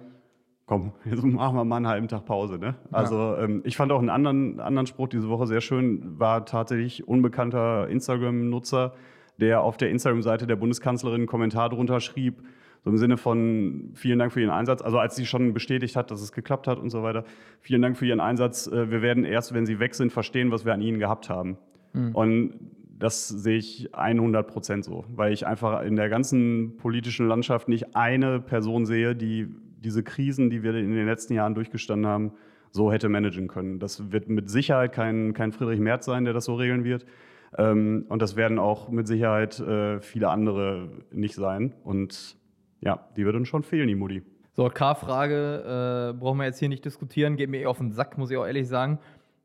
komm, 0.70 0.92
jetzt 1.06 1.24
machen 1.24 1.56
wir 1.56 1.66
mal 1.66 1.78
einen 1.78 1.88
halben 1.88 2.08
Tag 2.08 2.26
Pause. 2.26 2.60
Ne? 2.60 2.76
Also 2.92 3.16
ja. 3.16 3.44
ähm, 3.44 3.62
ich 3.66 3.76
fand 3.76 3.92
auch 3.92 4.00
einen 4.00 4.12
anderen, 4.12 4.60
anderen 4.60 4.86
Spruch 4.86 5.08
diese 5.08 5.28
Woche 5.28 5.48
sehr 5.48 5.62
schön, 5.62 6.20
war 6.20 6.46
tatsächlich 6.46 7.08
unbekannter 7.08 7.90
Instagram-Nutzer, 7.90 8.94
der 9.38 9.62
auf 9.62 9.78
der 9.78 9.90
Instagram-Seite 9.90 10.46
der 10.46 10.56
Bundeskanzlerin 10.56 11.22
einen 11.22 11.28
Kommentar 11.28 11.70
drunter 11.70 12.00
schrieb, 12.00 12.44
so 12.84 12.92
im 12.92 12.98
Sinne 12.98 13.18
von 13.18 13.92
vielen 13.96 14.20
Dank 14.20 14.32
für 14.32 14.42
Ihren 14.42 14.52
Einsatz. 14.52 14.84
Also 14.84 15.00
als 15.00 15.16
sie 15.16 15.26
schon 15.26 15.54
bestätigt 15.54 15.96
hat, 15.96 16.12
dass 16.12 16.22
es 16.22 16.32
geklappt 16.32 16.68
hat 16.68 16.78
und 16.78 16.92
so 16.92 17.02
weiter. 17.02 17.26
Vielen 17.60 17.82
Dank 17.82 17.98
für 17.98 18.06
Ihren 18.06 18.20
Einsatz. 18.20 18.68
Äh, 18.68 18.92
wir 18.92 19.02
werden 19.02 19.26
erst, 19.26 19.56
wenn 19.56 19.66
Sie 19.66 19.80
weg 19.80 19.96
sind, 19.96 20.14
verstehen, 20.14 20.52
was 20.52 20.66
wir 20.66 20.74
an 20.74 20.82
Ihnen 20.82 21.00
gehabt 21.00 21.30
haben. 21.30 21.58
Mhm. 21.94 22.14
Und 22.14 22.54
das 23.00 23.28
sehe 23.28 23.58
ich 23.58 23.96
100 23.96 24.48
Prozent 24.48 24.86
so, 24.86 25.06
weil 25.16 25.34
ich 25.34 25.48
einfach 25.48 25.82
in 25.82 25.96
der 25.96 26.10
ganzen 26.10 26.78
politischen 26.78 27.28
Landschaft 27.28 27.70
nicht 27.70 27.96
eine 27.96 28.40
Person 28.40 28.86
sehe, 28.86 29.16
die 29.16 29.48
diese 29.80 30.04
Krisen, 30.04 30.50
die 30.50 30.64
wir 30.64 30.76
in 30.76 30.94
den 30.94 31.06
letzten 31.06 31.34
Jahren 31.34 31.56
durchgestanden 31.56 32.08
haben, 32.08 32.32
so 32.72 32.92
hätte 32.92 33.10
managen 33.10 33.48
können. 33.48 33.80
Das 33.80 34.12
wird 34.12 34.30
mit 34.30 34.50
Sicherheit 34.50 34.94
kein, 34.94 35.34
kein 35.34 35.52
Friedrich 35.52 35.80
Merz 35.80 36.06
sein, 36.06 36.26
der 36.26 36.34
das 36.34 36.46
so 36.46 36.56
regeln 36.56 36.84
wird. 36.84 37.06
Ähm, 37.58 38.06
und 38.10 38.22
das 38.22 38.36
werden 38.36 38.60
auch 38.60 38.90
mit 38.90 39.08
Sicherheit 39.08 39.60
äh, 39.60 40.00
viele 40.02 40.30
andere 40.30 40.90
nicht 41.12 41.36
sein. 41.36 41.74
Und 41.84 42.38
ja, 42.82 43.08
die 43.18 43.26
wird 43.26 43.36
uns 43.36 43.48
schon 43.48 43.64
fehlen, 43.64 43.88
die 43.88 43.96
Mutti. 43.96 44.22
So, 44.54 44.68
K-Frage 44.68 46.12
äh, 46.16 46.20
brauchen 46.20 46.38
wir 46.38 46.46
jetzt 46.46 46.60
hier 46.60 46.70
nicht 46.70 46.86
diskutieren, 46.86 47.38
geht 47.38 47.50
mir 47.50 47.62
eh 47.62 47.66
auf 47.66 47.78
den 47.78 47.92
Sack, 47.92 48.18
muss 48.18 48.30
ich 48.30 48.38
auch 48.38 48.46
ehrlich 48.46 48.68
sagen. 48.68 49.00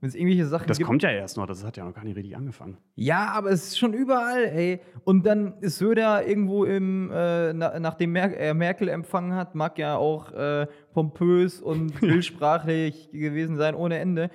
Wenn 0.05 0.11
es 0.11 0.17
irgendwelche 0.17 0.45
Sachen 0.45 0.67
Das 0.67 0.77
gibt. 0.77 0.87
kommt 0.87 1.03
ja 1.03 1.09
erst 1.09 1.39
noch, 1.39 1.47
das 1.47 1.65
hat 1.65 1.79
ja 1.79 1.85
noch 1.87 1.95
gar 1.95 2.05
nicht 2.05 2.15
richtig 2.15 2.37
angefangen. 2.37 2.77
Ja, 2.95 3.29
aber 3.33 3.51
es 3.51 3.69
ist 3.69 3.79
schon 3.79 3.95
überall, 3.95 4.45
ey. 4.45 4.81
Und 5.05 5.25
dann 5.25 5.55
ist 5.63 5.79
Söder 5.79 6.27
irgendwo 6.27 6.67
im, 6.67 7.11
äh, 7.11 7.55
na, 7.55 7.81
nachdem 7.81 8.13
Mer 8.13 8.37
er 8.37 8.53
Merkel 8.53 8.91
empfangen 8.91 9.33
hat, 9.35 9.55
mag 9.55 9.79
ja 9.79 9.97
auch 9.97 10.31
äh, 10.33 10.67
pompös 10.93 11.59
und 11.63 11.99
bildsprachlich 12.03 13.13
gewesen 13.13 13.57
sein 13.57 13.75
ohne 13.75 13.97
Ende. 13.99 14.29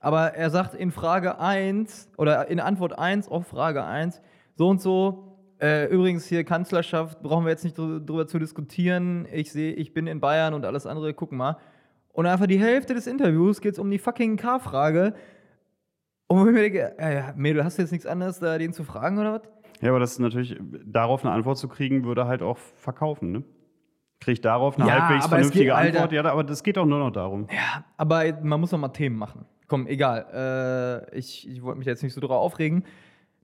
Aber 0.00 0.34
er 0.34 0.50
sagt 0.50 0.74
in 0.74 0.90
Frage 0.90 1.38
1 1.38 2.10
oder 2.18 2.48
in 2.48 2.58
Antwort 2.58 2.98
1 2.98 3.28
auf 3.28 3.46
Frage 3.46 3.84
1, 3.84 4.20
so 4.56 4.68
und 4.70 4.80
so, 4.82 5.38
äh, 5.60 5.86
übrigens 5.86 6.26
hier 6.26 6.42
Kanzlerschaft, 6.42 7.22
brauchen 7.22 7.44
wir 7.44 7.50
jetzt 7.52 7.62
nicht 7.62 7.78
drü- 7.78 8.04
drüber 8.04 8.26
zu 8.26 8.40
diskutieren. 8.40 9.28
Ich 9.32 9.52
sehe, 9.52 9.72
ich 9.74 9.94
bin 9.94 10.08
in 10.08 10.18
Bayern 10.18 10.52
und 10.52 10.64
alles 10.64 10.84
andere, 10.84 11.14
gucken 11.14 11.38
mal. 11.38 11.58
Und 12.12 12.26
einfach 12.26 12.46
die 12.46 12.58
Hälfte 12.58 12.94
des 12.94 13.06
Interviews 13.06 13.60
geht 13.60 13.72
es 13.72 13.78
um 13.78 13.90
die 13.90 13.98
fucking 13.98 14.36
K-Frage. 14.36 15.14
Und 16.26 16.40
wo 16.40 16.46
ich 16.46 16.52
mir 16.52 16.60
denke, 16.60 16.98
äh, 16.98 17.32
Mädel, 17.36 17.64
hast 17.64 17.78
du 17.78 17.82
jetzt 17.82 17.90
nichts 17.90 18.06
anderes, 18.06 18.38
da 18.38 18.56
den 18.58 18.72
zu 18.72 18.84
fragen 18.84 19.18
oder 19.18 19.34
was? 19.34 19.42
Ja, 19.80 19.90
aber 19.90 19.98
das 19.98 20.12
ist 20.12 20.18
natürlich, 20.20 20.56
darauf 20.84 21.24
eine 21.24 21.34
Antwort 21.34 21.58
zu 21.58 21.68
kriegen, 21.68 22.04
würde 22.04 22.26
halt 22.26 22.42
auch 22.42 22.58
verkaufen, 22.76 23.32
ne? 23.32 23.42
Kriege 24.20 24.34
ich 24.34 24.40
darauf 24.40 24.78
eine 24.78 24.88
Ja, 24.88 25.08
halbwegs 25.08 25.26
vernünftige 25.26 25.64
geht, 25.64 25.72
Alter. 25.72 26.02
Antwort? 26.02 26.12
Ja, 26.12 26.30
aber 26.30 26.44
das 26.44 26.62
geht 26.62 26.78
auch 26.78 26.86
nur 26.86 27.00
noch 27.00 27.10
darum. 27.10 27.48
Ja, 27.50 27.84
aber 27.96 28.22
man 28.40 28.60
muss 28.60 28.70
noch 28.70 28.78
mal 28.78 28.88
Themen 28.88 29.16
machen. 29.16 29.46
Komm, 29.66 29.88
egal. 29.88 31.08
Äh, 31.12 31.18
ich 31.18 31.48
ich 31.50 31.60
wollte 31.62 31.78
mich 31.78 31.86
jetzt 31.86 32.04
nicht 32.04 32.14
so 32.14 32.20
drüber 32.20 32.38
aufregen. 32.38 32.84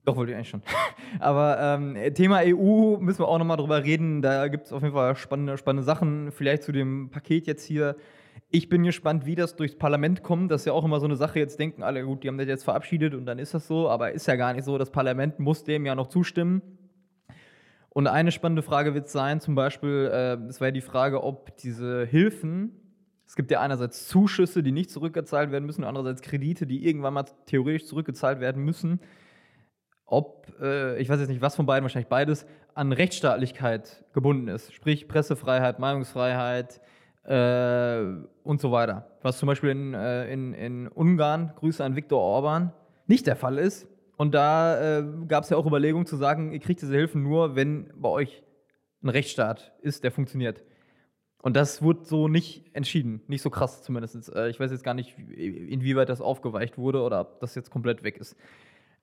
Doch, 0.05 0.15
wollte 0.15 0.31
ich 0.31 0.37
eigentlich 0.37 0.49
schon. 0.49 0.61
aber 1.19 1.59
ähm, 1.59 1.97
Thema 2.13 2.39
EU 2.45 2.97
müssen 2.97 3.19
wir 3.19 3.27
auch 3.27 3.37
noch 3.37 3.45
mal 3.45 3.57
drüber 3.57 3.83
reden. 3.83 4.21
Da 4.21 4.47
gibt 4.47 4.67
es 4.67 4.71
auf 4.71 4.81
jeden 4.81 4.93
Fall 4.93 5.15
spannende, 5.17 5.57
spannende 5.57 5.83
Sachen. 5.83 6.31
Vielleicht 6.31 6.63
zu 6.63 6.71
dem 6.71 7.09
Paket 7.09 7.45
jetzt 7.45 7.65
hier. 7.65 7.97
Ich 8.51 8.67
bin 8.67 8.83
gespannt, 8.83 9.27
wie 9.27 9.35
das 9.35 9.55
durchs 9.55 9.75
Parlament 9.75 10.23
kommt. 10.23 10.51
Das 10.51 10.61
ist 10.61 10.65
ja 10.65 10.73
auch 10.73 10.83
immer 10.83 10.99
so 10.99 11.05
eine 11.05 11.15
Sache. 11.15 11.37
Jetzt 11.37 11.59
denken 11.59 11.83
alle, 11.83 12.03
gut, 12.03 12.23
die 12.23 12.27
haben 12.27 12.39
das 12.39 12.47
jetzt 12.47 12.63
verabschiedet 12.63 13.13
und 13.13 13.27
dann 13.27 13.37
ist 13.37 13.53
das 13.53 13.67
so. 13.67 13.89
Aber 13.89 14.11
ist 14.11 14.25
ja 14.25 14.35
gar 14.35 14.53
nicht 14.53 14.63
so. 14.63 14.79
Das 14.79 14.91
Parlament 14.91 15.39
muss 15.39 15.63
dem 15.63 15.85
ja 15.85 15.93
noch 15.93 16.07
zustimmen. 16.07 16.63
Und 17.89 18.07
eine 18.07 18.31
spannende 18.31 18.63
Frage 18.63 18.95
wird 18.95 19.07
sein, 19.07 19.39
zum 19.39 19.53
Beispiel, 19.53 20.09
äh, 20.11 20.33
es 20.47 20.59
war 20.61 20.69
ja 20.69 20.71
die 20.71 20.81
Frage, 20.81 21.23
ob 21.23 21.57
diese 21.57 22.05
Hilfen, 22.05 22.71
es 23.27 23.35
gibt 23.35 23.51
ja 23.51 23.61
einerseits 23.61 24.07
Zuschüsse, 24.07 24.63
die 24.63 24.71
nicht 24.71 24.89
zurückgezahlt 24.89 25.51
werden 25.51 25.65
müssen, 25.65 25.81
und 25.81 25.87
andererseits 25.87 26.21
Kredite, 26.21 26.65
die 26.65 26.87
irgendwann 26.87 27.13
mal 27.13 27.25
theoretisch 27.45 27.85
zurückgezahlt 27.85 28.39
werden 28.39 28.63
müssen, 28.63 28.99
ob, 30.05 30.51
äh, 30.61 30.99
ich 30.99 31.09
weiß 31.09 31.19
jetzt 31.19 31.29
nicht, 31.29 31.41
was 31.41 31.55
von 31.55 31.65
beiden, 31.65 31.83
wahrscheinlich 31.83 32.09
beides, 32.09 32.45
an 32.73 32.93
Rechtsstaatlichkeit 32.93 34.05
gebunden 34.13 34.47
ist. 34.47 34.73
Sprich 34.73 35.07
Pressefreiheit, 35.07 35.79
Meinungsfreiheit 35.79 36.81
äh, 37.23 38.01
und 38.43 38.61
so 38.61 38.71
weiter. 38.71 39.17
Was 39.21 39.37
zum 39.39 39.47
Beispiel 39.47 39.69
in, 39.69 39.93
äh, 39.93 40.31
in, 40.31 40.53
in 40.53 40.87
Ungarn, 40.87 41.53
Grüße 41.55 41.83
an 41.83 41.95
Viktor 41.95 42.19
Orban, 42.19 42.73
nicht 43.07 43.27
der 43.27 43.35
Fall 43.35 43.57
ist. 43.57 43.87
Und 44.17 44.33
da 44.33 44.99
äh, 44.99 45.03
gab 45.27 45.43
es 45.43 45.49
ja 45.49 45.57
auch 45.57 45.65
Überlegungen 45.65 46.05
zu 46.05 46.17
sagen, 46.17 46.51
ihr 46.51 46.59
kriegt 46.59 46.81
diese 46.81 46.93
Hilfen 46.93 47.23
nur, 47.23 47.55
wenn 47.55 47.91
bei 47.95 48.09
euch 48.09 48.43
ein 49.01 49.09
Rechtsstaat 49.09 49.71
ist, 49.81 50.03
der 50.03 50.11
funktioniert. 50.11 50.63
Und 51.41 51.55
das 51.55 51.81
wurde 51.81 52.03
so 52.03 52.27
nicht 52.27 52.65
entschieden. 52.75 53.21
Nicht 53.27 53.41
so 53.41 53.49
krass 53.49 53.81
zumindest. 53.81 54.33
Äh, 54.35 54.49
ich 54.49 54.59
weiß 54.59 54.71
jetzt 54.71 54.83
gar 54.83 54.93
nicht, 54.93 55.17
wie- 55.17 55.69
inwieweit 55.71 56.09
das 56.09 56.19
aufgeweicht 56.19 56.77
wurde 56.77 57.01
oder 57.01 57.21
ob 57.21 57.39
das 57.39 57.55
jetzt 57.55 57.69
komplett 57.71 58.03
weg 58.03 58.17
ist. 58.17 58.35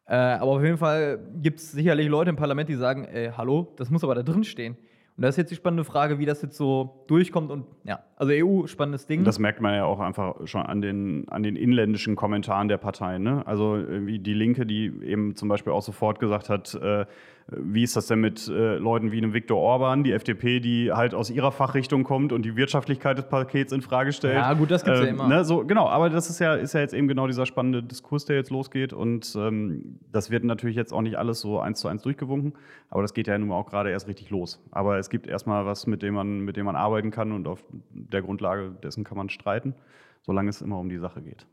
Äh, 0.07 0.15
aber 0.17 0.53
auf 0.53 0.63
jeden 0.63 0.77
Fall 0.77 1.19
gibt 1.41 1.61
es 1.61 1.73
sicherlich 1.73 2.09
Leute 2.09 2.31
im 2.31 2.37
Parlament, 2.37 2.69
die 2.69 2.75
sagen, 2.75 3.07
ey, 3.07 3.33
hallo, 3.37 3.73
das 3.77 3.89
muss 3.91 4.05
aber 4.05 4.15
da 4.15 4.23
drin 4.23 4.45
stehen. 4.45 4.77
Und 5.17 5.23
das 5.23 5.35
ist 5.35 5.39
jetzt 5.39 5.51
die 5.51 5.57
spannende 5.57 5.85
Frage, 5.85 6.19
wie 6.19 6.27
das 6.27 6.43
jetzt 6.43 6.57
so 6.57 7.05
durchkommt. 7.07 7.51
Und 7.51 7.67
ja, 7.85 8.05
also 8.17 8.33
EU, 8.33 8.67
spannendes 8.67 9.07
Ding. 9.07 9.25
Das 9.25 9.39
merkt 9.39 9.61
man 9.61 9.75
ja 9.75 9.85
auch 9.85 10.01
einfach 10.01 10.47
schon 10.47 10.63
an 10.63 10.81
den, 10.81 11.29
an 11.29 11.43
den 11.43 11.55
inländischen 11.55 12.17
Kommentaren 12.17 12.69
der 12.69 12.79
Parteien. 12.79 13.23
Ne? 13.23 13.47
Also 13.47 13.79
wie 13.89 14.19
die 14.19 14.35
Linke, 14.35 14.65
die 14.65 14.91
eben 15.05 15.37
zum 15.37 15.49
Beispiel 15.49 15.73
auch 15.73 15.83
sofort 15.83 16.19
gesagt 16.19 16.49
hat, 16.49 16.75
äh, 16.75 17.05
wie 17.49 17.85
ist 17.85 17.95
das 17.95 18.09
denn 18.09 18.21
mit 18.21 18.49
äh, 18.49 18.77
Leuten 18.77 19.13
wie 19.13 19.19
einem 19.19 19.33
Viktor 19.33 19.57
Orban, 19.59 20.03
die 20.03 20.11
FDP, 20.11 20.59
die 20.59 20.93
halt 20.93 21.15
aus 21.15 21.31
ihrer 21.31 21.53
Fachrichtung 21.53 22.03
kommt 22.03 22.33
und 22.33 22.43
die 22.43 22.57
Wirtschaftlichkeit 22.57 23.19
des 23.19 23.29
Pakets 23.29 23.71
in 23.71 23.83
Frage 23.83 24.13
stellt. 24.13 24.35
Ja, 24.35 24.53
gut, 24.55 24.71
das 24.71 24.83
gibt's 24.83 24.99
ja 25.01 25.07
Ähm, 25.07 25.15
immer. 25.15 25.29
Ne, 25.29 25.45
so, 25.45 25.65
genau, 25.65 25.87
aber 25.89 26.11
das 26.11 26.29
ist 26.29 26.41
ja, 26.41 26.55
ist 26.55 26.73
ja 26.73 26.81
jetzt 26.81 26.93
eben 26.93 27.07
genau 27.07 27.29
dieser 27.29 27.47
spannende 27.47 27.85
Diskurs, 27.85 28.25
der 28.25 28.35
jetzt 28.35 28.51
losgeht. 28.51 28.93
Und 28.93 29.37
ähm, 29.39 29.99
das 30.11 30.31
wird 30.31 30.43
natürlich 30.43 30.75
jetzt 30.75 30.93
auch 30.93 31.03
nicht 31.03 31.19
alles 31.19 31.41
so 31.41 31.61
eins 31.61 31.79
zu 31.79 31.87
eins 31.87 32.03
durchgewunken, 32.03 32.55
aber 32.91 33.03
das 33.03 33.15
geht 33.15 33.29
ja 33.29 33.39
nun 33.39 33.53
auch 33.53 33.67
gerade 33.67 33.91
erst 33.91 34.09
richtig 34.09 34.31
los. 34.31 34.61
Aber 34.73 34.99
es 34.99 35.09
gibt 35.09 35.29
erstmal 35.29 35.67
was, 35.67 35.87
mit 35.87 36.03
dem 36.03 36.15
man, 36.15 36.41
mit 36.41 36.57
dem 36.57 36.67
man 36.67 36.75
arbeiten 36.75 37.13
kann 37.13 37.31
und 37.31 37.47
auf 37.47 37.65
der 38.13 38.23
Grundlage 38.23 38.71
dessen 38.83 39.05
kann 39.05 39.17
man 39.17 39.29
streiten, 39.29 39.75
solange 40.23 40.51
es 40.51 40.63
immer 40.63 40.79
um 40.79 40.89
die 40.89 40.99
Sache 40.99 41.23
geht. 41.23 41.47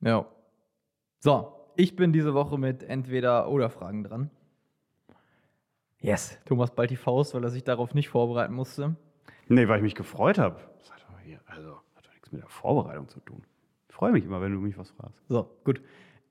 Ja. 0.00 0.26
So, 1.20 1.52
ich 1.76 1.96
bin 1.96 2.12
diese 2.12 2.34
Woche 2.34 2.58
mit 2.58 2.82
entweder 2.82 3.48
oder 3.48 3.70
Fragen 3.70 4.04
dran. 4.04 4.30
Yes, 6.00 6.38
Thomas 6.44 6.70
bald 6.70 6.90
die 6.90 6.96
Faust, 6.96 7.34
weil 7.34 7.42
er 7.42 7.50
sich 7.50 7.64
darauf 7.64 7.94
nicht 7.94 8.08
vorbereiten 8.08 8.54
musste. 8.54 8.96
Nee, 9.48 9.68
weil 9.68 9.78
ich 9.78 9.82
mich 9.82 9.94
gefreut 9.94 10.38
habe. 10.38 10.60
Das 10.78 10.92
hat 10.92 11.02
doch 11.02 11.18
hier, 11.20 11.40
also 11.46 11.76
hat 11.94 12.06
doch 12.06 12.12
nichts 12.12 12.30
mit 12.32 12.42
der 12.42 12.48
Vorbereitung 12.48 13.08
zu 13.08 13.20
tun. 13.20 13.42
Ich 13.88 13.94
freue 13.94 14.12
mich 14.12 14.24
immer, 14.24 14.40
wenn 14.40 14.52
du 14.52 14.60
mich 14.60 14.76
was 14.76 14.90
fragst. 14.90 15.20
So, 15.28 15.50
gut. 15.64 15.80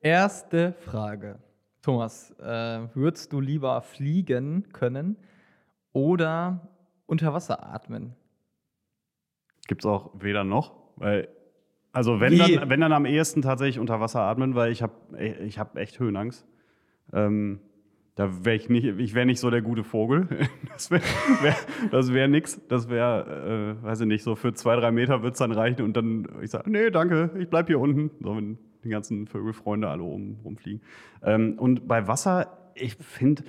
Erste 0.02 0.74
Frage. 0.74 1.40
Thomas, 1.82 2.32
äh, 2.40 2.88
würdest 2.94 3.34
du 3.34 3.40
lieber 3.40 3.82
fliegen 3.82 4.72
können 4.72 5.18
oder 5.94 6.68
unter 7.06 7.34
Wasser 7.34 7.66
atmen? 7.66 8.16
Gibt 9.68 9.82
es 9.82 9.86
auch 9.86 10.12
weder 10.20 10.44
noch, 10.44 10.76
weil 10.96 11.28
also 11.96 12.20
wenn 12.20 12.34
Wie? 12.34 12.38
dann, 12.38 12.70
wenn 12.70 12.82
dann 12.82 12.92
am 12.92 13.06
ehesten 13.06 13.42
tatsächlich 13.42 13.80
unter 13.80 14.02
Wasser 14.02 14.20
atmen, 14.20 14.54
weil 14.54 14.70
ich 14.70 14.82
habe 14.82 14.94
ich 15.18 15.58
hab 15.58 15.78
echt 15.78 15.98
Höhenangst. 15.98 16.46
Ähm, 17.14 17.62
da 18.16 18.46
wäre 18.46 18.58
ich 18.58 18.70
nicht, 18.70 18.86
ich 18.86 19.14
wäre 19.14 19.26
nicht 19.26 19.40
so 19.40 19.50
der 19.50 19.62
gute 19.62 19.84
Vogel. 19.84 20.28
Das 20.74 20.92
wäre 20.92 21.04
wär, 21.42 21.56
das 21.92 22.12
wär 22.12 22.28
nix. 22.28 22.60
Das 22.68 22.90
wäre, 22.90 23.78
äh, 23.80 23.84
weiß 23.84 24.02
ich 24.02 24.08
nicht, 24.08 24.24
so 24.24 24.36
für 24.36 24.54
zwei, 24.54 24.76
drei 24.76 24.92
Meter 24.92 25.24
wird 25.24 25.36
es 25.36 25.40
dann 25.40 25.54
reichen 25.54 25.84
und 25.84 25.96
dann, 25.96 26.28
ich 26.42 26.52
sage, 26.52 26.70
nee, 26.70 26.90
danke, 26.90 27.32
ich 27.40 27.50
bleib 27.50 27.68
hier 27.68 27.80
unten. 27.80 28.12
So, 28.20 28.36
wenn 28.36 28.58
die 28.84 28.90
ganzen 28.90 29.26
Vögelfreunde 29.26 29.88
alle 29.88 30.02
rum, 30.02 30.38
rumfliegen. 30.44 30.82
Ähm, 31.24 31.58
und 31.58 31.88
bei 31.88 32.10
Wasser, 32.10 32.72
ich 32.74 32.96
finde, 32.96 33.46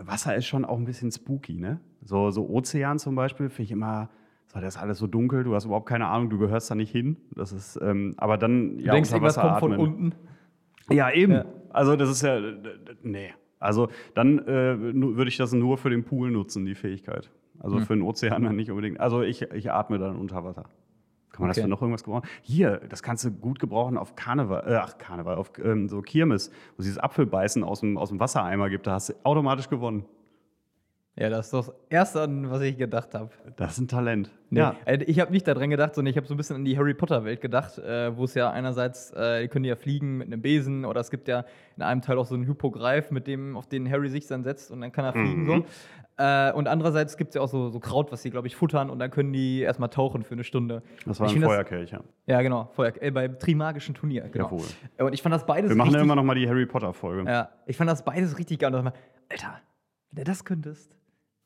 Wasser 0.00 0.34
ist 0.34 0.46
schon 0.46 0.64
auch 0.64 0.78
ein 0.78 0.84
bisschen 0.84 1.12
spooky, 1.12 1.54
ne? 1.54 1.78
So, 2.02 2.32
so 2.32 2.48
Ozean 2.48 2.98
zum 2.98 3.14
Beispiel 3.14 3.50
finde 3.50 3.62
ich 3.62 3.70
immer, 3.70 4.10
so, 4.52 4.60
das 4.60 4.76
ist 4.76 4.80
alles 4.82 4.98
so 4.98 5.06
dunkel, 5.06 5.44
du 5.44 5.54
hast 5.54 5.66
überhaupt 5.66 5.86
keine 5.86 6.06
Ahnung, 6.08 6.30
du 6.30 6.38
gehörst 6.38 6.70
da 6.70 6.74
nicht 6.74 6.90
hin. 6.90 7.16
Das 7.34 7.52
ist, 7.52 7.78
ähm, 7.82 8.14
aber 8.16 8.36
dann, 8.38 8.78
Du 8.78 8.84
ja, 8.84 8.92
denkst, 8.92 9.10
irgendwas 9.12 9.36
Wasser 9.36 9.48
kommt 9.48 9.60
von 9.60 9.76
unten. 9.76 10.14
Ja, 10.90 11.10
eben. 11.10 11.32
Ja. 11.32 11.44
Also 11.70 11.96
das 11.96 12.08
ist 12.08 12.22
ja, 12.22 12.40
nee. 13.02 13.30
Also 13.60 13.88
dann 14.14 14.38
äh, 14.46 14.78
würde 14.78 15.28
ich 15.28 15.36
das 15.36 15.52
nur 15.52 15.76
für 15.78 15.90
den 15.90 16.04
Pool 16.04 16.30
nutzen, 16.30 16.64
die 16.64 16.74
Fähigkeit. 16.74 17.30
Also 17.58 17.76
Hm. 17.76 17.84
für 17.86 17.94
den 17.94 18.02
Ozean 18.02 18.42
dann 18.42 18.56
nicht 18.56 18.70
unbedingt. 18.70 19.00
Also 19.00 19.22
ich, 19.22 19.42
ich 19.42 19.70
atme 19.72 19.98
dann 19.98 20.16
unter 20.16 20.44
Wasser. 20.44 20.64
Kann 21.30 21.42
man 21.42 21.48
das 21.48 21.58
Okay. 21.58 21.64
für 21.64 21.68
noch 21.68 21.82
irgendwas 21.82 22.02
gebrauchen? 22.04 22.26
Hier, 22.42 22.80
das 22.88 23.02
kannst 23.02 23.24
du 23.24 23.30
gut 23.30 23.58
gebrauchen 23.58 23.98
auf 23.98 24.16
Karneval, 24.16 24.64
äh, 24.66 24.76
ach 24.76 24.96
Karneval, 24.96 25.36
auf 25.36 25.52
ähm, 25.62 25.88
so 25.88 26.00
Kirmes, 26.00 26.50
wo 26.76 26.80
es 26.80 26.84
dieses 26.86 26.98
Apfelbeißen 26.98 27.62
aus 27.64 27.80
dem, 27.80 27.98
aus 27.98 28.08
dem 28.08 28.18
Wassereimer 28.18 28.70
gibt, 28.70 28.86
da 28.86 28.92
hast 28.92 29.10
du 29.10 29.14
automatisch 29.24 29.68
gewonnen. 29.68 30.04
Ja, 31.20 31.28
das 31.30 31.46
ist 31.46 31.52
das 31.52 31.72
Erste, 31.90 32.22
an 32.22 32.48
was 32.48 32.62
ich 32.62 32.78
gedacht 32.78 33.12
habe. 33.14 33.30
Das 33.56 33.72
ist 33.72 33.78
ein 33.78 33.88
Talent. 33.88 34.30
Nee, 34.50 34.60
Ja. 34.60 34.76
äh, 34.84 35.02
ich 35.02 35.18
habe 35.18 35.32
nicht 35.32 35.48
daran 35.48 35.68
gedacht, 35.68 35.96
sondern 35.96 36.10
ich 36.12 36.16
habe 36.16 36.28
so 36.28 36.34
ein 36.34 36.36
bisschen 36.36 36.54
an 36.56 36.64
die 36.64 36.78
Harry 36.78 36.94
Potter-Welt 36.94 37.40
gedacht, 37.40 37.76
äh, 37.78 38.16
wo 38.16 38.22
es 38.24 38.34
ja 38.34 38.50
einerseits, 38.52 39.10
äh, 39.14 39.42
die 39.42 39.48
können 39.48 39.64
ja 39.64 39.74
fliegen 39.74 40.18
mit 40.18 40.28
einem 40.28 40.40
Besen 40.40 40.84
oder 40.84 41.00
es 41.00 41.10
gibt 41.10 41.26
ja 41.26 41.44
in 41.76 41.82
einem 41.82 42.02
Teil 42.02 42.18
auch 42.18 42.26
so 42.26 42.36
einen 42.36 42.46
Hypogreif, 42.46 43.10
mit 43.10 43.26
dem, 43.26 43.56
auf 43.56 43.66
den 43.66 43.90
Harry 43.90 44.08
sich 44.10 44.28
dann 44.28 44.44
setzt 44.44 44.70
und 44.70 44.80
dann 44.80 44.92
kann 44.92 45.04
er 45.06 45.12
fliegen. 45.12 45.42
Mhm. 45.42 45.46
So. 45.48 45.64
Und 46.20 46.66
andererseits 46.66 47.16
gibt 47.16 47.28
es 47.30 47.34
ja 47.36 47.42
auch 47.42 47.48
so, 47.48 47.68
so 47.68 47.78
Kraut, 47.78 48.10
was 48.10 48.22
sie, 48.22 48.30
glaube 48.30 48.48
ich, 48.48 48.56
futtern 48.56 48.90
und 48.90 48.98
dann 48.98 49.10
können 49.12 49.32
die 49.32 49.60
erstmal 49.60 49.88
tauchen 49.88 50.24
für 50.24 50.34
eine 50.34 50.42
Stunde. 50.42 50.82
Das 51.06 51.20
war 51.20 51.28
ein 51.28 51.40
Feuerkelch, 51.40 51.92
ja. 51.92 52.00
Ja, 52.26 52.42
genau, 52.42 52.70
Feuer, 52.74 52.92
äh, 53.00 53.12
beim 53.12 53.38
Trimagischen 53.38 53.94
Turnier. 53.94 54.22
Genau. 54.28 54.46
Jawohl. 54.46 54.66
Und 55.06 55.12
ich 55.12 55.22
fand 55.22 55.32
das 55.32 55.46
beides 55.46 55.70
Wir 55.70 55.76
machen 55.76 55.94
ja 55.94 56.00
immer 56.00 56.16
noch 56.16 56.24
mal 56.24 56.34
die 56.34 56.48
Harry 56.48 56.66
Potter-Folge. 56.66 57.30
ja, 57.30 57.50
ich 57.66 57.76
fand 57.76 57.88
das 57.88 58.04
beides 58.04 58.36
richtig 58.36 58.58
geil. 58.58 58.74
Und 58.74 58.84
dachte 58.84 58.98
Alter, 59.30 59.60
wenn 60.10 60.24
du 60.24 60.30
das 60.30 60.44
könntest. 60.44 60.97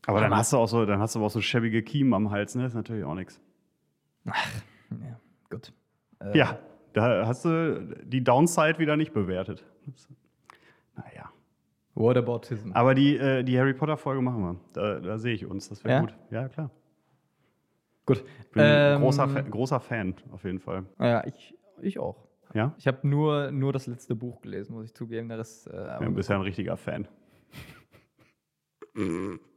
Aber 0.07 0.21
dann 0.21 0.35
hast 0.35 0.53
du 0.53 0.57
auch 0.57 0.67
so, 0.67 0.85
dann 0.85 1.01
hast 1.01 1.15
du 1.15 1.19
aber 1.21 1.27
auch 1.27 1.31
so 1.31 1.41
schäbige 1.41 1.83
Kiemen 1.83 2.13
am 2.15 2.31
Hals, 2.31 2.55
ne? 2.55 2.63
Das 2.63 2.73
ist 2.73 2.77
natürlich 2.77 3.05
auch 3.05 3.15
nichts. 3.15 3.41
Ja, 4.25 4.33
gut. 5.51 5.73
Äh, 6.21 6.37
Ja, 6.37 6.59
da 6.93 7.27
hast 7.27 7.45
du 7.45 7.97
die 8.05 8.23
Downside 8.23 8.79
wieder 8.79 8.97
nicht 8.97 9.13
bewertet. 9.13 9.65
Naja. 10.97 11.31
Whataboutism. 11.95 12.73
Aber 12.73 12.95
die, 12.95 13.17
äh, 13.17 13.43
die 13.43 13.59
Harry 13.59 13.75
Potter-Folge 13.75 14.23
machen 14.23 14.43
wir. 14.43 14.57
Da, 14.73 14.99
da 15.01 15.19
sehe 15.19 15.35
ich 15.35 15.47
uns. 15.47 15.69
Das 15.69 15.85
wäre 15.85 15.95
Ja? 15.95 16.01
gut. 16.01 16.15
Ja, 16.31 16.49
klar. 16.49 16.71
Gut. 18.07 18.25
Ich 18.41 18.51
bin 18.51 18.63
ein 18.63 18.95
Ähm, 18.97 19.01
großer, 19.03 19.29
Fa 19.29 19.41
großer 19.43 19.79
Fan, 19.81 20.15
auf 20.33 20.43
jeden 20.45 20.59
Fall. 20.59 20.85
Ja, 20.99 21.25
ich, 21.27 21.55
ich 21.81 21.99
auch. 21.99 22.27
Ja? 22.55 22.75
Ich 22.79 22.87
habe 22.87 23.07
nur, 23.07 23.51
nur 23.53 23.73
das 23.73 23.87
letzte 23.87 24.15
Buch 24.17 24.41
gelesen, 24.41 24.75
muss 24.75 24.87
ich 24.87 24.95
zugeben. 24.95 25.29
Der 25.29 25.39
Rest, 25.39 25.69
äh, 25.69 25.77
Ja, 25.77 25.99
du 26.01 26.11
bist 26.13 26.29
ja 26.29 26.37
ein 26.37 26.43
richtiger 26.43 26.77
Fan. 26.77 27.07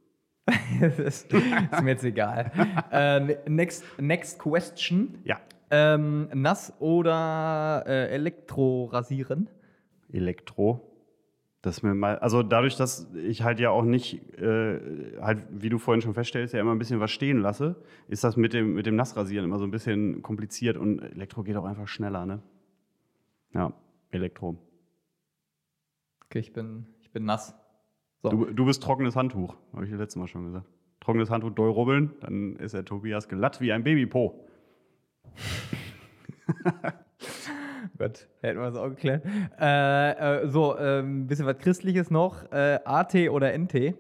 das 0.80 1.00
ist, 1.00 1.34
mir 1.34 1.92
jetzt 1.92 2.04
egal. 2.04 2.52
äh, 2.92 3.50
next, 3.50 3.84
next 4.00 4.40
question. 4.40 5.18
Ja. 5.24 5.40
Ähm, 5.72 6.30
nass 6.34 6.74
oder 6.80 7.84
äh, 7.88 8.10
Elektrorasieren? 8.10 9.50
Elektro. 10.12 10.92
Das 11.64 11.82
mir 11.82 11.96
mal, 11.96 12.20
also 12.20 12.44
dadurch, 12.44 12.76
dass 12.76 13.12
ich 13.16 13.42
halt 13.42 13.60
ja 13.60 13.72
auch 13.72 13.82
nicht, 13.82 14.22
äh, 14.38 15.20
halt, 15.20 15.48
wie 15.50 15.70
du 15.70 15.80
vorhin 15.80 16.04
schon 16.04 16.14
feststellst, 16.14 16.54
ja 16.54 16.60
immer 16.60 16.72
ein 16.72 16.78
bisschen 16.78 17.00
was 17.00 17.10
stehen 17.10 17.40
lasse, 17.40 17.76
ist 18.08 18.24
das 18.24 18.38
mit 18.38 18.54
dem, 18.54 18.76
mit 18.76 18.86
dem 18.86 18.96
Nassrasieren 18.96 19.46
immer 19.46 19.58
so 19.58 19.64
ein 19.64 19.72
bisschen 19.72 20.22
kompliziert 20.22 20.78
und 20.78 21.00
Elektro 21.00 21.42
geht 21.42 21.56
auch 21.56 21.66
einfach 21.66 21.88
schneller, 21.88 22.28
ne? 22.28 22.44
Ja, 23.56 23.74
Elektro. 24.12 24.58
Okay, 26.26 26.38
ich 26.38 26.54
bin, 26.54 26.86
ich 27.02 27.10
bin 27.10 27.26
nass. 27.26 27.56
So. 28.26 28.32
Du, 28.32 28.46
du 28.46 28.66
bist 28.66 28.82
trockenes 28.82 29.16
Handtuch, 29.16 29.56
habe 29.74 29.86
ich 29.86 29.92
das 29.92 30.00
letzte 30.00 30.20
Mal 30.20 30.28
schon 30.28 30.46
gesagt. 30.46 30.66
Trockenes 31.00 31.30
Handtuch 31.30 31.52
doll 31.52 31.70
rubbeln, 31.70 32.14
dann 32.22 32.56
ist 32.56 32.74
der 32.74 32.84
Tobias 32.84 33.28
glatt 33.30 33.62
wie 33.62 33.72
ein 33.72 33.84
Babypo. 33.84 34.44
Gott, 37.98 38.28
hätten 38.42 38.60
wir 38.60 38.68
es 38.68 38.76
auch 38.76 38.90
geklärt. 38.90 39.24
Äh, 39.60 40.44
äh, 40.44 40.48
so, 40.48 40.76
ein 40.76 40.86
ähm, 41.06 41.28
bisschen 41.28 41.46
was 41.46 41.60
Christliches 41.60 42.10
noch. 42.10 42.52
Äh, 42.52 42.80
AT 42.84 43.14
oder 43.30 43.56
NT? 43.56 43.94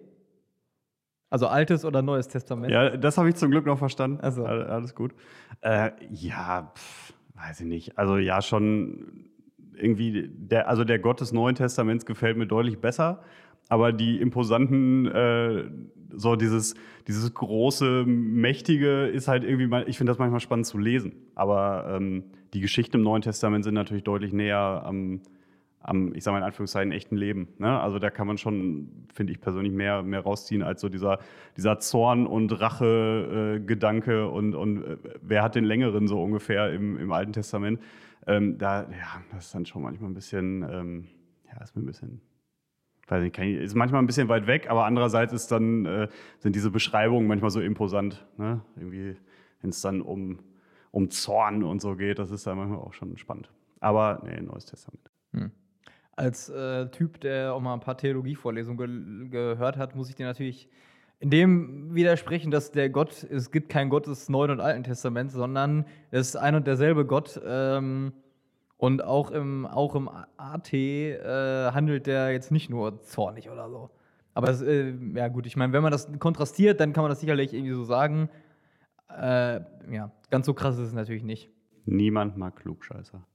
Also 1.29 1.47
Altes 1.47 1.85
oder 1.85 2.01
Neues 2.01 2.27
Testament? 2.27 2.71
Ja, 2.71 2.97
das 2.97 3.17
habe 3.17 3.29
ich 3.29 3.35
zum 3.35 3.51
Glück 3.51 3.65
noch 3.65 3.77
verstanden. 3.77 4.19
Ach 4.21 4.31
so. 4.31 4.43
All- 4.45 4.65
Alles 4.67 4.95
gut. 4.95 5.13
Äh, 5.61 5.91
ja, 6.09 6.71
pf, 6.75 7.13
weiß 7.35 7.61
ich 7.61 7.67
nicht. 7.67 7.97
Also 7.97 8.17
ja, 8.17 8.41
schon 8.41 9.29
irgendwie, 9.75 10.29
der, 10.33 10.67
also 10.67 10.83
der 10.83 10.99
Gott 10.99 11.21
des 11.21 11.31
Neuen 11.31 11.55
Testaments 11.55 12.05
gefällt 12.05 12.37
mir 12.37 12.47
deutlich 12.47 12.79
besser. 12.79 13.21
Aber 13.69 13.91
die 13.91 14.19
imposanten, 14.19 15.07
äh, 15.07 15.63
so 16.11 16.35
dieses, 16.35 16.75
dieses 17.07 17.33
große, 17.33 18.05
mächtige 18.05 19.07
ist 19.07 19.27
halt 19.27 19.43
irgendwie, 19.43 19.67
mal, 19.67 19.87
ich 19.87 19.97
finde 19.97 20.11
das 20.11 20.19
manchmal 20.19 20.39
spannend 20.39 20.67
zu 20.67 20.77
lesen. 20.77 21.13
Aber 21.35 21.95
ähm, 21.95 22.23
die 22.53 22.61
Geschichten 22.61 22.97
im 22.97 23.03
Neuen 23.03 23.21
Testament 23.21 23.63
sind 23.63 23.73
natürlich 23.73 24.03
deutlich 24.03 24.33
näher 24.33 24.83
am, 24.85 25.21
am 25.79 26.13
ich 26.15 26.23
sage 26.23 26.33
mal 26.33 26.39
in 26.39 26.45
Anführungszeichen, 26.45 26.91
echten 26.91 27.17
Leben. 27.17 27.49
Ne? 27.57 27.79
Also 27.79 27.99
da 27.99 28.09
kann 28.09 28.27
man 28.27 28.37
schon, 28.37 29.07
finde 29.13 29.33
ich 29.33 29.41
persönlich, 29.41 29.73
mehr, 29.73 30.03
mehr 30.03 30.21
rausziehen 30.21 30.63
als 30.63 30.81
so 30.81 30.89
dieser, 30.89 31.19
dieser 31.57 31.79
Zorn- 31.79 32.27
und 32.27 32.59
Rache-Gedanke 32.59 34.29
und, 34.29 34.55
und 34.55 34.83
äh, 34.83 34.97
wer 35.21 35.43
hat 35.43 35.55
den 35.55 35.65
längeren 35.65 36.07
so 36.07 36.21
ungefähr 36.21 36.71
im, 36.71 36.97
im 36.97 37.11
Alten 37.11 37.33
Testament. 37.33 37.79
Ähm, 38.27 38.57
da, 38.57 38.83
ja, 38.83 39.21
das 39.31 39.47
ist 39.47 39.55
dann 39.55 39.65
schon 39.65 39.83
manchmal 39.83 40.09
ein 40.09 40.15
bisschen, 40.15 40.63
ähm, 40.63 41.07
ja, 41.47 41.61
ist 41.63 41.75
mir 41.75 41.83
ein 41.83 41.85
bisschen, 41.85 42.21
weiß 43.07 43.21
nicht, 43.21 43.37
ist 43.37 43.75
manchmal 43.75 44.01
ein 44.01 44.07
bisschen 44.07 44.29
weit 44.29 44.47
weg, 44.47 44.69
aber 44.69 44.85
andererseits 44.85 45.33
ist 45.33 45.51
dann, 45.51 45.85
äh, 45.85 46.07
sind 46.39 46.55
diese 46.55 46.71
Beschreibungen 46.71 47.27
manchmal 47.27 47.51
so 47.51 47.61
imposant. 47.61 48.25
Ne? 48.37 48.61
Irgendwie, 48.75 49.15
wenn 49.61 49.69
es 49.69 49.81
dann 49.81 50.01
um, 50.01 50.39
um 50.91 51.09
Zorn 51.09 51.63
und 51.63 51.81
so 51.81 51.95
geht, 51.95 52.19
das 52.19 52.31
ist 52.31 52.47
dann 52.47 52.57
manchmal 52.57 52.79
auch 52.79 52.93
schon 52.93 53.15
spannend. 53.17 53.51
Aber 53.79 54.23
nee, 54.25 54.41
Neues 54.41 54.65
Testament. 54.65 55.09
Als 56.15 56.49
äh, 56.49 56.89
Typ, 56.91 57.19
der 57.19 57.53
auch 57.53 57.59
mal 57.59 57.73
ein 57.73 57.81
paar 57.81 57.97
Theologievorlesungen 57.97 59.29
ge 59.29 59.53
gehört 59.55 59.77
hat, 59.77 59.95
muss 59.95 60.09
ich 60.09 60.15
dir 60.15 60.25
natürlich 60.25 60.69
in 61.19 61.29
dem 61.29 61.93
widersprechen, 61.93 62.51
dass 62.51 62.71
der 62.71 62.89
Gott, 62.89 63.23
es 63.29 63.51
gibt 63.51 63.69
keinen 63.69 63.89
Gott 63.89 64.07
des 64.07 64.29
Neuen 64.29 64.51
und 64.51 64.59
Alten 64.61 64.83
Testaments, 64.83 65.33
sondern 65.33 65.85
es 66.11 66.29
ist 66.29 66.35
ein 66.37 66.55
und 66.55 66.67
derselbe 66.67 67.05
Gott. 67.05 67.39
Ähm, 67.45 68.13
und 68.77 69.03
auch 69.03 69.31
im, 69.31 69.65
auch 69.65 69.95
im 69.95 70.09
AT 70.37 70.73
äh, 70.73 71.71
handelt 71.71 72.07
der 72.07 72.31
jetzt 72.31 72.51
nicht 72.51 72.69
nur 72.69 73.01
zornig 73.01 73.49
oder 73.49 73.69
so. 73.69 73.89
Aber 74.33 74.49
es, 74.49 74.61
äh, 74.61 74.93
ja 75.13 75.29
gut, 75.29 75.45
ich 75.45 75.55
meine, 75.55 75.71
wenn 75.73 75.81
man 75.81 75.91
das 75.91 76.09
kontrastiert, 76.19 76.79
dann 76.79 76.91
kann 76.91 77.03
man 77.03 77.09
das 77.09 77.21
sicherlich 77.21 77.53
irgendwie 77.53 77.73
so 77.73 77.85
sagen. 77.85 78.29
Äh, 79.09 79.61
ja, 79.91 80.11
ganz 80.29 80.45
so 80.45 80.53
krass 80.53 80.77
ist 80.77 80.87
es 80.87 80.93
natürlich 80.93 81.23
nicht. 81.23 81.49
Niemand 81.85 82.35
mag 82.35 82.57
Klugscheißer. 82.57 83.25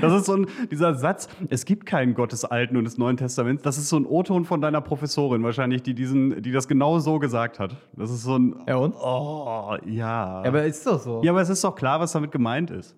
Das 0.00 0.12
ist 0.12 0.26
so 0.26 0.36
ein, 0.36 0.46
dieser 0.70 0.94
Satz, 0.94 1.28
es 1.48 1.64
gibt 1.64 1.86
keinen 1.86 2.14
Gott 2.14 2.32
des 2.32 2.44
Alten 2.44 2.76
und 2.76 2.84
des 2.84 2.98
Neuen 2.98 3.16
Testaments. 3.16 3.62
Das 3.62 3.78
ist 3.78 3.88
so 3.88 3.96
ein 3.96 4.06
O-Ton 4.06 4.44
von 4.44 4.60
deiner 4.60 4.80
Professorin 4.80 5.42
wahrscheinlich, 5.42 5.82
die, 5.82 5.94
diesen, 5.94 6.42
die 6.42 6.52
das 6.52 6.66
genau 6.68 6.98
so 6.98 7.18
gesagt 7.18 7.58
hat. 7.58 7.76
Das 7.94 8.10
ist 8.10 8.22
so 8.22 8.36
ein, 8.38 8.56
Ja, 8.66 8.76
und? 8.76 8.94
oh, 8.94 9.76
ja. 9.84 10.42
Ja, 10.42 10.48
aber 10.48 10.64
ist 10.64 10.86
doch 10.86 11.00
so. 11.00 11.22
Ja, 11.22 11.32
aber 11.32 11.40
es 11.42 11.48
ist 11.50 11.62
doch 11.64 11.74
klar, 11.74 12.00
was 12.00 12.12
damit 12.12 12.32
gemeint 12.32 12.70
ist. 12.70 12.96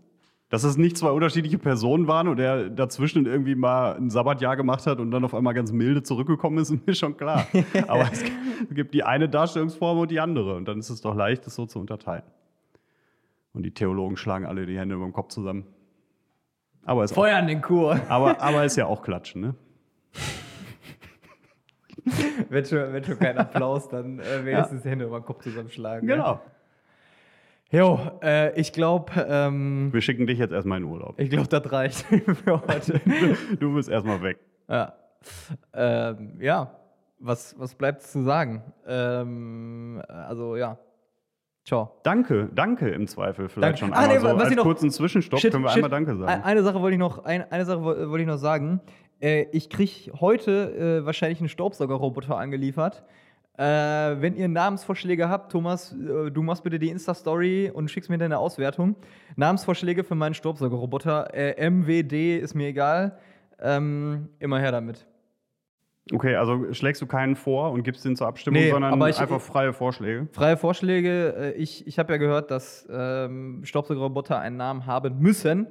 Dass 0.51 0.65
es 0.65 0.79
nicht 0.79 0.97
zwei 0.97 1.11
unterschiedliche 1.11 1.59
Personen 1.59 2.07
waren 2.09 2.27
und 2.27 2.39
er 2.41 2.71
dazwischen 2.71 3.27
irgendwie 3.27 3.55
mal 3.55 3.97
ein 3.97 4.09
Sabbatjahr 4.09 4.57
gemacht 4.57 4.87
hat 4.87 4.99
und 4.99 5.11
dann 5.11 5.23
auf 5.25 5.35
einmal 5.35 5.53
ganz 5.53 5.73
milde 5.73 6.03
zurückgekommen 6.03 6.59
ist, 6.59 6.71
ist 6.71 6.87
mir 6.87 6.95
schon 6.95 7.17
klar. 7.17 7.47
aber 7.87 8.09
es 8.13 8.25
gibt 8.71 8.95
die 8.95 9.05
eine 9.05 9.29
Darstellungsform 9.29 9.99
und 9.99 10.11
die 10.11 10.21
andere. 10.21 10.55
Und 10.57 10.67
dann 10.67 10.79
ist 10.79 10.89
es 10.91 11.01
doch 11.03 11.15
leicht, 11.15 11.45
das 11.47 11.55
so 11.55 11.67
zu 11.67 11.79
unterteilen. 11.79 12.23
Und 13.53 13.65
die 13.65 13.73
Theologen 13.73 14.17
schlagen 14.17 14.47
alle 14.47 14.65
die 14.65 14.79
Hände 14.79 14.95
über 14.95 15.05
dem 15.05 15.13
Kopf 15.13 15.29
zusammen. 15.29 15.65
Aber 16.89 17.05
ist, 17.05 17.13
auch, 17.13 17.17
Feuer 17.17 17.37
an 17.37 17.47
den 17.47 17.61
Kur. 17.61 18.01
aber, 18.09 18.41
aber 18.41 18.65
ist 18.65 18.77
ja 18.77 18.87
auch 18.87 19.03
Klatschen, 19.03 19.43
ne? 19.43 19.55
wenn, 22.49 22.65
schon, 22.65 22.95
wenn 22.95 23.05
schon 23.05 23.19
kein 23.19 23.37
Applaus, 23.37 23.91
dann 23.91 24.21
äh, 24.21 24.43
wenigstens 24.43 24.83
die 24.85 24.89
Hände 24.89 25.05
über 25.05 25.21
den 25.21 25.27
Kopf 25.27 25.43
zusammenschlagen. 25.43 26.09
Genau. 26.09 26.41
Jo, 27.71 28.01
äh, 28.23 28.59
ich 28.59 28.73
glaube, 28.73 29.13
ähm, 29.29 29.93
Wir 29.93 30.01
schicken 30.01 30.27
dich 30.27 30.39
jetzt 30.39 30.53
erstmal 30.53 30.79
in 30.79 30.85
Urlaub. 30.85 31.21
ich 31.21 31.29
glaube, 31.29 31.49
das 31.49 31.71
reicht 31.71 31.99
für 32.45 32.63
heute. 32.63 33.01
Du 33.61 33.75
bist 33.75 33.91
erstmal 33.91 34.23
weg. 34.23 34.39
ja. 34.71 34.95
Ähm, 35.75 36.39
ja, 36.41 36.75
was, 37.19 37.55
was 37.59 37.75
bleibt 37.75 38.01
zu 38.01 38.23
sagen? 38.23 38.63
Ähm, 38.87 40.01
also, 40.09 40.57
ja. 40.57 40.79
Ciao. 41.69 41.93
Danke, 42.03 42.49
danke 42.55 42.89
im 42.89 43.07
Zweifel 43.07 43.51
vielleicht 43.51 43.65
Danke. 43.75 43.79
schon 43.79 43.93
Ah, 43.93 43.99
einmal 44.09 44.17
nee, 44.17 44.21
so. 44.23 44.29
Als 44.47 44.57
noch- 44.57 44.63
kurzen 44.63 44.91
Zwischenstopp 44.91 45.39
Shit, 45.39 45.53
können 45.53 45.65
wir 45.65 45.69
shit. 45.69 45.85
einmal 45.85 45.91
Danke 45.91 46.17
sagen. 46.17 46.31
Ein- 46.33 46.43
Eine 46.43 46.63
Sache 46.63 46.81
wollte 46.81 46.95
ich 46.95 46.99
noch, 46.99 47.27
ein, 47.27 47.45
eine 47.53 47.67
Sache 47.67 47.83
woll- 47.85 48.09
wollte 48.09 48.23
ich 48.23 48.27
noch 48.27 48.39
sagen. 48.39 48.81
Äh, 49.21 49.43
ich 49.53 49.69
kriege 49.69 50.13
heute 50.19 51.01
äh, 51.03 51.05
wahrscheinlich 51.05 51.41
einen 51.41 51.51
Staubsaugerroboter 51.51 52.39
angeliefert. 52.39 53.05
Äh, 53.59 53.65
wenn 53.65 54.35
ihr 54.37 54.49
Namensvorschläge 54.49 55.29
habt, 55.29 55.53
Thomas, 55.53 55.93
äh, 55.93 56.31
du 56.31 56.43
machst 56.43 56.63
bitte 56.65 56.79
die 56.79 56.89
Insta-Story 56.89 57.71
und 57.75 57.91
schickst 57.91 58.09
mir 58.09 58.17
deine 58.17 58.39
Auswertung. 58.39 58.97
Namensvorschläge 59.37 60.05
für 60.05 60.15
meinen 60.15 60.33
Staubsaugerroboter. 60.35 61.35
Äh, 61.35 61.69
MWD 61.69 62.39
ist 62.39 62.55
mir 62.55 62.69
egal. 62.69 63.19
Ähm, 63.61 64.29
immer 64.39 64.59
her 64.59 64.73
damit. 64.73 65.07
Okay, 66.13 66.37
also 66.37 66.73
schlägst 66.73 67.03
du 67.03 67.07
keinen 67.07 67.37
vor 67.37 67.71
und 67.73 67.83
gibst 67.83 68.05
den 68.05 68.17
zur 68.17 68.27
Abstimmung, 68.29 68.61
Nee, 68.61 68.71
sondern 68.71 68.99
ich- 69.09 69.19
einfach 69.21 69.41
freie 69.41 69.73
Vorschläge. 69.73 70.27
Freie 70.33 70.57
Vorschläge. 70.57 71.35
Äh, 71.37 71.53
ich 71.53 71.87
ich 71.87 71.99
habe 71.99 72.13
ja 72.13 72.17
gehört, 72.19 72.51
dass 72.51 72.87
ähm, 72.91 73.61
Staubsaugerroboter 73.65 74.39
einen 74.39 74.57
Namen 74.57 74.87
haben 74.87 75.19
müssen. 75.19 75.67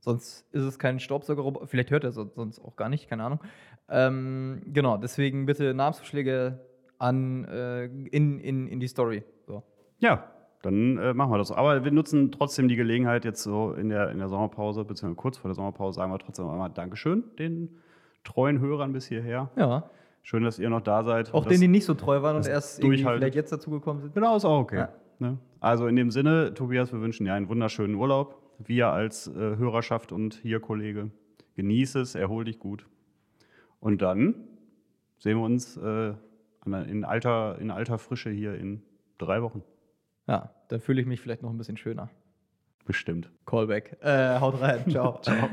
Sonst 0.00 0.46
ist 0.52 0.62
es 0.62 0.78
kein 0.78 0.98
Staubsaugerroboter. 1.00 1.66
Vielleicht 1.66 1.90
hört 1.90 2.04
er 2.04 2.12
so, 2.12 2.30
sonst 2.34 2.60
auch 2.60 2.76
gar 2.76 2.88
nicht, 2.88 3.08
keine 3.08 3.24
Ahnung. 3.24 3.40
Ähm, 3.88 4.62
genau, 4.72 4.96
deswegen 4.96 5.46
bitte 5.46 5.74
Namensvorschläge 5.74 6.60
an, 6.98 7.44
äh, 7.44 7.84
in, 7.86 8.38
in, 8.40 8.66
in 8.68 8.80
die 8.80 8.88
Story. 8.88 9.24
So. 9.46 9.62
Ja, 9.98 10.24
dann 10.62 10.96
äh, 10.98 11.12
machen 11.12 11.30
wir 11.32 11.38
das. 11.38 11.52
Aber 11.52 11.84
wir 11.84 11.92
nutzen 11.92 12.32
trotzdem 12.32 12.68
die 12.68 12.76
Gelegenheit 12.76 13.24
jetzt 13.24 13.42
so 13.42 13.72
in 13.72 13.88
der, 13.88 14.10
in 14.10 14.18
der 14.18 14.28
Sommerpause, 14.28 14.84
beziehungsweise 14.84 15.16
kurz 15.16 15.36
vor 15.38 15.48
der 15.48 15.54
Sommerpause, 15.54 15.96
sagen 15.96 16.10
wir 16.12 16.18
trotzdem 16.18 16.48
einmal 16.48 16.70
Dankeschön 16.70 17.24
den 17.38 17.76
treuen 18.26 18.60
Hörern 18.60 18.92
bis 18.92 19.06
hierher. 19.06 19.50
Ja. 19.56 19.88
Schön, 20.22 20.42
dass 20.42 20.58
ihr 20.58 20.68
noch 20.68 20.80
da 20.80 21.04
seid. 21.04 21.32
Auch 21.32 21.46
denen, 21.46 21.60
die 21.60 21.68
nicht 21.68 21.84
so 21.84 21.94
treu 21.94 22.20
waren 22.20 22.36
und 22.36 22.46
erst 22.46 22.82
vielleicht 22.82 23.34
jetzt 23.34 23.52
dazugekommen 23.52 24.02
sind. 24.02 24.14
Genau, 24.14 24.36
ist 24.36 24.44
auch 24.44 24.58
okay. 24.58 24.76
Ja. 24.76 24.88
Ne? 25.18 25.38
Also 25.60 25.86
in 25.86 25.96
dem 25.96 26.10
Sinne, 26.10 26.52
Tobias, 26.52 26.92
wir 26.92 27.00
wünschen 27.00 27.24
dir 27.24 27.34
einen 27.34 27.48
wunderschönen 27.48 27.94
Urlaub. 27.94 28.42
Wir 28.58 28.88
als 28.88 29.28
äh, 29.28 29.32
Hörerschaft 29.34 30.12
und 30.12 30.34
hier 30.34 30.60
Kollege, 30.60 31.10
genieß 31.54 31.94
es, 31.96 32.14
erhol 32.14 32.44
dich 32.44 32.58
gut. 32.58 32.86
Und 33.80 34.02
dann 34.02 34.34
sehen 35.18 35.38
wir 35.38 35.44
uns 35.44 35.76
äh, 35.76 36.14
in, 36.64 37.04
alter, 37.04 37.58
in 37.60 37.70
alter 37.70 37.98
Frische 37.98 38.30
hier 38.30 38.54
in 38.54 38.82
drei 39.18 39.42
Wochen. 39.42 39.62
Ja, 40.26 40.50
dann 40.68 40.80
fühle 40.80 41.00
ich 41.00 41.06
mich 41.06 41.20
vielleicht 41.20 41.42
noch 41.42 41.50
ein 41.50 41.58
bisschen 41.58 41.76
schöner. 41.76 42.10
Bestimmt. 42.84 43.30
Callback. 43.46 43.98
Äh, 44.00 44.40
haut 44.40 44.60
rein. 44.60 44.90
Ciao. 44.90 45.18
Ciao. 45.22 45.48